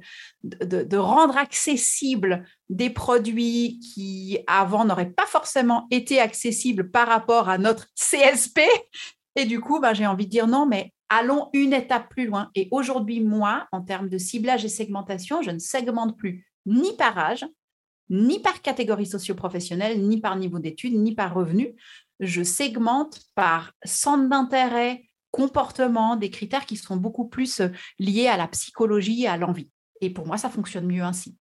de, 0.84 0.96
rendre 0.96 1.36
accessibles 1.36 2.44
des 2.68 2.90
produits 2.90 3.80
qui 3.80 4.38
avant 4.46 4.84
n'auraient 4.84 5.10
pas 5.10 5.26
forcément 5.26 5.88
été 5.90 6.20
accessibles 6.20 6.92
par 6.92 7.08
rapport 7.08 7.48
à 7.48 7.58
notre 7.58 7.88
CSP. 7.96 8.60
Et 9.34 9.44
du 9.44 9.60
coup, 9.60 9.80
ben, 9.80 9.92
j'ai 9.92 10.06
envie 10.06 10.26
de 10.26 10.30
dire 10.30 10.46
non, 10.46 10.66
mais 10.66 10.92
allons 11.08 11.50
une 11.52 11.72
étape 11.72 12.08
plus 12.10 12.26
loin. 12.26 12.50
Et 12.54 12.68
aujourd'hui, 12.70 13.20
moi, 13.20 13.66
en 13.72 13.82
termes 13.82 14.08
de 14.08 14.18
ciblage 14.18 14.64
et 14.64 14.68
segmentation, 14.68 15.42
je 15.42 15.50
ne 15.50 15.58
segmente 15.58 16.16
plus 16.16 16.46
ni 16.66 16.94
par 16.96 17.16
âge, 17.18 17.46
ni 18.10 18.40
par 18.40 18.62
catégorie 18.62 19.06
socio-professionnelle, 19.06 20.06
ni 20.06 20.20
par 20.20 20.36
niveau 20.36 20.58
d'études, 20.58 20.94
ni 20.94 21.14
par 21.14 21.34
revenu. 21.34 21.74
Je 22.20 22.42
segmente 22.42 23.20
par 23.34 23.72
centre 23.84 24.28
d'intérêt, 24.28 25.04
comportement, 25.30 26.16
des 26.16 26.30
critères 26.30 26.66
qui 26.66 26.76
sont 26.76 26.96
beaucoup 26.96 27.28
plus 27.28 27.60
euh, 27.60 27.68
liés 27.98 28.28
à 28.28 28.36
la 28.36 28.48
psychologie, 28.48 29.26
à 29.26 29.36
l'envie. 29.36 29.70
Et 30.00 30.10
pour 30.10 30.26
moi, 30.26 30.38
ça 30.38 30.48
fonctionne 30.48 30.86
mieux 30.86 31.02
ainsi. 31.02 31.36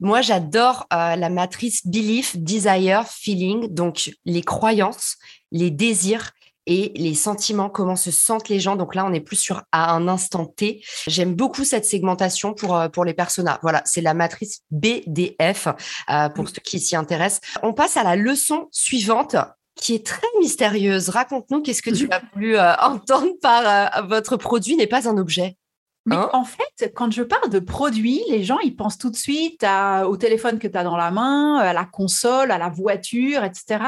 Moi, 0.00 0.22
j'adore 0.22 0.86
euh, 0.92 1.16
la 1.16 1.28
matrice 1.28 1.86
belief, 1.86 2.36
desire, 2.36 3.06
feeling, 3.06 3.72
donc 3.72 4.10
les 4.24 4.42
croyances, 4.42 5.16
les 5.50 5.70
désirs 5.70 6.32
et 6.66 6.92
les 6.96 7.14
sentiments, 7.14 7.68
comment 7.68 7.96
se 7.96 8.10
sentent 8.10 8.48
les 8.48 8.60
gens. 8.60 8.76
Donc 8.76 8.94
là, 8.94 9.04
on 9.04 9.12
est 9.12 9.20
plus 9.20 9.36
sur 9.36 9.62
à 9.72 9.92
un 9.92 10.08
instant 10.08 10.46
T. 10.46 10.84
J'aime 11.06 11.34
beaucoup 11.34 11.64
cette 11.64 11.84
segmentation 11.84 12.54
pour, 12.54 12.76
euh, 12.76 12.88
pour 12.88 13.04
les 13.04 13.14
personas. 13.14 13.58
Voilà, 13.62 13.82
c'est 13.84 14.00
la 14.00 14.14
matrice 14.14 14.62
BDF 14.70 15.68
euh, 16.10 16.28
pour 16.28 16.48
ceux 16.48 16.60
qui 16.62 16.80
s'y 16.80 16.96
intéressent. 16.96 17.40
On 17.62 17.72
passe 17.72 17.96
à 17.96 18.04
la 18.04 18.16
leçon 18.16 18.68
suivante 18.70 19.36
qui 19.74 19.94
est 19.94 20.06
très 20.06 20.26
mystérieuse. 20.40 21.08
Raconte-nous 21.08 21.62
qu'est-ce 21.62 21.82
que 21.82 21.90
tu 21.90 22.08
as 22.10 22.22
voulu 22.34 22.56
euh, 22.56 22.74
entendre 22.82 23.32
par 23.40 23.98
euh, 23.98 24.02
votre 24.06 24.36
produit 24.36 24.76
n'est 24.76 24.86
pas 24.86 25.08
un 25.08 25.16
objet. 25.16 25.56
Mais 26.04 26.16
hein? 26.16 26.30
en 26.32 26.44
fait, 26.44 26.92
quand 26.94 27.12
je 27.12 27.22
parle 27.22 27.48
de 27.48 27.60
produit, 27.60 28.22
les 28.28 28.42
gens, 28.42 28.58
ils 28.58 28.74
pensent 28.74 28.98
tout 28.98 29.10
de 29.10 29.16
suite 29.16 29.62
à, 29.62 30.08
au 30.08 30.16
téléphone 30.16 30.58
que 30.58 30.66
tu 30.66 30.76
as 30.76 30.82
dans 30.82 30.96
la 30.96 31.12
main, 31.12 31.58
à 31.58 31.72
la 31.72 31.84
console, 31.84 32.50
à 32.50 32.58
la 32.58 32.68
voiture, 32.68 33.44
etc. 33.44 33.84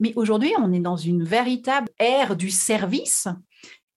Mais 0.00 0.12
aujourd'hui, 0.16 0.52
on 0.58 0.72
est 0.72 0.80
dans 0.80 0.96
une 0.96 1.22
véritable 1.22 1.88
ère 1.98 2.36
du 2.36 2.50
service 2.50 3.28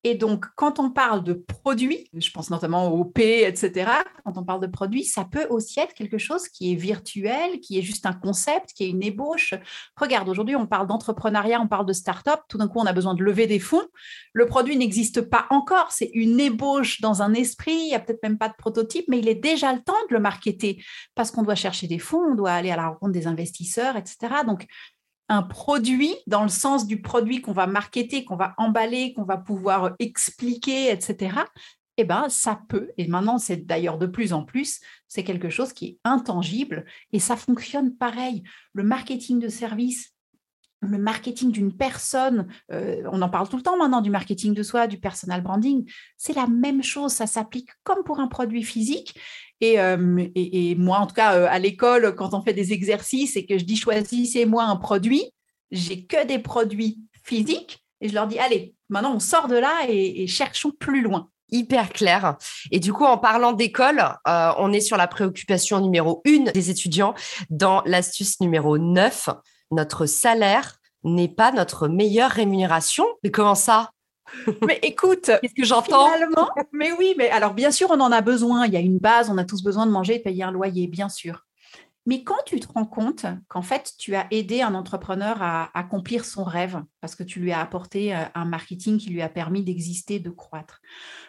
et 0.05 0.15
donc, 0.15 0.45
quand 0.57 0.79
on 0.79 0.89
parle 0.89 1.23
de 1.23 1.33
produits, 1.33 2.09
je 2.13 2.29
pense 2.31 2.49
notamment 2.49 2.89
au 2.89 3.05
P, 3.05 3.47
etc., 3.47 3.89
quand 4.25 4.37
on 4.37 4.43
parle 4.43 4.59
de 4.59 4.67
produits, 4.67 5.05
ça 5.05 5.23
peut 5.23 5.47
aussi 5.49 5.79
être 5.79 5.93
quelque 5.93 6.17
chose 6.17 6.49
qui 6.49 6.73
est 6.73 6.75
virtuel, 6.75 7.61
qui 7.61 7.79
est 7.79 7.81
juste 7.81 8.05
un 8.05 8.11
concept, 8.11 8.73
qui 8.73 8.83
est 8.83 8.89
une 8.89 9.01
ébauche. 9.01 9.53
Regarde, 9.95 10.27
aujourd'hui, 10.27 10.57
on 10.57 10.67
parle 10.67 10.87
d'entrepreneuriat, 10.87 11.61
on 11.61 11.69
parle 11.69 11.85
de 11.85 11.93
start-up, 11.93 12.41
tout 12.49 12.57
d'un 12.57 12.67
coup, 12.67 12.79
on 12.79 12.85
a 12.85 12.91
besoin 12.91 13.13
de 13.13 13.23
lever 13.23 13.47
des 13.47 13.59
fonds. 13.59 13.87
Le 14.33 14.45
produit 14.45 14.75
n'existe 14.75 15.21
pas 15.21 15.47
encore, 15.49 15.93
c'est 15.93 16.11
une 16.13 16.37
ébauche 16.37 16.99
dans 16.99 17.21
un 17.21 17.33
esprit, 17.33 17.71
il 17.71 17.87
n'y 17.87 17.95
a 17.95 17.99
peut-être 17.99 18.23
même 18.23 18.37
pas 18.37 18.49
de 18.49 18.55
prototype, 18.57 19.05
mais 19.07 19.19
il 19.19 19.29
est 19.29 19.35
déjà 19.35 19.71
le 19.71 19.81
temps 19.81 19.93
de 20.09 20.15
le 20.15 20.19
marketer 20.19 20.83
parce 21.15 21.31
qu'on 21.31 21.43
doit 21.43 21.55
chercher 21.55 21.87
des 21.87 21.99
fonds, 21.99 22.31
on 22.31 22.35
doit 22.35 22.51
aller 22.51 22.71
à 22.71 22.75
la 22.75 22.89
rencontre 22.89 23.13
des 23.13 23.25
investisseurs, 23.25 23.95
etc. 23.95 24.17
Donc, 24.45 24.67
un 25.29 25.43
produit 25.43 26.15
dans 26.27 26.43
le 26.43 26.49
sens 26.49 26.85
du 26.85 27.01
produit 27.01 27.41
qu'on 27.41 27.53
va 27.53 27.67
marketer, 27.67 28.25
qu'on 28.25 28.35
va 28.35 28.53
emballer, 28.57 29.13
qu'on 29.13 29.23
va 29.23 29.37
pouvoir 29.37 29.93
expliquer, 29.99 30.91
etc., 30.91 31.41
eh 31.97 32.05
ben, 32.05 32.27
ça 32.27 32.59
peut, 32.69 32.89
et 32.97 33.07
maintenant 33.07 33.37
c'est 33.37 33.67
d'ailleurs 33.67 33.99
de 33.99 34.07
plus 34.07 34.33
en 34.33 34.43
plus, 34.43 34.79
c'est 35.07 35.23
quelque 35.23 35.49
chose 35.49 35.73
qui 35.73 35.85
est 35.85 35.99
intangible 36.03 36.85
et 37.11 37.19
ça 37.19 37.35
fonctionne 37.35 37.95
pareil. 37.95 38.41
Le 38.73 38.81
marketing 38.81 39.39
de 39.39 39.47
service, 39.47 40.13
le 40.81 40.97
marketing 40.97 41.51
d'une 41.51 41.75
personne, 41.75 42.47
euh, 42.71 43.03
on 43.11 43.21
en 43.21 43.29
parle 43.29 43.47
tout 43.47 43.57
le 43.57 43.63
temps 43.63 43.77
maintenant 43.77 44.01
du 44.01 44.09
marketing 44.09 44.53
de 44.53 44.63
soi, 44.63 44.87
du 44.87 44.99
personal 44.99 45.41
branding, 45.41 45.89
c'est 46.17 46.35
la 46.35 46.47
même 46.47 46.83
chose, 46.83 47.13
ça 47.13 47.27
s'applique 47.27 47.69
comme 47.83 48.03
pour 48.03 48.19
un 48.19 48.27
produit 48.27 48.63
physique 48.63 49.15
euh, 49.63 50.27
et, 50.35 50.75
moi, 50.75 50.99
en 50.99 51.07
tout 51.07 51.15
cas, 51.15 51.35
euh, 51.35 51.47
à 51.49 51.59
l'école, 51.59 52.15
quand 52.15 52.33
on 52.33 52.41
fait 52.41 52.53
des 52.53 52.73
exercices 52.73 53.35
et 53.35 53.45
que 53.45 53.57
je 53.57 53.63
dis 53.63 53.75
choisissez-moi 53.75 54.63
un 54.63 54.75
produit, 54.75 55.31
j'ai 55.71 56.05
que 56.05 56.25
des 56.25 56.39
produits 56.39 56.99
physiques 57.23 57.83
et 58.01 58.09
je 58.09 58.13
leur 58.13 58.27
dis 58.27 58.39
allez, 58.39 58.75
maintenant 58.89 59.15
on 59.15 59.19
sort 59.19 59.47
de 59.47 59.55
là 59.55 59.85
et, 59.87 60.23
et 60.23 60.27
cherchons 60.27 60.71
plus 60.77 61.01
loin 61.01 61.29
hyper 61.53 61.89
clair. 61.89 62.35
Et 62.71 62.79
du 62.79 62.91
coup, 62.91 63.05
en 63.05 63.17
parlant 63.17 63.53
d'école, 63.53 64.03
euh, 64.27 64.51
on 64.57 64.73
est 64.73 64.81
sur 64.81 64.97
la 64.97 65.07
préoccupation 65.07 65.79
numéro 65.79 66.21
une 66.25 66.45
des 66.45 66.69
étudiants 66.69 67.13
dans 67.49 67.81
l'astuce 67.85 68.41
numéro 68.41 68.77
9, 68.77 69.29
notre 69.71 70.05
salaire 70.05 70.77
n'est 71.03 71.29
pas 71.29 71.51
notre 71.51 71.87
meilleure 71.87 72.31
rémunération. 72.31 73.05
Mais 73.23 73.31
comment 73.31 73.55
ça? 73.55 73.91
mais 74.65 74.79
écoute, 74.81 75.31
qu'est-ce 75.41 75.53
que 75.53 75.65
j'entends? 75.65 76.09
Mais 76.71 76.91
oui, 76.91 77.13
mais 77.17 77.29
alors 77.29 77.53
bien 77.53 77.71
sûr, 77.71 77.89
on 77.91 77.99
en 77.99 78.11
a 78.11 78.21
besoin. 78.21 78.65
Il 78.65 78.73
y 78.73 78.77
a 78.77 78.81
une 78.81 78.97
base, 78.97 79.29
on 79.29 79.37
a 79.37 79.45
tous 79.45 79.63
besoin 79.63 79.85
de 79.85 79.91
manger 79.91 80.15
et 80.15 80.17
de 80.19 80.23
payer 80.23 80.43
un 80.43 80.51
loyer, 80.51 80.87
bien 80.87 81.09
sûr. 81.09 81.45
Mais 82.05 82.23
quand 82.23 82.43
tu 82.45 82.59
te 82.59 82.67
rends 82.71 82.85
compte 82.85 83.25
qu'en 83.47 83.61
fait, 83.61 83.93
tu 83.97 84.13
as 84.15 84.27
aidé 84.29 84.61
un 84.61 84.75
entrepreneur 84.75 85.41
à 85.41 85.77
accomplir 85.77 86.25
son 86.25 86.43
rêve 86.43 86.83
parce 86.99 87.15
que 87.15 87.23
tu 87.23 87.39
lui 87.39 87.53
as 87.53 87.61
apporté 87.61 88.13
euh, 88.13 88.23
un 88.35 88.45
marketing 88.45 88.97
qui 88.97 89.09
lui 89.09 89.21
a 89.21 89.29
permis 89.29 89.63
d'exister, 89.63 90.19
de 90.19 90.29
croître. 90.29 90.81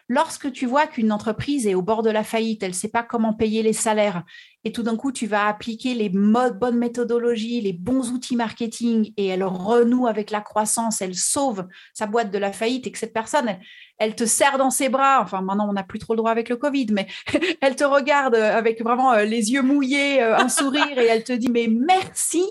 Lorsque 0.08 0.52
tu 0.52 0.66
vois 0.66 0.86
qu'une 0.86 1.12
entreprise 1.12 1.66
est 1.66 1.74
au 1.74 1.80
bord 1.80 2.02
de 2.02 2.10
la 2.10 2.24
faillite, 2.24 2.62
elle 2.62 2.70
ne 2.70 2.74
sait 2.74 2.90
pas 2.90 3.02
comment 3.02 3.32
payer 3.32 3.62
les 3.62 3.72
salaires, 3.72 4.22
et 4.62 4.72
tout 4.72 4.82
d'un 4.82 4.96
coup, 4.96 5.12
tu 5.12 5.26
vas 5.26 5.46
appliquer 5.46 5.94
les 5.94 6.10
bonnes 6.10 6.76
méthodologies, 6.76 7.62
les 7.62 7.72
bons 7.72 8.10
outils 8.12 8.36
marketing, 8.36 9.12
et 9.16 9.26
elle 9.26 9.44
renoue 9.44 10.06
avec 10.06 10.30
la 10.30 10.42
croissance, 10.42 11.00
elle 11.00 11.14
sauve 11.14 11.66
sa 11.94 12.06
boîte 12.06 12.30
de 12.30 12.38
la 12.38 12.52
faillite, 12.52 12.86
et 12.86 12.92
que 12.92 12.98
cette 12.98 13.14
personne, 13.14 13.58
elle, 13.98 14.14
te 14.14 14.26
serre 14.26 14.58
dans 14.58 14.70
ses 14.70 14.90
bras. 14.90 15.20
Enfin, 15.22 15.40
maintenant, 15.40 15.68
on 15.70 15.74
n'a 15.74 15.84
plus 15.84 15.98
trop 15.98 16.12
le 16.12 16.18
droit 16.18 16.30
avec 16.30 16.50
le 16.50 16.56
Covid, 16.56 16.88
mais 16.92 17.06
elle 17.62 17.76
te 17.76 17.84
regarde 17.84 18.34
avec 18.34 18.82
vraiment 18.82 19.12
euh, 19.12 19.24
les 19.24 19.52
yeux 19.52 19.62
mouillés, 19.62 20.22
euh, 20.22 20.36
un 20.36 20.50
sourire, 20.50 20.98
et 20.98 21.06
elle 21.06 21.24
te 21.24 21.32
dit, 21.32 21.50
mais 21.50 21.68
merci 21.68 22.44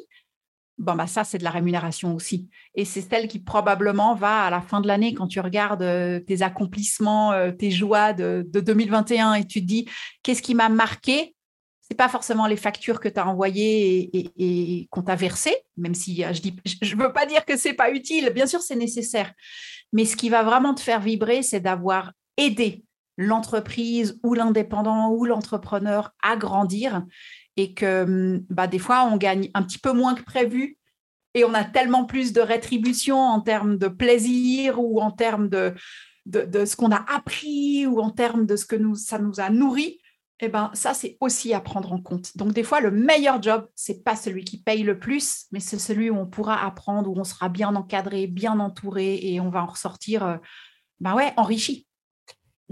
bon, 0.78 0.96
bah 0.96 1.08
ça, 1.08 1.24
c'est 1.24 1.38
de 1.38 1.44
la 1.44 1.52
rémunération 1.52 2.16
aussi. 2.16 2.50
Et 2.76 2.86
c'est 2.86 3.02
celle 3.02 3.28
qui 3.28 3.40
probablement 3.40 4.16
va 4.16 4.44
à 4.44 4.50
la 4.50 4.62
fin 4.62 4.82
de 4.82 4.88
l'année, 4.88 5.14
quand 5.14 5.28
tu 5.28 5.40
regardes 5.40 5.84
euh, 5.84 6.20
tes 6.20 6.42
accomplissements, 6.42 7.32
euh, 7.34 7.52
tes 7.52 7.72
joies 7.72 8.14
de, 8.14 8.46
2021 8.54 9.36
et 9.36 9.46
tu 9.46 9.62
te 9.62 9.66
dis, 9.66 9.88
qu'est-ce 10.24 10.42
qui 10.42 10.56
m'a 10.56 10.70
marqué? 10.70 11.36
C'est 11.82 11.98
pas 11.98 12.10
forcément 12.10 12.48
les 12.48 12.56
factures 12.56 13.00
que 13.00 13.10
tu 13.10 13.20
as 13.20 13.28
envoyées 13.28 14.10
et, 14.38 14.88
qu'on 14.90 15.04
t'a 15.04 15.16
versées, 15.16 15.56
même 15.78 15.94
si 15.94 16.24
euh, 16.24 16.34
je 16.34 16.42
dis, 16.42 16.56
je 16.82 16.96
veux 16.96 17.14
pas 17.14 17.26
dire 17.26 17.46
que 17.46 17.58
c'est 17.58 17.74
pas 17.74 17.92
utile. 17.92 18.32
Bien 18.34 18.48
sûr, 18.48 18.62
c'est 18.62 18.76
nécessaire. 18.76 19.32
Mais 19.92 20.06
ce 20.06 20.16
qui 20.16 20.30
va 20.30 20.44
vraiment 20.44 20.74
te 20.74 20.82
faire 20.82 21.02
vibrer, 21.02 21.44
c'est 21.44 21.60
d'avoir 21.60 22.14
aidé 22.38 22.84
l'entreprise 23.18 24.20
ou 24.24 24.34
l'indépendant 24.34 25.12
ou 25.12 25.26
l'entrepreneur 25.26 26.12
à 26.24 26.36
grandir 26.36 27.04
et 27.58 27.74
que 27.74 28.04
hum, 28.04 28.46
bah, 28.50 28.68
des 28.68 28.80
fois, 28.80 29.10
on 29.12 29.18
gagne 29.18 29.50
un 29.54 29.64
petit 29.64 29.80
peu 29.80 29.92
moins 29.92 30.16
que 30.16 30.24
prévu 30.24 30.78
et 31.34 31.44
on 31.46 31.54
a 31.54 31.64
tellement 31.64 32.06
plus 32.06 32.34
de 32.34 32.42
rétribution 32.42 33.18
en 33.18 33.42
termes 33.42 33.78
de 33.78 33.88
plaisir 33.88 34.80
ou 34.80 35.02
en 35.02 35.12
termes 35.12 35.50
de, 35.50 35.74
ce 36.32 36.76
qu'on 36.76 36.92
a 36.92 37.04
appris 37.12 37.86
ou 37.88 38.00
en 38.00 38.12
termes 38.12 38.46
de 38.46 38.56
ce 38.56 38.66
que 38.66 38.78
ça 38.96 39.20
nous 39.20 39.40
a 39.40 39.50
nourri. 39.50 40.00
Eh 40.40 40.50
ben, 40.50 40.72
ça, 40.74 40.94
c'est 40.94 41.18
aussi 41.22 41.54
à 41.54 41.62
prendre 41.62 41.94
en 41.94 42.02
compte. 42.02 42.36
Donc, 42.38 42.54
des 42.54 42.64
fois, 42.64 42.82
le 42.82 42.92
meilleur 42.92 43.42
job, 43.42 43.68
c'est 43.76 44.04
pas 44.04 44.16
celui 44.16 44.44
qui 44.44 44.62
paye 44.62 44.84
le 44.84 45.00
plus, 45.00 45.46
mais 45.52 45.60
c'est 45.60 45.80
celui 45.80 46.10
où 46.10 46.18
on 46.18 46.26
pourra 46.26 46.66
apprendre, 46.66 47.10
où 47.10 47.18
on 47.18 47.24
sera 47.24 47.50
bien 47.50 47.74
encadré, 47.76 48.28
bien 48.28 48.60
entouré 48.60 49.20
et 49.22 49.40
on 49.40 49.50
va 49.50 49.64
en 49.64 49.68
ressortir, 49.68 50.26
euh, 50.26 50.38
bah 51.00 51.16
enrichi. 51.38 51.88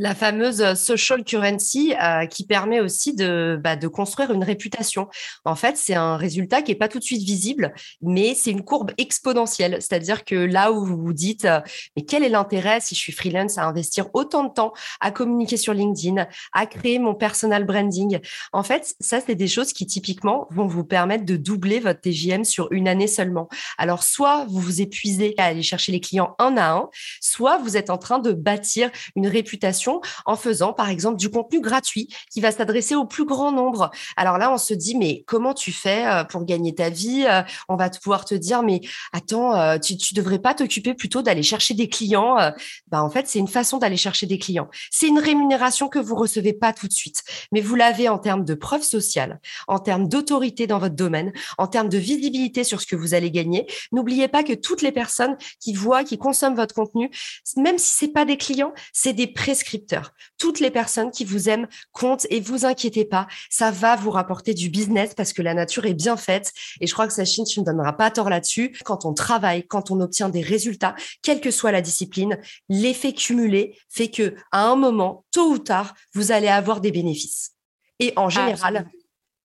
La 0.02 0.16
fameuse 0.16 0.74
social 0.74 1.24
currency 1.24 1.94
euh, 2.02 2.26
qui 2.26 2.44
permet 2.44 2.80
aussi 2.80 3.14
de, 3.14 3.60
bah, 3.64 3.76
de 3.76 3.88
construire 3.88 4.32
une 4.32 4.44
réputation. 4.44 5.08
En 5.46 5.56
fait, 5.56 5.78
c'est 5.78 5.94
un 5.94 6.18
résultat 6.18 6.64
qui 6.64 6.72
n'est 6.72 6.78
pas 6.78 6.88
tout 6.88 6.98
de 6.98 7.04
suite 7.04 7.22
visible, 7.22 7.72
mais 8.02 8.34
c'est 8.34 8.50
une 8.50 8.64
courbe 8.64 8.94
exponentielle. 8.98 9.78
C'est-à-dire 9.80 10.26
que 10.26 10.34
là 10.34 10.72
où 10.72 10.84
vous 10.84 10.98
vous 10.98 11.14
dites, 11.14 11.46
euh, 11.46 11.60
mais 11.96 12.02
quel 12.02 12.24
est 12.24 12.30
l'intérêt 12.30 12.80
si 12.82 12.96
je 12.96 13.00
suis 13.00 13.12
freelance 13.12 13.60
à 13.60 13.66
investir 13.66 14.08
autant 14.14 14.44
de 14.44 14.52
temps 14.52 14.74
à 15.02 15.12
communiquer 15.12 15.56
sur 15.56 15.76
LinkedIn, 15.76 16.26
à 16.52 16.66
créer 16.66 16.98
mon 16.98 17.14
personal 17.14 17.66
branding? 17.66 18.22
En 18.54 18.64
fait, 18.64 18.96
ça, 19.00 19.20
c'est 19.24 19.36
des 19.36 19.48
choses 19.48 19.72
qui 19.72 19.86
typiquement 19.86 20.48
vont 20.50 20.66
vous 20.66 20.84
permettre 20.84 21.26
de 21.26 21.36
doubler 21.36 21.80
votre 21.80 22.02
TJM 22.02 22.44
sur 22.44 22.72
une 22.72 22.88
année 22.88 23.06
seulement. 23.06 23.50
Alors, 23.78 24.02
soit 24.02 24.46
vous 24.46 24.62
vous 24.62 24.82
épuisez 24.82 25.36
à 25.38 25.46
aller 25.46 25.62
chercher 25.62 25.92
les 25.92 26.00
clients 26.00 26.34
un 26.40 26.58
à 26.58 26.72
un, 26.72 26.90
soit 27.20 27.60
vous 27.60 27.78
êtes 27.78 27.92
en 27.92 28.00
train 28.00 28.18
de 28.18 28.32
bâtir 28.32 28.90
une 29.16 29.28
réputation 29.28 29.91
en 30.26 30.36
faisant, 30.36 30.74
par 30.74 30.90
exemple, 30.90 31.18
du 31.18 31.30
contenu 31.30 31.60
gratuit 31.60 32.08
qui 32.30 32.40
va 32.40 32.52
s'adresser 32.52 32.96
au 32.96 33.06
plus 33.06 33.26
grand 33.26 33.52
nombre. 33.52 33.92
Alors 34.16 34.38
là, 34.38 34.54
on 34.54 34.58
se 34.58 34.74
dit, 34.74 34.96
mais 34.96 35.24
comment 35.28 35.54
tu 35.54 35.72
fais 35.72 36.06
euh, 36.06 36.24
pour 36.24 36.46
gagner 36.46 36.76
ta 36.76 36.90
vie 36.90 37.26
euh, 37.28 37.42
On 37.68 37.76
va 37.76 37.90
pouvoir 37.90 38.26
te 38.26 38.36
dire, 38.36 38.64
mais 38.64 38.82
attends, 39.12 39.56
euh, 39.56 39.78
tu, 39.78 39.98
tu 39.98 40.14
devrais 40.14 40.40
pas 40.40 40.54
t'occuper 40.54 40.94
plutôt 40.94 41.22
d'aller 41.22 41.44
chercher 41.44 41.74
des 41.74 41.90
clients. 41.90 42.38
Bah, 42.88 43.04
en 43.04 43.10
fait, 43.10 43.28
c'est 43.28 43.40
une 43.40 43.48
façon 43.48 43.78
d'aller 43.78 43.98
chercher 43.98 44.26
des 44.26 44.38
clients. 44.38 44.70
C'est 44.90 45.08
une 45.08 45.20
rémunération 45.20 45.90
que 45.90 46.00
vous 46.00 46.16
recevez 46.16 46.54
pas 46.54 46.74
tout 46.74 46.88
de 46.88 46.94
suite, 46.94 47.24
mais 47.52 47.62
vous 47.62 47.76
l'avez 47.76 48.10
en 48.10 48.18
termes 48.18 48.46
de 48.46 48.54
preuve 48.54 48.84
sociale, 48.84 49.40
en 49.68 49.80
termes 49.80 50.08
d'autorité 50.08 50.68
dans 50.68 50.80
votre 50.80 50.96
domaine, 50.96 51.32
en 51.58 51.68
termes 51.68 51.90
de 51.90 51.98
visibilité 51.98 52.64
sur 52.64 52.82
ce 52.82 52.88
que 52.88 52.96
vous 52.96 53.14
allez 53.14 53.32
gagner. 53.32 53.68
N'oubliez 53.92 54.28
pas 54.28 54.44
que 54.44 54.54
toutes 54.54 54.82
les 54.82 54.92
personnes 54.92 55.38
qui 55.60 55.74
voient, 55.74 56.04
qui 56.04 56.18
consomment 56.18 56.56
votre 56.56 56.76
contenu, 56.76 57.10
même 57.58 57.78
si 57.78 57.92
c'est 57.92 58.14
pas 58.14 58.26
des 58.26 58.38
clients, 58.38 58.74
c'est 58.94 59.14
des 59.14 59.28
toutes 60.38 60.60
les 60.60 60.72
personnes 60.72 61.12
qui 61.12 61.26
vous 61.26 61.50
aiment 61.50 61.68
comptent 61.92 62.28
et 62.30 62.40
vous 62.40 62.66
inquiétez 62.66 63.06
pas, 63.06 63.28
ça 63.50 63.72
va 63.72 63.96
vous 63.96 64.12
rapporter 64.12 64.54
du 64.54 64.70
business 64.70 65.14
parce 65.14 65.34
que 65.34 65.42
la 65.42 65.54
nature 65.54 65.86
est 65.86 65.94
bien 65.94 66.18
faite. 66.18 66.54
Et 66.80 66.88
je 66.88 66.94
crois 66.94 67.08
que 67.08 67.14
Sachine, 67.14 67.46
tu 67.46 67.60
ne 67.60 67.66
donneras 67.66 67.94
pas 67.94 68.12
tort 68.12 68.30
là-dessus. 68.30 68.78
Quand 68.84 69.06
on 69.06 69.14
travaille, 69.14 69.66
quand 69.68 69.92
on 69.92 70.00
obtient 70.02 70.30
des 70.30 70.42
résultats, 70.42 70.96
quelle 71.22 71.42
que 71.42 71.52
soit 71.52 71.72
la 71.72 71.82
discipline, 71.82 72.38
l'effet 72.70 73.14
cumulé 73.14 73.78
fait 73.90 74.10
que 74.10 74.36
à 74.52 74.66
un 74.66 74.76
moment, 74.76 75.26
tôt 75.32 75.52
ou 75.52 75.58
tard, 75.58 75.94
vous 76.14 76.32
allez 76.32 76.48
avoir 76.48 76.82
des 76.82 76.92
bénéfices. 76.92 77.52
Et 78.00 78.14
en 78.16 78.30
général, 78.30 78.90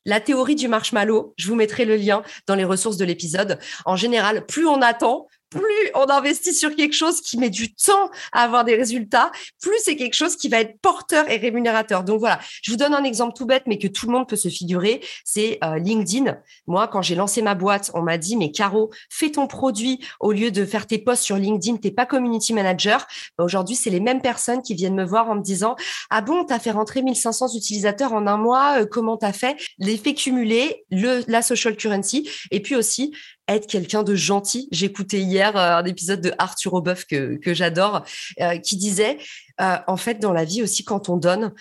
la 0.06 0.20
théorie 0.20 0.54
du 0.54 0.68
marshmallow, 0.68 1.34
je 1.36 1.48
vous 1.48 1.56
mettrai 1.56 1.84
le 1.84 1.96
lien 1.96 2.22
dans 2.46 2.54
les 2.54 2.64
ressources 2.64 2.96
de 2.96 3.04
l'épisode. 3.04 3.58
En 3.84 3.96
général, 3.96 4.46
plus 4.46 4.66
on 4.66 4.80
attend, 4.80 5.26
plus 5.56 5.90
on 5.94 6.08
investit 6.08 6.54
sur 6.54 6.74
quelque 6.74 6.94
chose 6.94 7.20
qui 7.20 7.38
met 7.38 7.50
du 7.50 7.74
temps 7.74 8.10
à 8.32 8.42
avoir 8.42 8.64
des 8.64 8.74
résultats, 8.74 9.30
plus 9.60 9.76
c'est 9.82 9.96
quelque 9.96 10.14
chose 10.14 10.36
qui 10.36 10.48
va 10.48 10.60
être 10.60 10.78
porteur 10.80 11.30
et 11.30 11.36
rémunérateur. 11.36 12.04
Donc 12.04 12.20
voilà, 12.20 12.38
je 12.62 12.70
vous 12.70 12.76
donne 12.76 12.94
un 12.94 13.04
exemple 13.04 13.34
tout 13.36 13.46
bête, 13.46 13.64
mais 13.66 13.78
que 13.78 13.88
tout 13.88 14.06
le 14.06 14.12
monde 14.12 14.28
peut 14.28 14.36
se 14.36 14.48
figurer, 14.48 15.00
c'est 15.24 15.58
euh, 15.64 15.78
LinkedIn. 15.78 16.36
Moi, 16.66 16.88
quand 16.88 17.02
j'ai 17.02 17.14
lancé 17.14 17.42
ma 17.42 17.54
boîte, 17.54 17.90
on 17.94 18.02
m'a 18.02 18.18
dit, 18.18 18.36
mais 18.36 18.50
Caro, 18.50 18.90
fais 19.10 19.30
ton 19.30 19.46
produit 19.46 20.00
au 20.20 20.32
lieu 20.32 20.50
de 20.50 20.64
faire 20.64 20.86
tes 20.86 20.98
posts 20.98 21.22
sur 21.22 21.36
LinkedIn, 21.36 21.78
t'es 21.78 21.90
pas 21.90 22.06
community 22.06 22.52
manager. 22.52 23.06
Bah, 23.38 23.44
aujourd'hui, 23.44 23.76
c'est 23.76 23.90
les 23.90 24.00
mêmes 24.00 24.20
personnes 24.20 24.62
qui 24.62 24.74
viennent 24.74 24.94
me 24.94 25.04
voir 25.04 25.28
en 25.28 25.36
me 25.36 25.42
disant, 25.42 25.76
ah 26.10 26.20
bon, 26.20 26.44
t'as 26.44 26.58
fait 26.58 26.70
rentrer 26.70 27.02
1500 27.02 27.54
utilisateurs 27.54 28.12
en 28.12 28.26
un 28.26 28.36
mois, 28.36 28.80
euh, 28.80 28.86
comment 28.86 29.16
t'as 29.16 29.32
fait? 29.32 29.56
L'effet 29.78 30.14
cumulé, 30.14 30.84
le, 30.90 31.22
la 31.28 31.42
social 31.42 31.76
currency, 31.76 32.28
et 32.50 32.60
puis 32.60 32.76
aussi, 32.76 33.12
être 33.48 33.66
quelqu'un 33.66 34.02
de 34.02 34.14
gentil. 34.14 34.68
J'écoutais 34.72 35.20
hier 35.20 35.56
euh, 35.56 35.76
un 35.76 35.84
épisode 35.84 36.20
de 36.20 36.32
Arthur 36.38 36.74
Aubeuf 36.74 37.04
que, 37.06 37.38
j'adore, 37.44 38.02
euh, 38.40 38.58
qui 38.58 38.76
disait, 38.76 39.18
euh, 39.60 39.76
en 39.86 39.96
fait, 39.96 40.14
dans 40.14 40.32
la 40.32 40.44
vie 40.44 40.62
aussi, 40.62 40.84
quand 40.84 41.08
on 41.08 41.16
donne, 41.16 41.52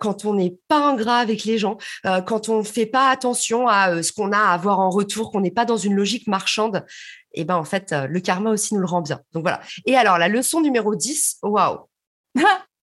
quand 0.00 0.24
on 0.24 0.34
n'est 0.34 0.56
pas 0.68 0.88
ingrat 0.88 1.18
avec 1.18 1.44
les 1.44 1.58
gens, 1.58 1.76
quand 2.26 2.48
on 2.48 2.58
ne 2.58 2.62
fait 2.62 2.86
pas 2.86 3.10
attention 3.10 3.68
à 3.68 4.02
ce 4.02 4.12
qu'on 4.12 4.32
a 4.32 4.38
à 4.38 4.52
avoir 4.52 4.80
en 4.80 4.90
retour, 4.90 5.30
qu'on 5.30 5.40
n'est 5.40 5.50
pas 5.50 5.64
dans 5.64 5.76
une 5.76 5.94
logique 5.94 6.26
marchande, 6.26 6.84
eh 7.32 7.44
ben 7.44 7.56
en 7.56 7.64
fait, 7.64 7.92
le 7.92 8.20
karma 8.20 8.50
aussi 8.50 8.74
nous 8.74 8.80
le 8.80 8.86
rend 8.86 9.02
bien. 9.02 9.20
Donc 9.32 9.42
voilà. 9.42 9.60
Et 9.86 9.96
alors, 9.96 10.18
la 10.18 10.28
leçon 10.28 10.60
numéro 10.60 10.94
10, 10.94 11.38
waouh 11.42 11.78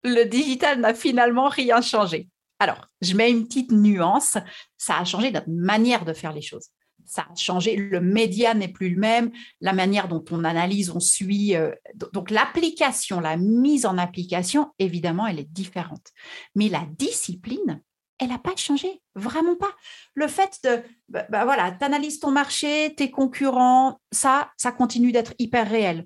Le 0.03 0.23
digital 0.23 0.79
n'a 0.79 0.93
finalement 0.93 1.49
rien 1.49 1.81
changé. 1.81 2.29
Alors, 2.59 2.87
je 3.01 3.13
mets 3.13 3.29
une 3.29 3.45
petite 3.47 3.71
nuance, 3.71 4.37
ça 4.77 4.97
a 4.97 5.05
changé 5.05 5.31
notre 5.31 5.49
manière 5.49 6.05
de 6.05 6.13
faire 6.13 6.33
les 6.33 6.41
choses 6.41 6.69
ça 7.07 7.25
a 7.31 7.35
changé. 7.35 7.75
Le 7.75 8.01
média 8.01 8.53
n'est 8.53 8.67
plus 8.67 8.89
le 8.89 8.99
même, 8.99 9.31
la 9.61 9.73
manière 9.73 10.07
dont 10.07 10.23
on 10.31 10.43
analyse, 10.43 10.91
on 10.91 10.99
suit. 10.99 11.55
Euh, 11.55 11.71
donc 12.13 12.29
l'application, 12.29 13.19
la 13.19 13.37
mise 13.37 13.85
en 13.85 13.97
application, 13.97 14.71
évidemment, 14.77 15.25
elle 15.25 15.39
est 15.39 15.51
différente. 15.51 16.11
Mais 16.55 16.69
la 16.69 16.85
discipline, 16.97 17.81
elle 18.19 18.29
n'a 18.29 18.39
pas 18.39 18.55
changé, 18.55 19.01
vraiment 19.15 19.55
pas. 19.55 19.71
Le 20.13 20.27
fait 20.27 20.59
de, 20.63 20.83
bah, 21.09 21.25
bah 21.29 21.45
voilà, 21.45 21.71
tu 21.71 21.85
analyses 21.85 22.19
ton 22.19 22.31
marché, 22.31 22.93
tes 22.95 23.11
concurrents, 23.11 23.99
ça, 24.11 24.51
ça 24.57 24.71
continue 24.71 25.11
d'être 25.11 25.33
hyper 25.39 25.69
réel. 25.69 26.05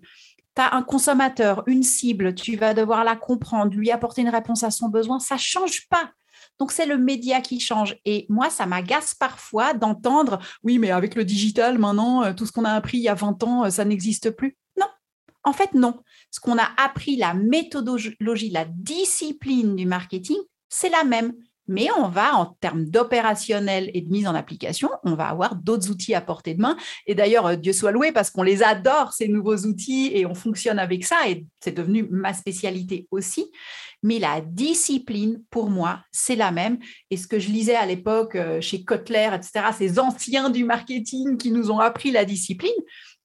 Tu 0.56 0.62
as 0.62 0.76
un 0.76 0.84
consommateur, 0.84 1.64
une 1.68 1.84
cible, 1.84 2.36
tu 2.36 2.58
vas 2.58 2.74
devoir 2.74 3.04
la 3.04 3.16
comprendre, 3.16 3.74
lui 3.74 3.92
apporter 3.92 4.22
une 4.22 4.30
réponse 4.30 4.64
à 4.64 4.72
son 4.72 4.90
besoin, 4.90 5.20
ça 5.20 5.36
ne 5.36 5.40
change 5.40 5.88
pas. 5.88 6.12
Donc, 6.62 6.72
c'est 6.72 6.86
le 6.86 7.00
média 7.00 7.42
qui 7.42 7.60
change. 7.60 7.98
Et 8.06 8.28
moi, 8.30 8.52
ça 8.52 8.68
m'agace 8.68 9.16
parfois 9.16 9.74
d'entendre, 9.74 10.38
oui, 10.62 10.78
mais 10.78 10.92
avec 10.92 11.16
le 11.16 11.26
digital, 11.26 11.80
maintenant, 11.80 12.22
euh, 12.24 12.34
tout 12.34 12.46
ce 12.46 12.52
qu'on 12.52 12.66
a 12.66 12.74
appris 12.74 13.00
il 13.00 13.02
y 13.02 13.10
a 13.10 13.16
20 13.16 13.42
ans, 13.42 13.66
euh, 13.66 13.72
ça 13.72 13.84
n'existe 13.84 14.30
plus. 14.30 14.60
Non, 14.80 14.86
en 15.44 15.54
fait, 15.54 15.74
non. 15.74 15.96
Ce 16.30 16.40
qu'on 16.40 16.60
a 16.60 16.70
appris, 16.78 17.16
la 17.16 17.34
méthodologie, 17.34 18.52
la 18.52 18.66
discipline 18.66 19.76
du 19.76 19.88
marketing, 19.88 20.38
c'est 20.70 20.90
la 20.90 21.04
même. 21.04 21.34
Mais 21.68 21.88
on 21.98 22.10
va, 22.10 22.36
en 22.36 22.58
termes 22.60 22.86
d'opérationnel 22.86 23.90
et 23.94 24.02
de 24.02 24.10
mise 24.10 24.28
en 24.28 24.36
application, 24.36 24.90
on 25.04 25.16
va 25.16 25.28
avoir 25.28 25.56
d'autres 25.56 25.90
outils 25.90 26.16
à 26.16 26.22
portée 26.22 26.54
de 26.54 26.62
main. 26.62 26.76
Et 27.08 27.16
d'ailleurs, 27.16 27.46
euh, 27.46 27.56
Dieu 27.56 27.74
soit 27.74 27.92
loué 27.92 28.12
parce 28.12 28.30
qu'on 28.30 28.44
les 28.44 28.64
adore, 28.64 29.14
ces 29.14 29.28
nouveaux 29.28 29.58
outils, 29.58 30.12
et 30.14 30.26
on 30.26 30.36
fonctionne 30.36 30.80
avec 30.80 31.06
ça. 31.06 31.30
Et 31.30 31.46
c'est 31.60 31.76
devenu 31.76 32.08
ma 32.10 32.34
spécialité 32.34 33.08
aussi 33.12 33.52
mais 34.04 34.20
la 34.20 34.42
discipline, 34.42 35.44
pour 35.50 35.70
moi, 35.70 36.04
c'est 36.12 36.36
la 36.36 36.52
même. 36.52 36.80
Et 37.12 37.18
ce 37.18 37.28
que 37.28 37.40
je 37.40 37.50
lisais 37.50 37.76
à 37.76 37.86
l'époque 37.86 38.36
euh, 38.36 38.60
chez 38.60 38.84
Kotler, 38.84 39.30
etc., 39.34 39.66
ces 39.78 40.00
anciens 40.00 40.50
du 40.50 40.64
marketing 40.64 41.38
qui 41.38 41.52
nous 41.52 41.70
ont 41.70 41.80
appris 41.80 42.12
la 42.12 42.26
discipline, 42.26 42.72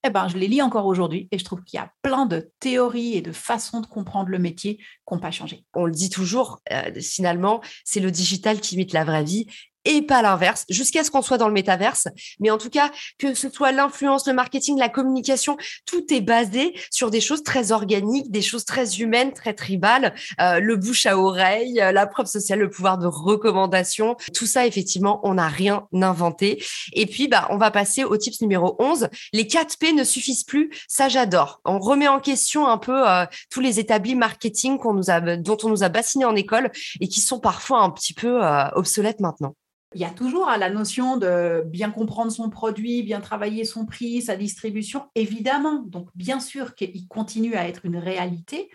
eh 0.06 0.10
ben, 0.10 0.28
je 0.28 0.36
les 0.36 0.48
lis 0.48 0.62
encore 0.62 0.86
aujourd'hui 0.86 1.28
et 1.30 1.38
je 1.38 1.44
trouve 1.44 1.62
qu'il 1.62 1.78
y 1.78 1.80
a 1.80 1.90
plein 2.02 2.26
de 2.26 2.50
théories 2.60 3.14
et 3.14 3.22
de 3.22 3.32
façons 3.32 3.80
de 3.80 3.86
comprendre 3.86 4.28
le 4.28 4.38
métier 4.38 4.76
qui 4.76 5.14
n'ont 5.14 5.20
pas 5.20 5.30
changé. 5.30 5.64
On 5.74 5.84
le 5.84 5.92
dit 5.92 6.10
toujours, 6.10 6.60
euh, 6.72 6.92
finalement, 7.00 7.60
c'est 7.84 8.00
le 8.00 8.10
digital 8.10 8.60
qui 8.60 8.74
imite 8.74 8.92
la 8.92 9.04
vraie 9.04 9.24
vie 9.24 9.46
et 9.86 10.02
pas 10.02 10.22
l'inverse, 10.22 10.64
jusqu'à 10.68 11.04
ce 11.04 11.10
qu'on 11.10 11.22
soit 11.22 11.38
dans 11.38 11.48
le 11.48 11.54
métaverse. 11.54 12.08
Mais 12.40 12.50
en 12.50 12.58
tout 12.58 12.70
cas, 12.70 12.90
que 13.18 13.34
ce 13.34 13.48
soit 13.48 13.72
l'influence, 13.72 14.26
le 14.26 14.32
marketing, 14.32 14.78
la 14.78 14.88
communication, 14.88 15.56
tout 15.86 16.12
est 16.12 16.20
basé 16.20 16.74
sur 16.90 17.10
des 17.10 17.20
choses 17.20 17.42
très 17.42 17.72
organiques, 17.72 18.30
des 18.30 18.42
choses 18.42 18.64
très 18.64 18.96
humaines, 18.96 19.32
très 19.32 19.54
tribales, 19.54 20.14
euh, 20.40 20.60
le 20.60 20.76
bouche 20.76 21.06
à 21.06 21.18
oreille, 21.18 21.80
euh, 21.80 21.92
la 21.92 22.06
preuve 22.06 22.26
sociale, 22.26 22.58
le 22.58 22.70
pouvoir 22.70 22.98
de 22.98 23.06
recommandation. 23.06 24.16
Tout 24.34 24.46
ça, 24.46 24.66
effectivement, 24.66 25.20
on 25.22 25.34
n'a 25.34 25.48
rien 25.48 25.86
inventé. 25.94 26.62
Et 26.92 27.06
puis, 27.06 27.28
bah, 27.28 27.46
on 27.50 27.56
va 27.56 27.70
passer 27.70 28.04
au 28.04 28.16
tips 28.16 28.40
numéro 28.40 28.76
11. 28.78 29.08
Les 29.32 29.46
4 29.46 29.78
P 29.78 29.92
ne 29.92 30.04
suffisent 30.04 30.44
plus. 30.44 30.70
Ça, 30.88 31.08
j'adore. 31.08 31.60
On 31.64 31.78
remet 31.78 32.08
en 32.08 32.20
question 32.20 32.66
un 32.66 32.78
peu 32.78 33.08
euh, 33.08 33.24
tous 33.50 33.60
les 33.60 33.78
établis 33.78 34.14
marketing 34.14 34.78
nous 34.92 35.10
a, 35.10 35.20
dont 35.20 35.58
on 35.62 35.68
nous 35.68 35.82
a 35.82 35.88
bassiné 35.88 36.24
en 36.24 36.34
école 36.34 36.70
et 37.00 37.08
qui 37.08 37.20
sont 37.20 37.40
parfois 37.40 37.80
un 37.80 37.90
petit 37.90 38.14
peu 38.14 38.40
obsolètes 38.74 39.20
maintenant 39.20 39.54
il 39.94 40.00
y 40.00 40.04
a 40.04 40.10
toujours 40.10 40.48
hein, 40.48 40.58
la 40.58 40.70
notion 40.70 41.16
de 41.16 41.62
bien 41.66 41.90
comprendre 41.90 42.32
son 42.32 42.50
produit, 42.50 43.02
bien 43.02 43.20
travailler 43.20 43.64
son 43.64 43.86
prix, 43.86 44.22
sa 44.22 44.36
distribution, 44.36 45.06
évidemment. 45.14 45.84
Donc, 45.86 46.08
bien 46.14 46.40
sûr 46.40 46.74
qu'il 46.74 47.06
continue 47.08 47.54
à 47.54 47.68
être 47.68 47.86
une 47.86 47.96
réalité, 47.96 48.68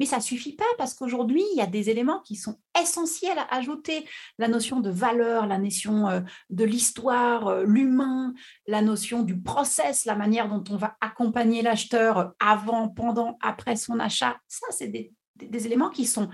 mais 0.00 0.06
ça 0.06 0.16
ne 0.16 0.22
suffit 0.22 0.54
pas 0.54 0.64
parce 0.76 0.94
qu'aujourd'hui, 0.94 1.42
il 1.52 1.58
y 1.58 1.62
a 1.62 1.66
des 1.66 1.88
éléments 1.88 2.20
qui 2.20 2.36
sont 2.36 2.58
essentiels 2.80 3.38
à 3.38 3.54
ajouter. 3.54 4.04
La 4.38 4.48
notion 4.48 4.80
de 4.80 4.90
valeur, 4.90 5.46
la 5.46 5.58
notion 5.58 6.08
euh, 6.08 6.20
de 6.50 6.64
l'histoire, 6.64 7.46
euh, 7.46 7.64
l'humain, 7.64 8.34
la 8.66 8.82
notion 8.82 9.22
du 9.22 9.40
process, 9.40 10.04
la 10.04 10.16
manière 10.16 10.48
dont 10.48 10.64
on 10.70 10.76
va 10.76 10.96
accompagner 11.00 11.62
l'acheteur 11.62 12.34
avant, 12.40 12.88
pendant, 12.88 13.38
après 13.40 13.76
son 13.76 14.00
achat. 14.00 14.36
Ça, 14.48 14.66
c'est 14.70 14.88
des, 14.88 15.12
éléments 15.66 15.90
qui 15.90 16.06
sont 16.06 16.28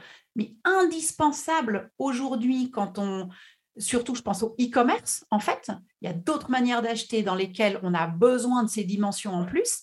indispensables 0.64 1.90
aujourd'hui 1.98 2.70
quand 2.70 2.98
on 2.98 3.28
surtout 3.76 4.14
je 4.14 4.22
pense 4.22 4.42
au 4.42 4.54
e-commerce, 4.60 5.24
en 5.30 5.40
fait, 5.40 5.70
il 6.00 6.08
y 6.08 6.10
a 6.10 6.14
d'autres 6.14 6.50
manières 6.50 6.82
d'acheter 6.82 7.22
dans 7.22 7.34
lesquelles 7.34 7.78
on 7.82 7.94
a 7.94 8.06
besoin 8.06 8.62
de 8.62 8.68
ces 8.68 8.84
dimensions 8.84 9.32
en 9.32 9.44
plus. 9.44 9.82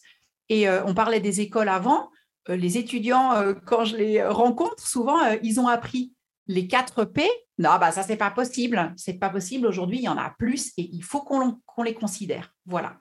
Et 0.49 0.67
euh, 0.67 0.83
on 0.85 0.93
parlait 0.93 1.19
des 1.19 1.41
écoles 1.41 1.69
avant, 1.69 2.09
euh, 2.49 2.55
les 2.55 2.77
étudiants, 2.77 3.33
euh, 3.33 3.53
quand 3.65 3.83
je 3.83 3.97
les 3.97 4.23
rencontre, 4.23 4.87
souvent, 4.87 5.19
ils 5.43 5.59
ont 5.59 5.67
appris 5.67 6.13
les 6.47 6.67
4 6.67 7.05
P. 7.05 7.27
Non, 7.57 7.77
bah 7.79 7.91
ça, 7.91 8.03
c'est 8.03 8.17
pas 8.17 8.31
possible. 8.31 8.93
C'est 8.95 9.19
pas 9.19 9.29
possible. 9.29 9.67
Aujourd'hui, 9.67 9.97
il 9.97 10.03
y 10.03 10.09
en 10.09 10.17
a 10.17 10.33
plus 10.37 10.71
et 10.77 10.89
il 10.93 11.03
faut 11.03 11.21
qu'on 11.21 11.83
les 11.83 11.93
considère. 11.93 12.53
Voilà. 12.65 12.97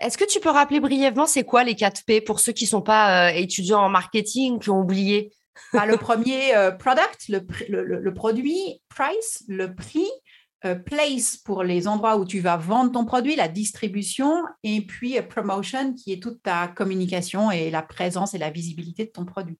Est-ce 0.00 0.18
que 0.18 0.24
tu 0.24 0.40
peux 0.40 0.50
rappeler 0.50 0.80
brièvement 0.80 1.26
c'est 1.26 1.44
quoi 1.44 1.62
les 1.62 1.74
4 1.74 2.04
P 2.06 2.20
pour 2.20 2.40
ceux 2.40 2.52
qui 2.52 2.64
ne 2.64 2.70
sont 2.70 2.82
pas 2.82 3.34
étudiants 3.34 3.80
en 3.80 3.88
marketing, 3.88 4.58
qui 4.58 4.70
ont 4.70 4.80
oublié? 4.80 5.32
Bah, 5.72 5.86
Le 5.86 5.96
premier, 5.96 6.52
product, 6.78 7.28
le, 7.28 8.10
produit, 8.10 8.82
price, 8.88 9.44
le 9.46 9.74
prix, 9.74 10.08
place 10.84 11.36
pour 11.36 11.62
les 11.62 11.88
endroits 11.88 12.16
où 12.16 12.24
tu 12.24 12.40
vas 12.40 12.56
vendre 12.56 12.92
ton 12.92 13.04
produit, 13.04 13.36
la 13.36 13.48
distribution, 13.48 14.44
et 14.62 14.82
puis 14.82 15.18
euh, 15.18 15.22
promotion 15.22 15.94
qui 15.94 16.12
est 16.12 16.22
toute 16.22 16.42
ta 16.42 16.68
communication 16.68 17.50
et 17.50 17.70
la 17.70 17.82
présence 17.82 18.34
et 18.34 18.38
la 18.38 18.50
visibilité 18.50 19.04
de 19.06 19.10
ton 19.10 19.24
produit. 19.24 19.58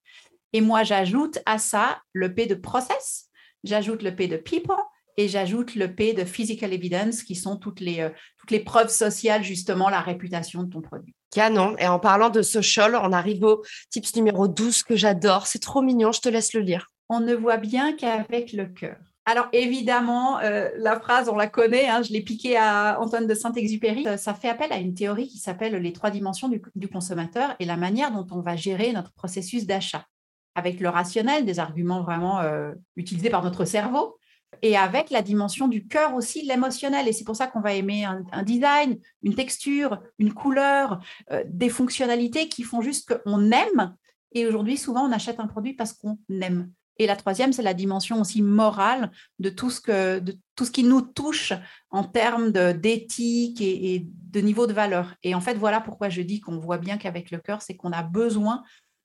Et 0.52 0.60
moi, 0.60 0.82
j'ajoute 0.82 1.38
à 1.46 1.58
ça 1.58 2.02
le 2.12 2.34
P 2.34 2.46
de 2.46 2.54
process, 2.54 3.28
j'ajoute 3.64 4.02
le 4.02 4.14
P 4.14 4.28
de 4.28 4.36
people 4.36 4.76
et 5.16 5.28
j'ajoute 5.28 5.74
le 5.74 5.94
P 5.94 6.12
de 6.12 6.24
physical 6.24 6.72
evidence 6.72 7.22
qui 7.22 7.34
sont 7.34 7.56
toutes 7.56 7.80
les, 7.80 8.00
euh, 8.00 8.10
toutes 8.38 8.50
les 8.50 8.60
preuves 8.60 8.90
sociales, 8.90 9.42
justement, 9.42 9.88
la 9.88 10.00
réputation 10.00 10.62
de 10.62 10.70
ton 10.70 10.80
produit. 10.80 11.14
Canon. 11.30 11.76
Et 11.78 11.86
en 11.86 11.98
parlant 11.98 12.30
de 12.30 12.42
social, 12.42 12.96
on 12.96 13.12
arrive 13.12 13.44
au 13.44 13.62
tips 13.90 14.16
numéro 14.16 14.48
12 14.48 14.82
que 14.82 14.96
j'adore. 14.96 15.46
C'est 15.46 15.60
trop 15.60 15.82
mignon, 15.82 16.12
je 16.12 16.20
te 16.20 16.28
laisse 16.28 16.52
le 16.52 16.60
lire. 16.60 16.88
On 17.08 17.20
ne 17.20 17.34
voit 17.34 17.56
bien 17.56 17.94
qu'avec 17.96 18.52
le 18.52 18.66
cœur. 18.66 18.96
Alors 19.26 19.48
évidemment, 19.52 20.38
euh, 20.40 20.70
la 20.76 20.98
phrase, 20.98 21.28
on 21.28 21.36
la 21.36 21.46
connaît, 21.46 21.88
hein, 21.88 22.02
je 22.02 22.12
l'ai 22.12 22.22
piquée 22.22 22.56
à 22.56 22.98
Antoine 23.00 23.26
de 23.26 23.34
Saint-Exupéry. 23.34 24.06
Euh, 24.08 24.16
ça 24.16 24.34
fait 24.34 24.48
appel 24.48 24.72
à 24.72 24.78
une 24.78 24.94
théorie 24.94 25.28
qui 25.28 25.38
s'appelle 25.38 25.74
les 25.74 25.92
trois 25.92 26.10
dimensions 26.10 26.48
du, 26.48 26.88
consommateur 26.88 27.54
et 27.58 27.64
la 27.64 27.76
manière 27.76 28.10
dont 28.10 28.26
on 28.30 28.40
va 28.40 28.56
gérer 28.56 28.92
notre 28.92 29.12
processus 29.12 29.66
d'achat, 29.66 30.06
avec 30.54 30.80
le 30.80 30.88
rationnel, 30.88 31.44
des 31.44 31.58
arguments 31.58 32.02
vraiment 32.02 32.40
euh, 32.40 32.72
utilisés 32.96 33.30
par 33.30 33.44
notre 33.44 33.64
cerveau, 33.64 34.16
et 34.62 34.76
avec 34.76 35.10
la 35.10 35.22
dimension 35.22 35.68
du 35.68 35.86
cœur 35.86 36.14
aussi, 36.14 36.44
l'émotionnel. 36.44 37.06
Et 37.06 37.12
c'est 37.12 37.24
pour 37.24 37.36
ça 37.36 37.46
qu'on 37.46 37.60
va 37.60 37.74
aimer 37.74 38.04
un, 38.04 38.42
design, 38.42 38.98
une 39.22 39.34
texture, 39.36 40.00
une 40.18 40.34
couleur, 40.34 40.98
des 41.46 41.68
fonctionnalités 41.68 42.48
qui 42.48 42.64
font 42.64 42.82
juste 42.82 43.16
qu'on 43.22 43.52
aime. 43.52 43.94
Et 44.32 44.46
aujourd'hui, 44.46 44.76
souvent, 44.76 45.06
on 45.06 45.12
achète 45.12 45.38
un 45.38 45.46
produit 45.46 45.74
parce 45.74 45.92
qu'on 45.92 46.18
aime. 46.28 46.72
Et 47.00 47.06
la 47.06 47.16
troisième, 47.16 47.54
c'est 47.54 47.62
la 47.62 47.72
dimension 47.72 48.20
aussi 48.20 48.42
morale 48.42 49.10
de 49.38 49.48
tout 49.48 49.70
ce, 49.70 50.20
qui 50.70 50.84
nous 50.84 51.00
touche 51.00 51.54
en 51.88 52.04
termes 52.04 52.52
d'éthique 52.52 53.62
et, 53.62 54.06
de 54.06 54.40
niveau 54.42 54.66
de 54.66 54.74
valeur. 54.74 55.14
Et 55.22 55.34
en 55.34 55.40
fait, 55.40 55.54
voilà 55.54 55.80
pourquoi 55.80 56.10
je 56.10 56.20
dis 56.20 56.40
qu'on 56.40 56.58
voit 56.58 56.76
bien 56.76 56.98
qu'avec 56.98 57.30
le 57.30 57.38
cœur, 57.38 57.62
c'est 57.62 57.74
qu'on 57.74 57.92
a 57.92 58.02
besoin 58.02 58.62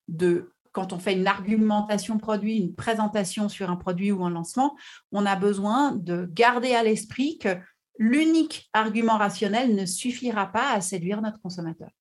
de, 0.10 0.52
quand 0.74 0.92
on 0.92 1.00
fait 1.00 1.14
une 1.14 1.26
argumentation 1.26 2.18
produit, 2.18 2.58
une 2.58 2.76
présentation 2.76 3.48
sur 3.48 3.70
un 3.70 3.78
produit 3.78 4.12
ou 4.12 4.26
un 4.26 4.30
lancement, 4.30 4.76
on 5.14 5.26
a 5.26 5.38
besoin 5.38 5.94
de 5.94 6.30
garder 6.34 6.74
à 6.74 6.84
l'esprit 6.84 7.38
que 7.38 7.56
l'unique 7.98 8.70
argument 8.74 9.18
rationnel 9.18 9.74
ne 9.74 9.86
suffira 9.86 10.48
pas 10.48 10.74
à 10.74 10.82
séduire 10.82 11.22
notre 11.22 11.40
consommateur. 11.40 11.92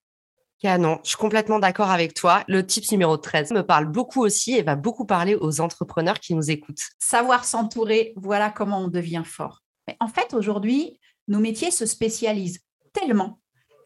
Non, 0.65 0.99
je 1.03 1.11
suis 1.11 1.19
complètement 1.19 1.59
d'accord 1.59 1.91
avec 1.91 2.15
toi. 2.15 2.43
Le 2.49 2.67
tips 2.67 2.91
numéro 2.93 3.19
13 3.19 3.53
me 3.53 3.61
parle 3.61 3.85
beaucoup 3.85 4.23
aussi 4.23 4.55
et 4.55 4.63
va 4.63 4.77
beaucoup 4.77 5.05
parler 5.05 5.35
aux 5.35 5.61
entrepreneurs 5.61 6.19
qui 6.21 6.35
nous 6.35 6.51
écoutent. 6.51 6.81
Savoir 6.99 7.45
s'entourer, 7.45 8.15
voilà 8.17 8.49
comment 8.49 8.81
on 8.81 8.89
devient 8.89 9.25
fort. 9.27 9.61
Mais 9.87 9.97
en 10.01 10.09
fait, 10.09 10.33
aujourd'hui, 10.33 10.99
nos 11.29 11.39
métiers 11.39 11.71
se 11.71 11.85
spécialisent 11.85 12.61
tellement 12.95 13.41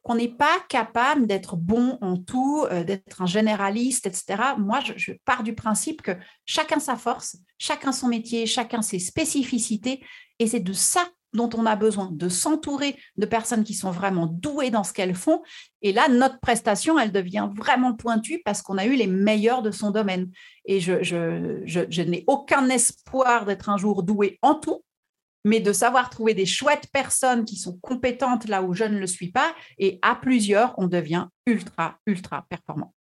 qu'on 0.05 0.15
n'est 0.15 0.29
pas 0.29 0.57
capable 0.69 1.27
d'être 1.27 1.57
bon 1.57 1.99
en 2.01 2.17
tout, 2.17 2.65
euh, 2.71 2.85
d'être 2.85 3.23
un 3.23 3.27
généraliste, 3.27 4.07
etc. 4.07 4.55
Moi, 4.57 4.81
je, 4.97 5.13
pars 5.25 5.43
du 5.43 5.55
principe 5.55 6.03
que 6.03 6.13
chacun 6.47 6.79
sa 6.79 6.97
force, 6.97 7.37
chacun 7.59 7.91
son 7.91 8.07
métier, 8.07 8.47
chacun 8.47 8.83
ses 8.83 9.01
spécificités, 9.01 10.01
et 10.39 10.47
c'est 10.47 10.61
de 10.61 10.73
ça 10.73 11.05
dont 11.33 11.51
on 11.55 11.67
a 11.67 11.77
besoin, 11.77 12.11
de 12.13 12.29
s'entourer 12.29 12.97
de 13.17 13.27
personnes 13.27 13.65
qui 13.65 13.75
sont 13.75 13.91
vraiment 13.91 14.27
douées 14.27 14.71
dans 14.71 14.85
ce 14.85 14.93
qu'elles 14.93 15.15
font. 15.15 15.43
Et 15.83 15.93
là, 15.93 16.09
notre 16.09 16.41
prestation, 16.41 16.99
elle 16.99 17.13
devient 17.13 17.49
vraiment 17.55 17.95
pointue 17.95 18.41
parce 18.45 18.63
qu'on 18.63 18.79
a 18.79 18.87
eu 18.87 18.95
les 18.95 19.07
meilleurs 19.07 19.63
de 19.63 19.71
son 19.71 19.91
domaine. 19.91 20.31
Et 20.65 20.81
je, 20.81 22.03
n'ai 22.03 22.25
aucun 22.27 22.69
espoir 22.69 23.45
d'être 23.45 23.69
un 23.69 23.77
jour 23.77 24.03
doué 24.03 24.39
en 24.43 24.55
tout, 24.55 24.85
mais 25.45 25.61
de 25.61 25.73
savoir 25.73 26.11
trouver 26.11 26.35
des 26.35 26.47
chouettes 26.47 26.89
personnes 26.93 27.45
qui 27.45 27.57
sont 27.57 27.79
compétentes 27.79 28.49
là 28.49 28.63
où 28.63 28.75
je 28.75 28.85
ne 28.85 28.99
le 28.99 29.07
suis 29.07 29.31
pas. 29.31 29.55
Et 29.79 29.99
à 30.03 30.15
plusieurs, 30.15 30.75
on 30.79 30.87
devient 30.87 31.27
ultra, 31.47 31.99
ultra 32.07 32.47
performant. 32.49 32.95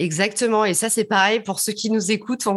Exactement. 0.00 0.64
Et 0.64 0.72
ça, 0.72 0.88
c'est 0.88 1.04
pareil 1.04 1.40
pour 1.40 1.60
ceux 1.60 1.74
qui 1.74 1.90
nous 1.90 2.10
écoutent. 2.10 2.48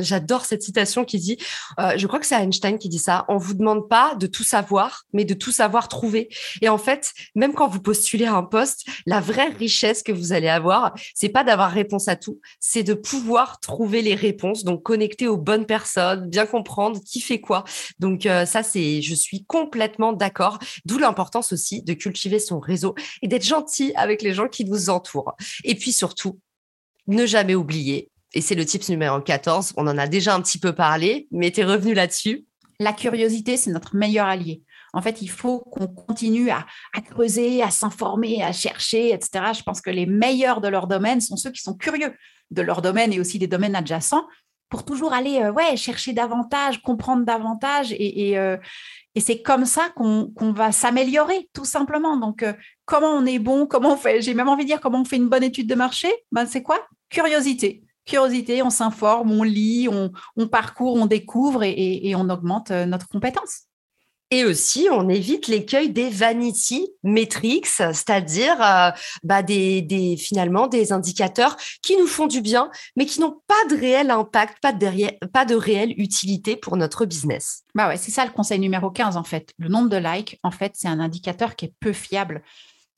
J'adore 0.00 0.46
cette 0.46 0.62
citation 0.62 1.04
qui 1.04 1.18
dit, 1.18 1.36
euh, 1.78 1.92
je 1.98 2.06
crois 2.06 2.18
que 2.18 2.24
c'est 2.24 2.42
Einstein 2.42 2.78
qui 2.78 2.88
dit 2.88 2.98
ça, 2.98 3.26
on 3.28 3.36
vous 3.36 3.52
demande 3.52 3.86
pas 3.86 4.14
de 4.14 4.26
tout 4.26 4.44
savoir, 4.44 5.04
mais 5.12 5.26
de 5.26 5.34
tout 5.34 5.52
savoir 5.52 5.88
trouver. 5.88 6.30
Et 6.62 6.70
en 6.70 6.78
fait, 6.78 7.12
même 7.34 7.52
quand 7.52 7.68
vous 7.68 7.82
postulez 7.82 8.24
un 8.24 8.42
poste, 8.42 8.86
la 9.04 9.20
vraie 9.20 9.50
richesse 9.50 10.02
que 10.02 10.10
vous 10.10 10.32
allez 10.32 10.48
avoir, 10.48 10.94
c'est 11.14 11.28
pas 11.28 11.44
d'avoir 11.44 11.70
réponse 11.70 12.08
à 12.08 12.16
tout, 12.16 12.40
c'est 12.60 12.82
de 12.82 12.94
pouvoir 12.94 13.60
trouver 13.60 14.00
les 14.00 14.14
réponses, 14.14 14.64
donc 14.64 14.82
connecter 14.82 15.28
aux 15.28 15.36
bonnes 15.36 15.66
personnes, 15.66 16.30
bien 16.30 16.46
comprendre 16.46 16.98
qui 17.04 17.20
fait 17.20 17.42
quoi. 17.42 17.64
Donc 17.98 18.24
euh, 18.24 18.46
ça, 18.46 18.62
c'est, 18.62 19.02
je 19.02 19.14
suis 19.14 19.44
complètement 19.44 20.14
d'accord. 20.14 20.58
D'où 20.86 20.96
l'importance 20.96 21.52
aussi 21.52 21.82
de 21.82 21.92
cultiver 21.92 22.38
son 22.38 22.58
réseau 22.58 22.94
et 23.20 23.28
d'être 23.28 23.44
gentil 23.44 23.92
avec 23.96 24.22
les 24.22 24.32
gens 24.32 24.48
qui 24.48 24.64
nous 24.64 24.88
entourent. 24.88 25.36
Et 25.62 25.74
puis 25.74 25.92
surtout, 25.92 26.40
ne 27.06 27.26
jamais 27.26 27.54
oublier. 27.54 28.10
Et 28.34 28.40
c'est 28.40 28.54
le 28.54 28.64
tips 28.64 28.88
numéro 28.90 29.20
14. 29.20 29.74
On 29.76 29.86
en 29.86 29.98
a 29.98 30.06
déjà 30.06 30.34
un 30.34 30.40
petit 30.40 30.58
peu 30.58 30.74
parlé, 30.74 31.28
mais 31.30 31.50
tu 31.50 31.60
es 31.60 31.64
revenu 31.64 31.94
là-dessus. 31.94 32.44
La 32.80 32.92
curiosité, 32.92 33.56
c'est 33.56 33.70
notre 33.70 33.96
meilleur 33.96 34.26
allié. 34.26 34.62
En 34.92 35.02
fait, 35.02 35.22
il 35.22 35.28
faut 35.28 35.60
qu'on 35.60 35.88
continue 35.88 36.50
à, 36.50 36.66
creuser, 37.04 37.62
à 37.62 37.70
s'informer, 37.70 38.42
à 38.42 38.52
chercher, 38.52 39.12
etc. 39.12 39.52
Je 39.56 39.62
pense 39.62 39.80
que 39.80 39.90
les 39.90 40.06
meilleurs 40.06 40.60
de 40.60 40.68
leur 40.68 40.86
domaine 40.86 41.20
sont 41.20 41.36
ceux 41.36 41.50
qui 41.50 41.62
sont 41.62 41.74
curieux 41.74 42.14
de 42.50 42.62
leur 42.62 42.82
domaine 42.82 43.12
et 43.12 43.20
aussi 43.20 43.38
des 43.38 43.46
domaines 43.46 43.76
adjacents 43.76 44.26
pour 44.68 44.84
toujours 44.84 45.12
aller 45.12 45.40
euh, 45.40 45.76
chercher 45.76 46.12
davantage, 46.12 46.82
comprendre 46.82 47.24
davantage. 47.24 47.94
Et, 47.98 48.38
euh, 48.38 48.56
c'est 49.18 49.40
comme 49.40 49.64
ça 49.64 49.88
qu'on 49.96 50.52
va 50.52 50.72
s'améliorer, 50.72 51.48
tout 51.54 51.64
simplement. 51.64 52.16
Donc, 52.18 52.42
euh, 52.42 52.52
comment 52.84 53.12
on 53.12 53.24
est 53.24 53.38
bon, 53.38 53.66
comment 53.66 53.94
on 53.94 53.96
fait, 53.96 54.20
j'ai 54.20 54.34
même 54.34 54.48
envie 54.48 54.64
de 54.64 54.68
dire 54.68 54.80
comment 54.80 55.00
on 55.00 55.04
fait 55.04 55.16
une 55.16 55.28
bonne 55.28 55.42
étude 55.42 55.68
de 55.68 55.74
marché, 55.74 56.12
ben, 56.32 56.44
c'est 56.44 56.62
quoi? 56.62 56.86
Curiosité. 57.08 57.82
Curiosité, 58.04 58.62
on 58.62 58.70
s'informe, 58.70 59.32
on 59.32 59.42
lit, 59.42 59.88
on, 59.88 60.48
parcourt, 60.48 60.94
on 60.94 61.06
découvre 61.06 61.62
et, 61.64 62.14
on 62.14 62.28
augmente 62.28 62.70
notre 62.70 63.08
compétence. 63.08 63.65
Et 64.32 64.44
aussi, 64.44 64.88
on 64.90 65.08
évite 65.08 65.46
l'écueil 65.46 65.90
des 65.90 66.10
vanity 66.10 66.88
metrics, 67.04 67.66
c'est-à-dire 67.66 68.60
euh, 68.60 68.90
bah, 69.22 69.44
des, 69.44 70.16
finalement 70.18 70.66
des 70.66 70.92
indicateurs 70.92 71.56
qui 71.80 71.96
nous 71.96 72.08
font 72.08 72.26
du 72.26 72.40
bien, 72.40 72.68
mais 72.96 73.06
qui 73.06 73.20
n'ont 73.20 73.40
pas 73.46 73.54
de 73.70 73.80
réel 73.80 74.10
impact, 74.10 74.58
pas 74.60 74.72
de, 74.72 75.26
pas 75.28 75.44
de 75.44 75.54
réelle 75.54 75.94
utilité 75.96 76.56
pour 76.56 76.76
notre 76.76 77.06
business. 77.06 77.62
Bah 77.76 77.86
ouais, 77.86 77.96
c'est 77.96 78.10
ça 78.10 78.24
le 78.24 78.32
conseil 78.32 78.58
numéro 78.58 78.90
15 78.90 79.16
en 79.16 79.22
fait. 79.22 79.52
Le 79.58 79.68
nombre 79.68 79.90
de 79.90 79.96
likes, 79.96 80.40
en 80.42 80.50
fait, 80.50 80.72
c'est 80.74 80.88
un 80.88 80.98
indicateur 80.98 81.54
qui 81.54 81.66
est 81.66 81.74
peu 81.78 81.92
fiable. 81.92 82.42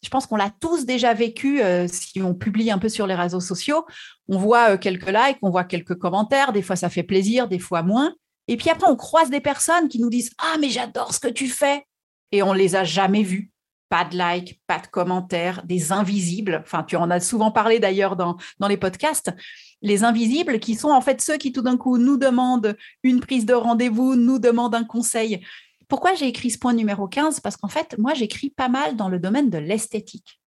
Je 0.02 0.08
pense 0.08 0.26
qu'on 0.26 0.36
l'a 0.36 0.50
tous 0.60 0.86
déjà 0.86 1.12
vécu 1.12 1.60
euh, 1.60 1.86
si 1.88 2.22
on 2.22 2.34
publie 2.34 2.70
un 2.70 2.78
peu 2.78 2.88
sur 2.88 3.06
les 3.06 3.14
réseaux 3.14 3.40
sociaux. 3.40 3.84
On 4.28 4.38
voit 4.38 4.70
euh, 4.70 4.78
quelques 4.78 5.08
likes, 5.08 5.38
on 5.42 5.50
voit 5.50 5.64
quelques 5.64 5.96
commentaires, 5.96 6.52
des 6.52 6.62
fois 6.62 6.76
ça 6.76 6.88
fait 6.88 7.02
plaisir, 7.02 7.48
des 7.48 7.58
fois 7.58 7.82
moins. 7.82 8.14
Et 8.48 8.56
puis 8.56 8.70
après, 8.70 8.90
on 8.90 8.96
croise 8.96 9.30
des 9.30 9.40
personnes 9.40 9.88
qui 9.88 10.00
nous 10.00 10.10
disent 10.10 10.32
Ah, 10.38 10.56
mais 10.60 10.70
j'adore 10.70 11.14
ce 11.14 11.20
que 11.20 11.28
tu 11.28 11.48
fais. 11.48 11.84
Et 12.32 12.42
on 12.42 12.52
les 12.52 12.76
a 12.76 12.84
jamais 12.84 13.22
vus. 13.22 13.52
Pas 13.88 14.04
de 14.04 14.18
likes, 14.18 14.60
pas 14.66 14.78
de 14.78 14.86
commentaires, 14.86 15.62
des 15.64 15.92
invisibles. 15.92 16.60
Enfin, 16.62 16.82
tu 16.82 16.96
en 16.96 17.10
as 17.10 17.20
souvent 17.20 17.50
parlé 17.50 17.78
d'ailleurs 17.78 18.16
dans, 18.16 18.36
dans 18.58 18.68
les 18.68 18.76
podcasts. 18.76 19.32
Les 19.80 20.04
invisibles 20.04 20.58
qui 20.58 20.74
sont 20.74 20.90
en 20.90 21.00
fait 21.00 21.22
ceux 21.22 21.38
qui 21.38 21.52
tout 21.52 21.62
d'un 21.62 21.78
coup 21.78 21.96
nous 21.96 22.18
demandent 22.18 22.76
une 23.02 23.20
prise 23.20 23.46
de 23.46 23.54
rendez-vous, 23.54 24.14
nous 24.14 24.38
demandent 24.38 24.74
un 24.74 24.84
conseil. 24.84 25.42
Pourquoi 25.88 26.14
j'ai 26.14 26.26
écrit 26.26 26.50
ce 26.50 26.58
point 26.58 26.74
numéro 26.74 27.08
15 27.08 27.40
Parce 27.40 27.56
qu'en 27.56 27.68
fait, 27.68 27.96
moi, 27.96 28.12
j'écris 28.12 28.50
pas 28.50 28.68
mal 28.68 28.94
dans 28.96 29.08
le 29.08 29.18
domaine 29.18 29.48
de 29.48 29.56
l'esthétique. 29.56 30.38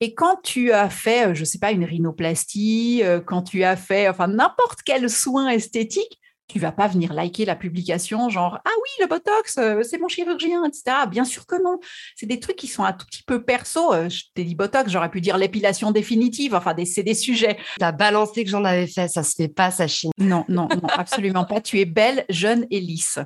Et 0.00 0.12
quand 0.12 0.42
tu 0.42 0.72
as 0.72 0.90
fait, 0.90 1.28
euh, 1.28 1.34
je 1.34 1.40
ne 1.40 1.44
sais 1.46 1.58
pas, 1.58 1.72
une 1.72 1.84
rhinoplastie, 1.84 3.00
euh, 3.02 3.20
quand 3.20 3.42
tu 3.42 3.64
as 3.64 3.76
fait, 3.76 4.08
enfin, 4.08 4.28
n'importe 4.28 4.80
quel 4.84 5.08
soin 5.08 5.48
esthétique, 5.48 6.20
tu 6.54 6.60
vas 6.60 6.70
pas 6.70 6.86
venir 6.86 7.12
liker 7.12 7.44
la 7.44 7.56
publication 7.56 8.28
genre 8.28 8.60
ah 8.64 8.70
oui 8.76 8.90
le 9.00 9.08
botox 9.08 9.58
euh, 9.58 9.82
c'est 9.82 9.98
mon 9.98 10.06
chirurgien 10.06 10.64
etc 10.64 10.98
bien 11.10 11.24
sûr 11.24 11.46
que 11.46 11.60
non. 11.60 11.80
C'est 12.14 12.26
des 12.26 12.38
trucs 12.38 12.54
qui 12.54 12.68
sont 12.68 12.84
un 12.84 12.92
tout 12.92 13.06
petit 13.06 13.24
peu 13.24 13.42
perso. 13.42 13.92
Euh, 13.92 14.08
je 14.08 14.22
t'ai 14.36 14.44
dit 14.44 14.54
botox 14.54 14.88
j'aurais 14.88 15.10
pu 15.10 15.20
dire 15.20 15.36
l'épilation 15.36 15.90
définitive 15.90 16.54
enfin 16.54 16.72
c'est 16.84 17.02
des 17.02 17.14
sujets. 17.14 17.58
T'as 17.80 17.90
balancé 17.90 18.44
que 18.44 18.50
j'en 18.50 18.64
avais 18.64 18.86
fait 18.86 19.08
ça 19.08 19.24
se 19.24 19.34
fait 19.34 19.48
pas 19.48 19.72
ça 19.72 19.88
chine 19.88 20.12
non 20.16 20.44
non 20.48 20.68
non 20.68 20.88
absolument 20.94 21.44
pas. 21.44 21.60
Tu 21.60 21.80
es 21.80 21.86
belle 21.86 22.24
jeune 22.28 22.68
et 22.70 22.78
lisse. 22.78 23.18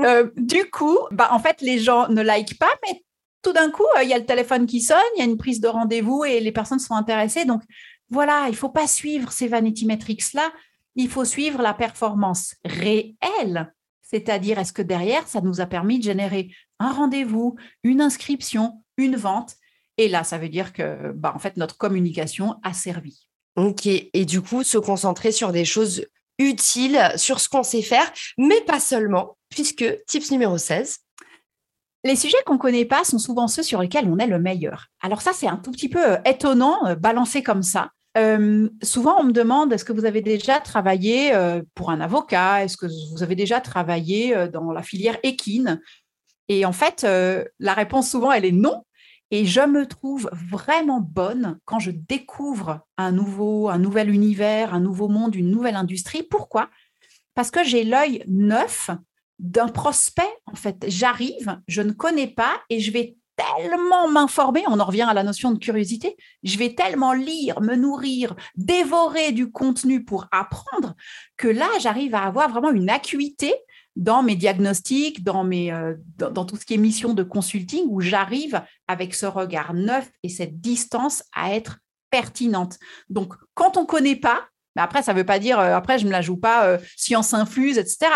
Euh, 0.00 0.30
du 0.36 0.70
coup 0.70 0.98
bah 1.10 1.28
en 1.32 1.40
fait 1.40 1.60
les 1.60 1.78
gens 1.78 2.08
ne 2.08 2.22
likent 2.22 2.58
pas 2.58 2.72
mais 2.86 3.02
tout 3.42 3.52
d'un 3.52 3.70
coup 3.70 3.84
il 4.02 4.08
y 4.08 4.14
a 4.14 4.18
le 4.18 4.24
téléphone 4.24 4.64
qui 4.64 4.80
sonne 4.80 4.96
il 5.16 5.18
y 5.18 5.22
a 5.22 5.26
une 5.26 5.36
prise 5.36 5.60
de 5.60 5.68
rendez-vous 5.68 6.24
et 6.24 6.40
les 6.40 6.52
personnes 6.52 6.78
sont 6.78 6.94
intéressées. 6.94 7.44
Donc 7.44 7.60
voilà 8.08 8.46
il 8.48 8.56
faut 8.56 8.70
pas 8.70 8.86
suivre 8.86 9.32
ces 9.32 9.48
vanity 9.48 9.84
metrics 9.84 10.32
là 10.32 10.50
il 10.96 11.08
faut 11.08 11.24
suivre 11.24 11.62
la 11.62 11.74
performance 11.74 12.54
réelle, 12.64 13.72
c'est-à-dire 14.02 14.58
est-ce 14.58 14.72
que 14.72 14.82
derrière, 14.82 15.26
ça 15.26 15.40
nous 15.40 15.60
a 15.60 15.66
permis 15.66 15.98
de 15.98 16.04
générer 16.04 16.50
un 16.78 16.92
rendez-vous, 16.92 17.56
une 17.82 18.00
inscription, 18.00 18.82
une 18.96 19.16
vente? 19.16 19.56
Et 19.96 20.08
là, 20.08 20.24
ça 20.24 20.38
veut 20.38 20.48
dire 20.48 20.72
que 20.72 21.12
bah, 21.12 21.32
en 21.34 21.38
fait, 21.38 21.56
notre 21.56 21.76
communication 21.76 22.56
a 22.62 22.72
servi. 22.72 23.28
Ok, 23.56 23.86
et 23.86 24.24
du 24.24 24.40
coup, 24.40 24.62
se 24.64 24.78
concentrer 24.78 25.32
sur 25.32 25.52
des 25.52 25.64
choses 25.64 26.06
utiles, 26.38 27.12
sur 27.16 27.40
ce 27.40 27.48
qu'on 27.48 27.62
sait 27.62 27.82
faire, 27.82 28.12
mais 28.36 28.60
pas 28.62 28.80
seulement, 28.80 29.36
puisque 29.48 29.84
tips 30.06 30.32
numéro 30.32 30.58
16, 30.58 30.98
les 32.04 32.16
sujets 32.16 32.36
qu'on 32.44 32.54
ne 32.54 32.58
connaît 32.58 32.84
pas 32.84 33.04
sont 33.04 33.18
souvent 33.18 33.48
ceux 33.48 33.62
sur 33.62 33.80
lesquels 33.80 34.08
on 34.08 34.18
est 34.18 34.26
le 34.26 34.38
meilleur. 34.38 34.88
Alors 35.00 35.22
ça, 35.22 35.32
c'est 35.32 35.46
un 35.46 35.56
tout 35.56 35.70
petit 35.70 35.88
peu 35.88 36.12
euh, 36.12 36.18
étonnant, 36.26 36.86
euh, 36.86 36.94
balancé 36.94 37.42
comme 37.42 37.62
ça. 37.62 37.90
Souvent, 38.16 39.16
on 39.20 39.24
me 39.24 39.32
demande 39.32 39.72
est-ce 39.72 39.84
que 39.84 39.92
vous 39.92 40.04
avez 40.04 40.20
déjà 40.20 40.60
travaillé 40.60 41.32
pour 41.74 41.90
un 41.90 42.00
avocat? 42.00 42.64
Est-ce 42.64 42.76
que 42.76 42.86
vous 43.12 43.22
avez 43.22 43.34
déjà 43.34 43.60
travaillé 43.60 44.48
dans 44.52 44.70
la 44.72 44.82
filière 44.82 45.18
équine? 45.22 45.80
Et 46.48 46.64
en 46.64 46.72
fait, 46.72 47.04
la 47.58 47.74
réponse 47.74 48.10
souvent, 48.10 48.30
elle 48.30 48.44
est 48.44 48.52
non. 48.52 48.84
Et 49.30 49.46
je 49.46 49.62
me 49.62 49.86
trouve 49.86 50.30
vraiment 50.32 51.00
bonne 51.00 51.58
quand 51.64 51.80
je 51.80 51.90
découvre 51.90 52.86
un 52.98 53.10
nouveau, 53.10 53.68
un 53.68 53.78
nouvel 53.78 54.10
univers, 54.10 54.74
un 54.74 54.80
nouveau 54.80 55.08
monde, 55.08 55.34
une 55.34 55.50
nouvelle 55.50 55.74
industrie. 55.74 56.22
Pourquoi? 56.22 56.70
Parce 57.34 57.50
que 57.50 57.64
j'ai 57.64 57.82
l'œil 57.82 58.22
neuf 58.28 58.90
d'un 59.40 59.66
prospect. 59.66 60.22
En 60.46 60.54
fait, 60.54 60.84
j'arrive, 60.86 61.58
je 61.66 61.82
ne 61.82 61.90
connais 61.90 62.28
pas 62.28 62.60
et 62.70 62.78
je 62.78 62.92
vais 62.92 63.16
tellement 63.36 64.08
m'informer, 64.08 64.62
on 64.68 64.80
en 64.80 64.84
revient 64.84 65.02
à 65.02 65.14
la 65.14 65.22
notion 65.22 65.50
de 65.50 65.58
curiosité, 65.58 66.16
je 66.42 66.58
vais 66.58 66.74
tellement 66.74 67.12
lire, 67.12 67.60
me 67.60 67.74
nourrir, 67.74 68.34
dévorer 68.56 69.32
du 69.32 69.50
contenu 69.50 70.04
pour 70.04 70.26
apprendre, 70.30 70.94
que 71.36 71.48
là, 71.48 71.68
j'arrive 71.80 72.14
à 72.14 72.22
avoir 72.22 72.48
vraiment 72.48 72.70
une 72.70 72.90
acuité 72.90 73.54
dans 73.96 74.22
mes 74.22 74.34
diagnostics, 74.34 75.22
dans, 75.22 75.44
mes, 75.44 75.72
euh, 75.72 75.94
dans, 76.18 76.44
tout 76.44 76.56
ce 76.56 76.64
qui 76.64 76.74
est 76.74 76.78
mission 76.78 77.14
de 77.14 77.22
consulting, 77.22 77.84
où 77.88 78.00
j'arrive 78.00 78.62
avec 78.88 79.14
ce 79.14 79.26
regard 79.26 79.74
neuf 79.74 80.10
et 80.22 80.28
cette 80.28 80.60
distance 80.60 81.22
à 81.32 81.54
être 81.54 81.78
pertinente. 82.10 82.78
Donc, 83.08 83.34
quand 83.54 83.76
on 83.76 83.82
ne 83.82 83.86
connaît 83.86 84.16
pas, 84.16 84.48
mais 84.76 84.82
après, 84.82 85.02
ça 85.02 85.12
ne 85.12 85.18
veut 85.18 85.26
pas 85.26 85.38
dire, 85.38 85.58
euh, 85.60 85.76
après, 85.76 85.98
je 85.98 86.04
ne 86.04 86.08
me 86.08 86.12
la 86.12 86.22
joue 86.22 86.36
pas 86.36 86.66
euh, 86.66 86.78
science 86.96 87.34
infuse, 87.34 87.78
etc. 87.78 88.10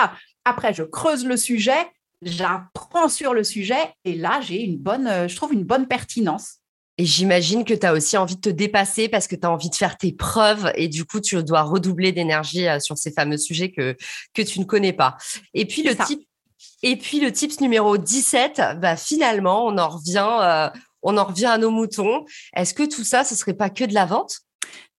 Après, 0.45 0.75
je 0.75 0.83
creuse 0.83 1.25
le 1.25 1.37
sujet 1.37 1.87
j'apprends 2.23 3.09
sur 3.09 3.35
le 3.35 3.45
sujet 3.45 3.95
et 4.05 4.15
là, 4.15 4.41
j'ai 4.41 4.63
une 4.63 4.79
bonne, 4.79 5.07
euh, 5.07 5.29
je 5.29 5.37
trouve 5.37 5.53
une 5.53 5.65
bonne 5.65 5.87
pertinence. 5.87 6.57
Et 7.01 7.05
j'imagine 7.05 7.65
que 7.65 7.75
tu 7.75 7.87
as 7.87 7.93
aussi 7.93 8.17
envie 8.17 8.35
de 8.35 8.41
te 8.41 8.49
dépasser 8.49 9.09
parce 9.09 9.29
que 9.29 9.37
tu 9.37 9.47
as 9.47 9.51
envie 9.51 9.71
de 9.71 9.75
faire 9.77 9.97
tes 9.97 10.13
preuves 10.13 10.73
et 10.75 10.89
du 10.89 11.05
coup, 11.05 11.21
tu 11.21 11.41
dois 11.45 11.63
redoubler 11.63 12.11
d'énergie 12.11 12.67
euh, 12.67 12.81
sur 12.81 12.99
ces 12.99 13.13
fameux 13.13 13.39
sujets 13.39 13.71
que, 13.71 13.97
que 14.35 14.43
tu 14.43 14.59
ne 14.59 14.65
connais 14.65 14.93
pas. 14.93 15.17
Et 15.55 15.65
puis, 15.65 15.85
le 15.85 15.95
type, 15.95 16.29
et 16.83 16.97
puis 16.97 17.21
le 17.21 17.31
tips 17.31 17.61
numéro 17.61 17.97
17, 17.97 18.61
bah, 18.79 18.97
finalement, 18.97 19.65
on 19.67 19.79
en 19.79 19.89
revient, 19.89 20.39
euh, 20.41 20.71
on 21.03 21.17
en 21.17 21.25
revient 21.25 21.47
à 21.47 21.59
nos 21.59 21.71
moutons. 21.71 22.25
Est-ce 22.57 22.75
que 22.75 22.83
tout 22.83 23.05
ça, 23.05 23.23
ce 23.23 23.37
serait 23.37 23.55
pas 23.55 23.71
que 23.71 23.85
de 23.85 23.95
la 23.95 24.05
vente? 24.05 24.41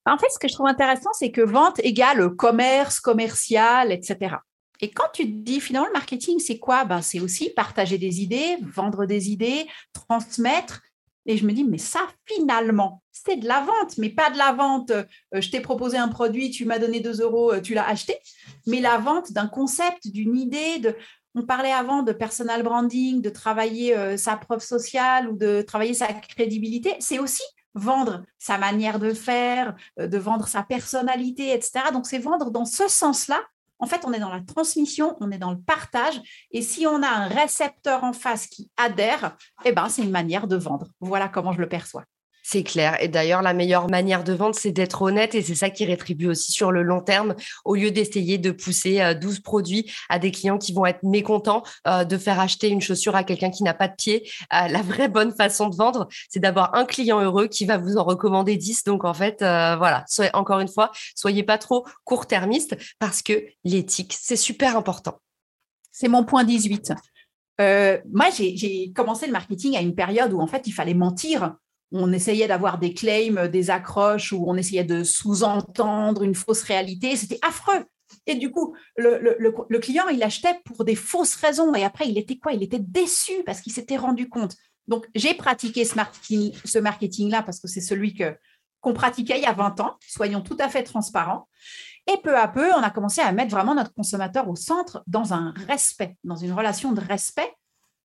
En 0.06 0.18
fait, 0.18 0.30
ce 0.34 0.40
que 0.40 0.48
je 0.48 0.54
trouve 0.54 0.68
intéressant, 0.68 1.12
c'est 1.14 1.32
que 1.32 1.42
vente 1.42 1.80
égale 1.84 2.30
commerce, 2.32 3.02
commercial, 3.02 3.92
etc. 3.92 4.38
Et 4.82 4.92
quand 4.92 5.10
tu 5.13 5.26
dis 5.26 5.60
finalement 5.60 5.88
le 5.88 5.94
marketing, 5.94 6.39
c'est 6.39 6.58
quoi? 6.58 6.86
Ben, 6.86 7.02
C'est 7.02 7.20
aussi 7.20 7.50
partager 7.50 7.98
des 7.98 8.22
idées, 8.22 8.58
vendre 8.62 9.06
des 9.06 9.30
idées, 9.30 9.68
transmettre. 9.94 10.82
Et 11.26 11.38
je 11.38 11.46
me 11.46 11.52
dis, 11.52 11.63
mais 11.63 11.78
ça, 11.78 12.00
finalement, 12.26 13.04
c'est 13.12 13.36
de 13.36 13.48
la 13.48 13.62
vente, 13.62 13.98
mais 13.98 14.10
pas 14.10 14.30
de 14.30 14.38
la 14.38 14.54
vente. 14.54 14.92
Euh, 14.92 15.04
je 15.34 15.50
t'ai 15.52 15.60
proposé 15.60 15.98
un 15.98 16.08
produit, 16.08 16.50
tu 16.50 16.65
m'as 16.65 16.80
donné 16.80 17.02
2 17.02 17.22
euros, 17.22 17.54
euh, 17.54 17.62
tu 17.62 17.74
l'as 17.74 17.88
acheté, 17.88 18.18
mais 18.65 18.80
la 18.80 18.98
vente 18.98 19.32
d'un 19.34 19.48
concept, 19.48 20.08
d'une 20.08 20.38
idée. 20.38 20.82
On 21.36 21.44
parlait 21.44 21.72
avant 21.72 22.02
de 22.02 22.13
personal 22.13 22.63
branding, 22.63 23.22
de 23.22 23.30
travailler 23.30 23.96
euh, 23.96 24.18
sa 24.18 24.38
preuve 24.38 24.62
sociale 24.62 25.30
ou 25.30 25.38
de 25.38 25.62
travailler 25.62 25.94
sa 25.94 26.08
crédibilité. 26.08 26.96
C'est 27.00 27.20
aussi 27.20 27.44
vendre 27.76 28.24
sa 28.39 28.58
manière 28.58 28.98
de 28.98 29.13
faire, 29.13 29.76
de 29.98 30.18
vendre 30.18 30.48
sa 30.48 30.63
personnalité, 30.63 31.54
etc. 31.54 31.92
Donc, 31.94 32.08
c'est 32.08 32.18
vendre 32.18 32.50
dans 32.50 32.65
ce 32.65 32.88
sens-là 32.88 33.39
en 33.80 33.88
fait, 33.88 34.02
on 34.06 34.13
est 34.13 34.20
dans 34.20 34.32
la 34.32 34.42
transmission, 34.42 35.15
on 35.22 35.32
est 35.32 35.38
dans 35.38 35.52
le 35.52 35.60
partage. 35.60 36.22
Et 36.52 36.62
si 36.62 36.86
on 36.86 37.02
a 37.02 37.08
un 37.08 37.28
récepteur 37.28 38.04
en 38.04 38.13
face 38.13 38.48
qui 38.48 38.70
adhère, 38.78 39.38
eh 39.65 39.72
ben, 39.72 39.89
c'est 39.89 40.04
une 40.04 40.12
manière 40.12 40.48
de 40.48 40.58
vendre. 40.58 40.88
Voilà 41.00 41.30
comment 41.30 41.54
je 41.54 41.62
le 41.62 41.70
perçois. 41.70 42.04
C'est 42.52 42.64
clair. 42.64 42.98
Et 43.00 43.10
d'ailleurs, 43.10 43.44
la 43.44 43.54
meilleure 43.54 43.92
manière 43.92 44.24
de 44.24 44.34
vendre, 44.34 44.56
c'est 44.56 44.72
d'être 44.72 45.04
honnête 45.04 45.36
et 45.36 45.44
c'est 45.44 45.54
ça 45.54 45.70
qui 45.70 45.86
rétribue 45.86 46.26
aussi 46.26 46.52
sur 46.52 46.72
le 46.72 46.82
long 46.82 47.00
terme 47.00 47.36
au 47.64 47.76
lieu 47.76 47.92
d'essayer 47.92 48.40
de 48.40 48.50
pousser 48.50 49.14
12 49.22 49.38
euh, 49.38 49.42
produits 49.44 49.92
à 50.10 50.18
des 50.18 50.32
clients 50.32 50.58
qui 50.58 50.74
vont 50.74 50.88
être 50.88 51.04
mécontents 51.04 51.62
euh, 51.86 52.06
de 52.06 52.18
faire 52.18 52.40
acheter 52.40 52.70
une 52.70 52.82
chaussure 52.82 53.16
à 53.16 53.24
quelqu'un 53.24 53.52
qui 53.52 53.62
n'a 53.62 53.76
pas 53.76 53.88
de 53.88 53.94
pied. 53.96 54.28
Euh, 54.52 54.68
la 54.68 54.82
vraie 54.82 55.10
bonne 55.10 55.32
façon 55.32 55.70
de 55.70 55.76
vendre, 55.76 56.08
c'est 56.28 56.40
d'avoir 56.40 56.74
un 56.74 56.86
client 56.86 57.22
heureux 57.22 57.46
qui 57.46 57.66
va 57.66 57.78
vous 57.78 57.98
en 57.98 58.04
recommander 58.04 58.58
10. 58.58 58.84
Donc, 58.84 59.06
en 59.06 59.14
fait, 59.14 59.42
voilà, 59.42 60.06
encore 60.34 60.60
une 60.60 60.70
fois, 60.70 60.90
soyez 61.14 61.44
pas 61.44 61.60
trop 61.60 61.86
court-termiste 62.04 62.76
parce 62.98 63.22
que 63.22 63.44
l'éthique, 63.64 64.18
c'est 64.20 64.36
super 64.36 64.76
important. 64.76 65.22
C'est 65.92 66.08
mon 66.08 66.24
point 66.24 66.44
18. 66.46 66.94
moi, 67.60 68.30
j'ai 68.34 68.92
commencé 68.96 69.28
le 69.28 69.34
marketing 69.34 69.78
à 69.78 69.82
une 69.82 69.94
période 69.94 70.34
où, 70.34 70.42
en 70.42 70.48
fait, 70.48 70.66
il 70.66 70.72
fallait 70.72 70.96
mentir 70.96 71.54
on 71.91 72.12
essayait 72.13 72.47
d'avoir 72.47 72.78
des 72.78 72.93
claims, 72.93 73.47
des 73.47 73.69
accroches, 73.69 74.32
où 74.32 74.45
on 74.47 74.56
essayait 74.56 74.84
de 74.84 75.04
sous-entendre 75.04 76.23
une 76.23 76.36
fausse 76.36 76.63
réalité. 76.63 77.15
C'était 77.15 77.39
affreux. 77.41 77.86
Et 78.25 78.36
du 78.36 78.52
coup, 78.52 78.75
le, 78.95 79.78
client, 79.80 80.08
il 80.08 80.21
achetait 80.23 80.60
pour 80.65 80.86
des 80.86 80.95
fausses 80.95 81.36
raisons. 81.36 81.73
Et 81.73 81.84
après, 81.84 82.08
il 82.08 82.17
était 82.17 82.38
quoi? 82.38 82.54
Il 82.54 82.63
était 82.63 82.80
déçu 82.80 83.43
parce 83.45 83.62
qu'il 83.62 83.73
s'était 83.73 83.97
rendu 83.97 84.30
compte. 84.30 84.56
Donc, 84.88 85.08
j'ai 85.15 85.34
pratiqué 85.34 85.86
ce 85.86 85.95
marketing-là 85.95 86.82
marketing 86.82 87.32
parce 87.45 87.60
que 87.60 87.67
c'est 87.67 87.82
celui 87.82 88.13
que, 88.13 88.36
qu'on 88.82 88.93
pratiquait 88.93 89.38
il 89.38 89.43
y 89.43 89.47
a 89.47 89.54
20 89.54 89.79
ans. 89.79 89.96
Soyons 90.08 90.42
tout 90.42 90.58
à 90.60 90.69
fait 90.69 90.83
transparents. 90.83 91.48
Et 92.12 92.17
peu 92.23 92.35
à 92.35 92.48
peu, 92.48 92.71
on 92.73 92.81
a 92.81 92.90
commencé 92.90 93.21
à 93.21 93.31
mettre 93.31 93.52
vraiment 93.52 93.75
notre 93.75 93.94
consommateur 93.94 94.50
au 94.50 94.56
centre 94.56 95.04
dans 95.06 95.33
un 95.33 95.54
respect, 95.67 96.15
dans 96.23 96.35
une 96.35 96.54
relation 96.54 96.92
de 96.92 97.02
respect 97.02 97.52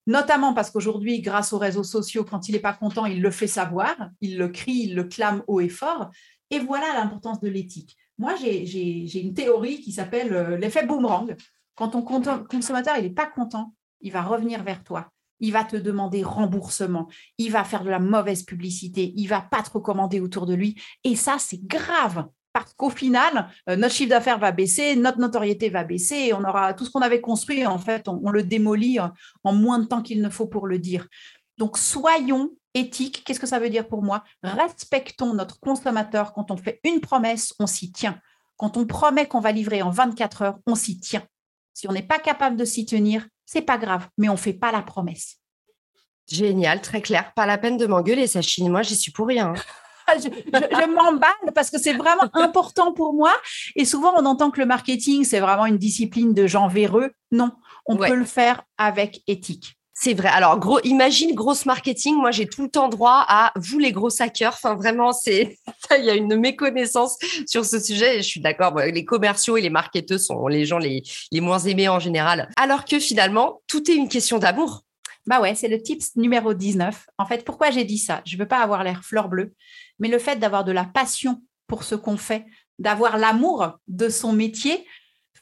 notamment 0.06 0.54
parce 0.54 0.70
qu'aujourd'hui, 0.70 1.20
grâce 1.20 1.52
aux 1.52 1.58
réseaux 1.58 1.84
sociaux, 1.84 2.24
quand 2.24 2.48
il 2.48 2.52
n'est 2.52 2.60
pas 2.60 2.72
content, 2.72 3.06
il 3.06 3.22
le 3.22 3.30
fait 3.30 3.46
savoir, 3.46 3.94
il 4.20 4.38
le 4.38 4.48
crie, 4.48 4.86
il 4.88 4.94
le 4.94 5.04
clame 5.04 5.42
haut 5.46 5.60
et 5.60 5.68
fort. 5.68 6.10
Et 6.50 6.58
voilà 6.58 6.86
l'importance 6.94 7.40
de 7.40 7.48
l'éthique. 7.48 7.96
Moi, 8.18 8.34
j'ai 8.36 9.20
une 9.20 9.34
théorie 9.34 9.80
qui 9.80 9.92
s'appelle 9.92 10.32
euh, 10.32 10.56
l'effet 10.56 10.86
boomerang. 10.86 11.34
Quand 11.74 11.88
ton 11.88 12.02
consommateur 12.02 13.00
n'est 13.00 13.10
pas 13.10 13.26
content, 13.26 13.74
il 14.00 14.12
va 14.12 14.22
revenir 14.22 14.62
vers 14.62 14.84
toi. 14.84 15.10
Il 15.40 15.52
va 15.52 15.64
te 15.64 15.76
demander 15.76 16.22
remboursement. 16.22 17.08
Il 17.38 17.50
va 17.50 17.64
faire 17.64 17.82
de 17.82 17.90
la 17.90 17.98
mauvaise 17.98 18.44
publicité. 18.44 19.12
Il 19.16 19.26
va 19.26 19.40
pas 19.40 19.62
te 19.62 19.70
recommander 19.70 20.20
autour 20.20 20.46
de 20.46 20.54
lui. 20.54 20.80
Et 21.02 21.16
ça, 21.16 21.36
c'est 21.38 21.66
grave 21.66 22.28
parce 22.54 22.72
qu'au 22.72 22.88
final, 22.88 23.50
euh, 23.68 23.76
notre 23.76 23.94
chiffre 23.94 24.10
d'affaires 24.10 24.38
va 24.38 24.52
baisser, 24.52 24.96
notre 24.96 25.18
notoriété 25.18 25.68
va 25.68 25.84
baisser, 25.84 26.14
et 26.14 26.32
on 26.32 26.44
aura 26.44 26.72
tout 26.72 26.86
ce 26.86 26.90
qu'on 26.90 27.02
avait 27.02 27.20
construit, 27.20 27.66
en 27.66 27.78
fait, 27.78 28.08
on, 28.08 28.30
le 28.30 28.44
démolit 28.44 28.98
en 29.42 29.52
moins 29.52 29.80
de 29.80 29.84
temps 29.84 30.00
qu'il 30.00 30.22
ne 30.22 30.30
faut 30.30 30.46
pour 30.46 30.66
le 30.68 30.78
dire. 30.78 31.06
Donc, 31.58 31.76
soyons 31.76 32.50
éthiques. 32.74 33.24
Qu'est-ce 33.24 33.40
que 33.40 33.46
ça 33.46 33.58
veut 33.58 33.70
dire 33.70 33.88
pour 33.88 34.02
moi? 34.02 34.24
Respectons 34.42 35.34
notre 35.34 35.58
consommateur. 35.60 36.32
Quand 36.32 36.50
on 36.50 36.56
fait 36.56 36.80
une 36.84 37.00
promesse, 37.00 37.54
on 37.58 37.66
s'y 37.66 37.92
tient. 37.92 38.20
Quand 38.56 38.76
on 38.76 38.86
promet 38.86 39.26
qu'on 39.26 39.40
va 39.40 39.52
livrer 39.52 39.82
en 39.82 39.90
24 39.90 40.42
heures, 40.42 40.58
on 40.66 40.76
s'y 40.76 41.00
tient. 41.00 41.26
Si 41.72 41.88
on 41.88 41.92
n'est 41.92 42.02
pas 42.02 42.20
capable 42.20 42.56
de 42.56 42.64
s'y 42.64 42.86
tenir, 42.86 43.26
c'est 43.46 43.62
pas 43.62 43.78
grave, 43.78 44.08
mais 44.16 44.28
on 44.28 44.36
fait 44.36 44.52
pas 44.52 44.70
la 44.70 44.82
promesse. 44.82 45.40
Génial, 46.30 46.80
très 46.80 47.02
clair. 47.02 47.32
Pas 47.34 47.46
la 47.46 47.58
peine 47.58 47.76
de 47.76 47.86
m'engueuler, 47.86 48.26
Sachine. 48.26 48.70
Moi, 48.70 48.82
j'y 48.82 48.96
suis 48.96 49.12
pour 49.12 49.26
rien. 49.26 49.54
Je, 50.16 50.28
je, 50.28 50.86
m'emballe 50.86 51.52
parce 51.54 51.70
que 51.70 51.78
c'est 51.78 51.94
vraiment 51.94 52.28
important 52.34 52.92
pour 52.92 53.14
moi. 53.14 53.32
Et 53.74 53.84
souvent, 53.84 54.12
on 54.16 54.26
entend 54.26 54.50
que 54.50 54.60
le 54.60 54.66
marketing, 54.66 55.24
c'est 55.24 55.40
vraiment 55.40 55.66
une 55.66 55.78
discipline 55.78 56.34
de 56.34 56.46
gens 56.46 56.68
véreux. 56.68 57.12
Non, 57.32 57.50
on 57.86 57.96
peut 57.96 58.14
le 58.14 58.24
faire 58.24 58.62
avec 58.78 59.22
éthique. 59.26 59.76
C'est 59.96 60.12
vrai. 60.14 60.28
Alors, 60.28 60.58
gros, 60.58 60.80
imagine 60.82 61.34
grosse 61.34 61.66
marketing. 61.66 62.16
Moi, 62.16 62.32
j'ai 62.32 62.46
tout 62.46 62.62
le 62.62 62.68
temps 62.68 62.88
droit 62.88 63.24
à 63.28 63.52
vous, 63.54 63.78
les 63.78 63.92
gros 63.92 64.10
hackers. 64.20 64.52
Enfin, 64.52 64.74
vraiment, 64.74 65.12
c'est, 65.12 65.56
il 65.98 66.04
y 66.04 66.10
a 66.10 66.14
une 66.14 66.36
méconnaissance 66.36 67.16
sur 67.46 67.64
ce 67.64 67.78
sujet. 67.78 68.18
Et 68.18 68.22
je 68.22 68.28
suis 68.28 68.40
d'accord. 68.40 68.76
les 68.76 69.04
commerciaux 69.04 69.56
et 69.56 69.60
les 69.60 69.70
marketeurs 69.70 70.18
sont 70.18 70.48
les 70.48 70.66
gens 70.66 70.78
les, 70.78 71.04
les 71.30 71.40
moins 71.40 71.60
aimés 71.60 71.88
en 71.88 72.00
général. 72.00 72.50
Alors 72.56 72.84
que 72.84 72.98
finalement, 72.98 73.62
tout 73.68 73.88
est 73.90 73.94
une 73.94 74.08
question 74.08 74.38
d'amour. 74.38 74.82
Bah 75.26 75.40
ouais, 75.40 75.54
c'est 75.54 75.68
le 75.68 75.80
tips 75.80 76.16
numéro 76.16 76.52
19. 76.52 77.06
En 77.16 77.24
fait, 77.24 77.44
pourquoi 77.44 77.70
j'ai 77.70 77.84
dit 77.84 77.96
ça? 77.96 78.20
Je 78.26 78.36
veux 78.36 78.46
pas 78.46 78.58
avoir 78.58 78.84
l'air 78.84 79.02
fleur 79.04 79.28
bleue, 79.28 79.54
mais 79.98 80.08
le 80.08 80.18
fait 80.18 80.36
d'avoir 80.36 80.64
de 80.64 80.72
la 80.72 80.84
passion 80.84 81.42
pour 81.66 81.84
ce 81.84 81.94
qu'on 81.94 82.16
fait, 82.16 82.46
d'avoir 82.78 83.18
l'amour 83.18 83.78
de 83.88 84.08
son 84.08 84.32
métier, 84.32 84.86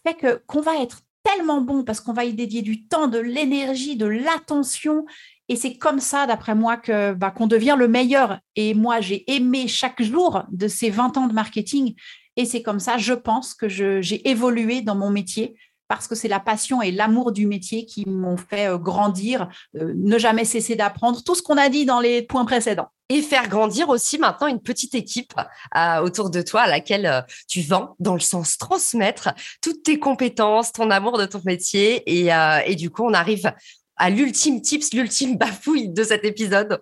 fait 0.05 0.42
qu'on 0.46 0.61
va 0.61 0.76
être 0.82 1.03
tellement 1.22 1.61
bon 1.61 1.84
parce 1.84 2.00
qu'on 2.00 2.12
va 2.12 2.24
y 2.24 2.34
dédier 2.34 2.62
du 2.62 2.86
temps, 2.86 3.07
de 3.07 3.18
l'énergie, 3.18 3.96
de 3.96 4.07
l'attention. 4.07 5.07
Et 5.48 5.57
c'est 5.57 5.76
comme 5.76 6.00
ça, 6.00 6.26
d'après 6.26 6.55
moi, 6.55 6.76
que 6.76 7.12
bah, 7.12 7.30
qu'on 7.30 7.46
devient 7.46 7.76
le 7.78 7.88
meilleur. 7.88 8.40
Et 8.57 8.74
moi, 8.74 9.00
j'ai 9.00 9.30
aimé 9.32 9.68
chaque 9.68 10.03
jour 10.03 10.42
de 10.50 10.68
ces 10.68 10.90
20 10.90 11.16
ans 11.16 11.26
de 11.26 11.32
marketing. 11.32 11.94
Et 12.36 12.44
c'est 12.44 12.62
comme 12.62 12.80
ça, 12.80 12.98
je 12.98 13.12
pense, 13.12 13.55
que 13.55 13.68
j'ai 13.68 14.28
évolué 14.28 14.82
dans 14.82 14.96
mon 14.96 15.11
métier 15.11 15.57
parce 15.93 16.09
que 16.09 16.14
c'est 16.14 16.26
la 16.26 16.40
passion 16.40 16.80
et 16.80 16.90
l'amour 16.90 17.32
du 17.32 17.47
métier 17.47 17.84
qui 17.84 18.09
m'ont 18.09 18.38
fait 18.38 18.66
euh, 18.66 18.78
grandir, 18.78 19.51
euh, 19.76 19.93
ne 19.95 20.16
jamais 20.16 20.47
cesser 20.47 20.74
d'apprendre, 20.74 21.22
tout 21.22 21.34
ce 21.34 21.43
qu'on 21.43 21.59
a 21.59 21.68
dit 21.68 21.84
dans 21.84 22.01
les 22.01 22.22
points 22.22 22.47
précédents. 22.47 22.88
Et 23.11 23.20
faire 23.20 23.47
grandir 23.47 23.90
aussi 23.90 24.16
maintenant 24.16 24.47
une 24.47 24.62
petite 24.62 24.95
équipe 24.95 25.34
euh, 25.76 25.99
autour 25.99 26.30
de 26.30 26.40
toi 26.40 26.62
à 26.62 26.66
laquelle 26.66 27.26
tu 27.47 27.61
vends, 27.61 27.95
dans 27.99 28.14
le 28.14 28.20
sens 28.20 28.57
transmettre 28.57 29.34
toutes 29.61 29.82
tes 29.82 29.99
compétences, 29.99 30.72
ton 30.72 30.90
amour 30.90 31.18
de 31.18 31.26
ton 31.26 31.43
métier. 31.45 32.03
Et, 32.07 32.30
et 32.64 32.74
du 32.74 32.88
coup, 32.88 33.05
on 33.05 33.12
arrive 33.12 33.53
à 33.97 34.09
l'ultime 34.09 34.62
tips, 34.62 34.95
l'ultime 34.95 35.36
bafouille 35.36 35.90
de 35.90 36.05
cet 36.05 36.24
épisode. 36.24 36.80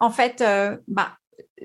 En 0.00 0.10
fait, 0.10 0.42
bah, 0.88 1.12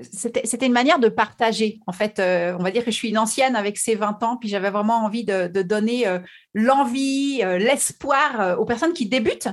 c'était 0.01 0.65
une 0.65 0.71
manière 0.71 0.99
de 0.99 1.09
partager. 1.09 1.79
En 1.85 1.91
fait, 1.91 2.19
euh, 2.19 2.55
on 2.57 2.63
va 2.63 2.71
dire 2.71 2.85
que 2.85 2.91
je 2.91 2.95
suis 2.95 3.09
une 3.09 3.17
ancienne 3.17 3.55
avec 3.55 3.77
ces 3.77 3.95
20 3.95 4.23
ans, 4.23 4.37
puis 4.37 4.47
j'avais 4.47 4.69
vraiment 4.69 5.03
envie 5.03 5.25
de, 5.25 5.47
donner 5.61 6.07
euh, 6.07 6.19
l'envie, 6.53 7.41
euh, 7.43 7.57
l'espoir 7.57 8.57
aux 8.59 8.65
personnes 8.65 8.93
qui 8.93 9.07
débutent 9.07 9.49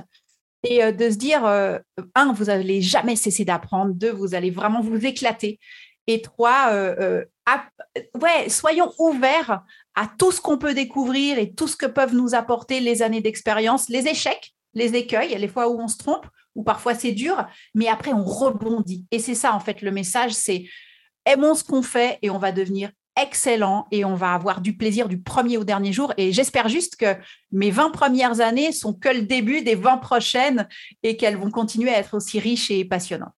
et 0.63 0.91
de 0.91 1.09
se 1.09 1.15
dire, 1.15 1.45
un, 1.45 2.33
vous 2.33 2.45
n'allez 2.45 2.81
jamais 2.81 3.15
cesser 3.15 3.45
d'apprendre, 3.45 3.93
deux, 3.93 4.11
vous 4.11 4.35
allez 4.35 4.49
vraiment 4.49 4.81
vous 4.81 5.05
éclater, 5.05 5.57
et 6.05 6.21
trois, 6.21 6.73
ouais, 8.21 8.49
soyons 8.49 8.91
ouverts 8.99 9.63
à 9.95 10.11
tout 10.19 10.33
ce 10.33 10.41
qu'on 10.41 10.57
peut 10.57 10.73
découvrir 10.73 11.39
et 11.39 11.53
tout 11.53 11.69
ce 11.69 11.77
que 11.77 11.85
peuvent 11.85 12.13
nous 12.13 12.35
apporter 12.35 12.81
les 12.81 13.01
années 13.01 13.21
d'expérience, 13.21 13.87
les 13.87 14.09
échecs, 14.09 14.53
les 14.73 14.95
écueils, 14.95 15.33
les 15.37 15.47
fois 15.47 15.69
où 15.69 15.79
on 15.79 15.87
se 15.87 15.97
trompe, 15.97 16.25
ou 16.55 16.63
parfois 16.63 16.95
c'est 16.95 17.11
dur, 17.11 17.45
mais 17.73 17.87
après 17.87 18.13
on 18.13 18.23
rebondit. 18.23 19.05
Et 19.11 19.19
c'est 19.19 19.35
ça 19.35 19.53
en 19.53 19.59
fait 19.59 19.81
le 19.81 19.91
message, 19.91 20.31
c'est 20.31 20.65
aimons 21.25 21.55
ce 21.55 21.63
qu'on 21.63 21.81
fait 21.81 22.19
et 22.21 22.29
on 22.29 22.37
va 22.37 22.51
devenir 22.51 22.91
excellent 23.21 23.87
et 23.91 24.05
on 24.05 24.15
va 24.15 24.33
avoir 24.33 24.61
du 24.61 24.77
plaisir 24.77 25.07
du 25.07 25.19
premier 25.21 25.57
au 25.57 25.63
dernier 25.63 25.93
jour. 25.93 26.13
Et 26.17 26.31
j'espère 26.31 26.69
juste 26.69 26.95
que 26.95 27.15
mes 27.51 27.71
20 27.71 27.91
premières 27.91 28.39
années 28.39 28.71
sont 28.71 28.93
que 28.93 29.09
le 29.09 29.23
début 29.23 29.61
des 29.61 29.75
20 29.75 29.97
prochaines 29.97 30.67
et 31.03 31.17
qu'elles 31.17 31.37
vont 31.37 31.51
continuer 31.51 31.89
à 31.89 31.99
être 31.99 32.15
aussi 32.15 32.39
riches 32.39 32.71
et 32.71 32.85
passionnantes. 32.85 33.33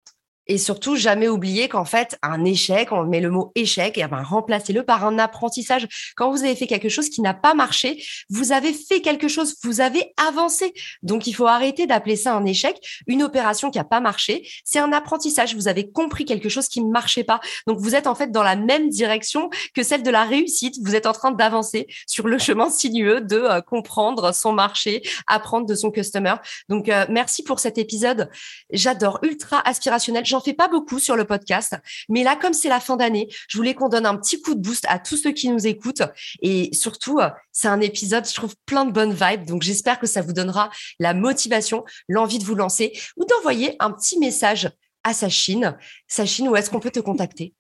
Et 0.51 0.59
surtout, 0.59 0.96
jamais 0.96 1.28
oublier 1.28 1.68
qu'en 1.68 1.84
fait, 1.84 2.18
un 2.22 2.44
échec, 2.44 2.90
on 2.90 3.05
met 3.05 3.20
le 3.20 3.30
mot 3.30 3.53
échec, 3.55 3.96
et 3.96 4.07
ben, 4.09 4.20
remplacez-le 4.20 4.82
par 4.82 5.07
un 5.07 5.16
apprentissage. 5.20 5.86
Quand 6.16 6.32
vous 6.32 6.42
avez 6.42 6.57
fait 6.57 6.66
quelque 6.66 6.88
chose 6.88 7.09
qui 7.09 7.20
n'a 7.20 7.34
pas 7.34 7.55
marché, 7.55 8.03
vous 8.30 8.51
avez 8.51 8.72
fait 8.72 9.01
quelque 9.01 9.28
chose, 9.28 9.55
vous 9.62 9.80
avez 9.80 10.12
avancé. 10.16 10.74
Donc, 11.05 11.28
il 11.28 11.34
faut 11.34 11.46
arrêter 11.46 11.86
d'appeler 11.86 12.16
ça 12.16 12.34
un 12.34 12.44
échec. 12.44 12.76
Une 13.07 13.22
opération 13.22 13.70
qui 13.70 13.78
n'a 13.78 13.84
pas 13.84 14.01
marché, 14.01 14.44
c'est 14.64 14.80
un 14.80 14.92
apprentissage. 14.92 15.55
Vous 15.55 15.68
avez 15.68 15.88
compris 15.88 16.24
quelque 16.24 16.48
chose 16.48 16.66
qui 16.66 16.82
ne 16.82 16.90
marchait 16.90 17.22
pas. 17.22 17.38
Donc, 17.68 17.78
vous 17.78 17.94
êtes 17.94 18.09
en 18.09 18.16
fait 18.16 18.32
dans 18.32 18.42
la 18.42 18.57
même 18.57 18.88
direction 18.88 19.51
que 19.76 19.84
celle 19.84 20.03
de 20.03 20.11
la 20.11 20.24
réussite. 20.24 20.78
Vous 20.82 20.96
êtes 20.96 21.07
en 21.07 21.12
train 21.12 21.30
d'avancer 21.30 21.86
sur 22.09 22.26
le 22.26 22.38
chemin 22.38 22.70
sinueux 22.70 23.20
de 23.20 23.36
euh, 23.36 23.61
comprendre 23.61 24.34
son 24.34 24.53
marché, 24.53 25.03
apprendre 25.28 25.66
de 25.66 25.76
son 25.76 25.92
customer. 25.92 26.34
Donc, 26.68 26.88
euh, 26.88 27.07
merci 27.09 27.44
pour 27.44 27.61
cet 27.61 27.78
épisode. 27.78 28.28
J'adore, 28.72 29.20
ultra 29.22 29.62
aspirationnel 29.64 30.26
fais 30.41 30.55
pas 30.55 30.68
beaucoup 30.68 30.99
sur 30.99 31.16
le 31.16 31.24
podcast, 31.24 31.76
mais 32.09 32.22
là, 32.22 32.36
comme 32.36 32.53
c'est 32.53 32.68
la 32.68 32.80
fin 32.80 32.97
d'année, 32.97 33.28
je 33.49 33.57
voulais 33.59 33.74
qu'on 33.74 33.88
donne 33.88 34.07
un 34.07 34.16
petit 34.16 34.41
coup 34.41 34.55
de 34.55 34.61
boost 34.61 34.86
à 34.88 34.99
tous 34.99 35.16
ceux 35.16 35.32
qui 35.32 35.49
nous 35.49 35.66
écoutent. 35.66 36.03
Et 36.43 36.70
surtout, 36.72 37.18
euh, 37.18 37.30
c'est 37.53 37.68
un 37.68 37.80
épisode, 37.80 38.26
je 38.26 38.34
trouve, 38.34 38.55
plein 38.66 38.84
de 38.84 38.93
bonnes 38.93 39.14
vibes. 39.14 39.47
Donc, 39.47 39.62
j'espère 39.62 39.99
que 39.99 40.07
ça 40.07 40.22
vous 40.22 40.32
donnera 40.32 40.70
la 40.99 41.14
motivation, 41.14 41.84
l'envie 42.09 42.38
de 42.38 42.45
vous 42.45 42.55
lancer 42.55 42.93
ou 43.16 43.24
d'envoyer 43.24 43.76
un 43.80 43.91
petit 43.91 44.18
message 44.18 44.70
à 45.05 45.14
Sachine. 45.14 45.76
Sachine, 46.07 46.49
où 46.49 46.57
est-ce 46.57 46.70
qu'on 46.70 46.80
peut 46.80 46.91
te 46.91 47.01
contacter? 47.01 47.55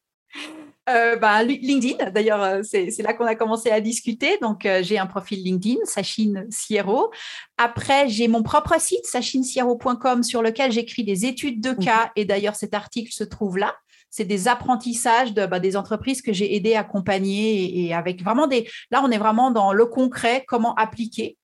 Euh, 0.94 1.16
bah, 1.16 1.42
LinkedIn, 1.42 2.10
d'ailleurs, 2.10 2.42
euh, 2.42 2.62
c'est 2.62 3.02
là 3.02 3.14
qu'on 3.14 3.26
a 3.26 3.34
commencé 3.34 3.70
à 3.70 3.80
discuter. 3.80 4.38
Donc, 4.40 4.66
euh, 4.66 4.80
j'ai 4.82 4.98
un 4.98 5.06
profil 5.06 5.42
LinkedIn, 5.42 5.78
Sachine 5.84 6.46
Sierro. 6.50 7.10
Après, 7.58 8.08
j'ai 8.08 8.28
mon 8.28 8.42
propre 8.42 8.80
site, 8.80 9.06
sachinesierro.com, 9.06 10.22
sur 10.22 10.42
lequel 10.42 10.72
j'écris 10.72 11.04
des 11.04 11.26
études 11.26 11.60
de 11.60 11.72
cas. 11.72 12.10
Et 12.16 12.24
d'ailleurs, 12.24 12.56
cet 12.56 12.74
article 12.74 13.12
se 13.12 13.24
trouve 13.24 13.58
là. 13.58 13.74
C'est 14.10 14.24
des 14.24 14.48
apprentissages 14.48 15.34
de, 15.34 15.46
bah, 15.46 15.60
des 15.60 15.76
entreprises 15.76 16.20
que 16.20 16.32
j'ai 16.32 16.56
aidé 16.56 16.74
à 16.74 16.80
accompagner 16.80 17.86
et, 17.86 17.94
avec 17.94 18.22
vraiment 18.22 18.46
des. 18.46 18.68
Là, 18.90 19.02
on 19.04 19.10
est 19.10 19.18
vraiment 19.18 19.50
dans 19.50 19.72
le 19.72 19.86
concret, 19.86 20.44
comment 20.48 20.74
appliquer. 20.74 21.36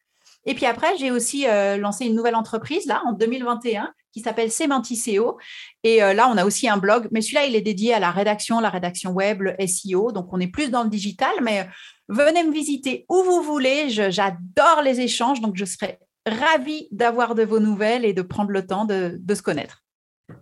Et 0.46 0.54
puis 0.54 0.66
après, 0.66 0.96
j'ai 0.98 1.10
aussi 1.10 1.44
lancé 1.78 2.06
une 2.06 2.14
nouvelle 2.14 2.36
entreprise 2.36 2.86
là 2.86 3.02
en 3.04 3.12
2021 3.12 3.92
qui 4.16 4.22
s'appelle 4.22 4.50
Semanticeo. 4.50 5.36
Et 5.82 6.02
euh, 6.02 6.14
là, 6.14 6.30
on 6.32 6.38
a 6.38 6.46
aussi 6.46 6.70
un 6.70 6.78
blog, 6.78 7.08
mais 7.12 7.20
celui-là, 7.20 7.44
il 7.44 7.54
est 7.54 7.60
dédié 7.60 7.92
à 7.92 8.00
la 8.00 8.10
rédaction, 8.10 8.60
la 8.60 8.70
rédaction 8.70 9.12
web, 9.12 9.42
le 9.42 9.54
SEO. 9.66 10.10
Donc, 10.10 10.28
on 10.32 10.40
est 10.40 10.46
plus 10.46 10.70
dans 10.70 10.84
le 10.84 10.88
digital, 10.88 11.34
mais 11.42 11.60
euh, 11.60 11.64
venez 12.08 12.42
me 12.42 12.50
visiter 12.50 13.04
où 13.10 13.22
vous 13.22 13.42
voulez. 13.42 13.90
J'adore 13.90 14.80
les 14.82 15.02
échanges, 15.02 15.42
donc 15.42 15.56
je 15.56 15.66
serai 15.66 15.98
ravie 16.26 16.88
d'avoir 16.92 17.34
de 17.34 17.44
vos 17.44 17.60
nouvelles 17.60 18.06
et 18.06 18.14
de 18.14 18.22
prendre 18.22 18.50
le 18.50 18.66
temps 18.66 18.86
de 18.86 19.34
se 19.34 19.42
connaître. 19.42 19.85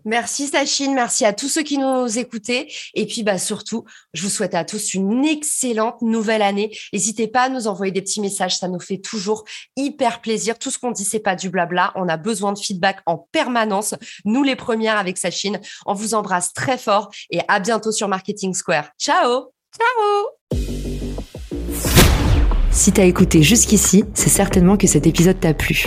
Merci 0.04 0.48
Sachine, 0.48 0.94
merci 0.94 1.24
à 1.24 1.32
tous 1.32 1.48
ceux 1.48 1.62
qui 1.62 1.78
nous 1.78 2.18
écoutaient. 2.18 2.68
Et 2.94 3.06
puis 3.06 3.22
bah 3.22 3.38
surtout, 3.38 3.84
je 4.12 4.22
vous 4.22 4.28
souhaite 4.28 4.54
à 4.54 4.64
tous 4.64 4.94
une 4.94 5.24
excellente 5.24 6.00
nouvelle 6.02 6.42
année. 6.42 6.76
N'hésitez 6.92 7.28
pas 7.28 7.42
à 7.42 7.48
nous 7.48 7.66
envoyer 7.66 7.92
des 7.92 8.02
petits 8.02 8.20
messages, 8.20 8.58
ça 8.58 8.68
nous 8.68 8.80
fait 8.80 8.98
toujours 8.98 9.44
hyper 9.76 10.20
plaisir. 10.20 10.58
Tout 10.58 10.70
ce 10.70 10.78
qu'on 10.78 10.90
dit, 10.90 11.04
c'est 11.04 11.20
pas 11.20 11.36
du 11.36 11.50
blabla. 11.50 11.92
On 11.96 12.08
a 12.08 12.16
besoin 12.16 12.52
de 12.52 12.58
feedback 12.58 13.00
en 13.06 13.18
permanence. 13.32 13.94
Nous 14.24 14.42
les 14.42 14.56
premières 14.56 14.96
avec 14.96 15.18
Sachine. 15.18 15.60
On 15.86 15.94
vous 15.94 16.14
embrasse 16.14 16.52
très 16.52 16.78
fort 16.78 17.10
et 17.30 17.40
à 17.48 17.60
bientôt 17.60 17.92
sur 17.92 18.08
Marketing 18.08 18.54
Square. 18.54 18.90
Ciao 18.98 19.52
Ciao 19.76 20.60
Si 22.70 22.92
t'as 22.92 23.04
écouté 23.04 23.42
jusqu'ici, 23.42 24.04
c'est 24.14 24.30
certainement 24.30 24.76
que 24.76 24.86
cet 24.86 25.06
épisode 25.06 25.40
t'a 25.40 25.54
plu. 25.54 25.86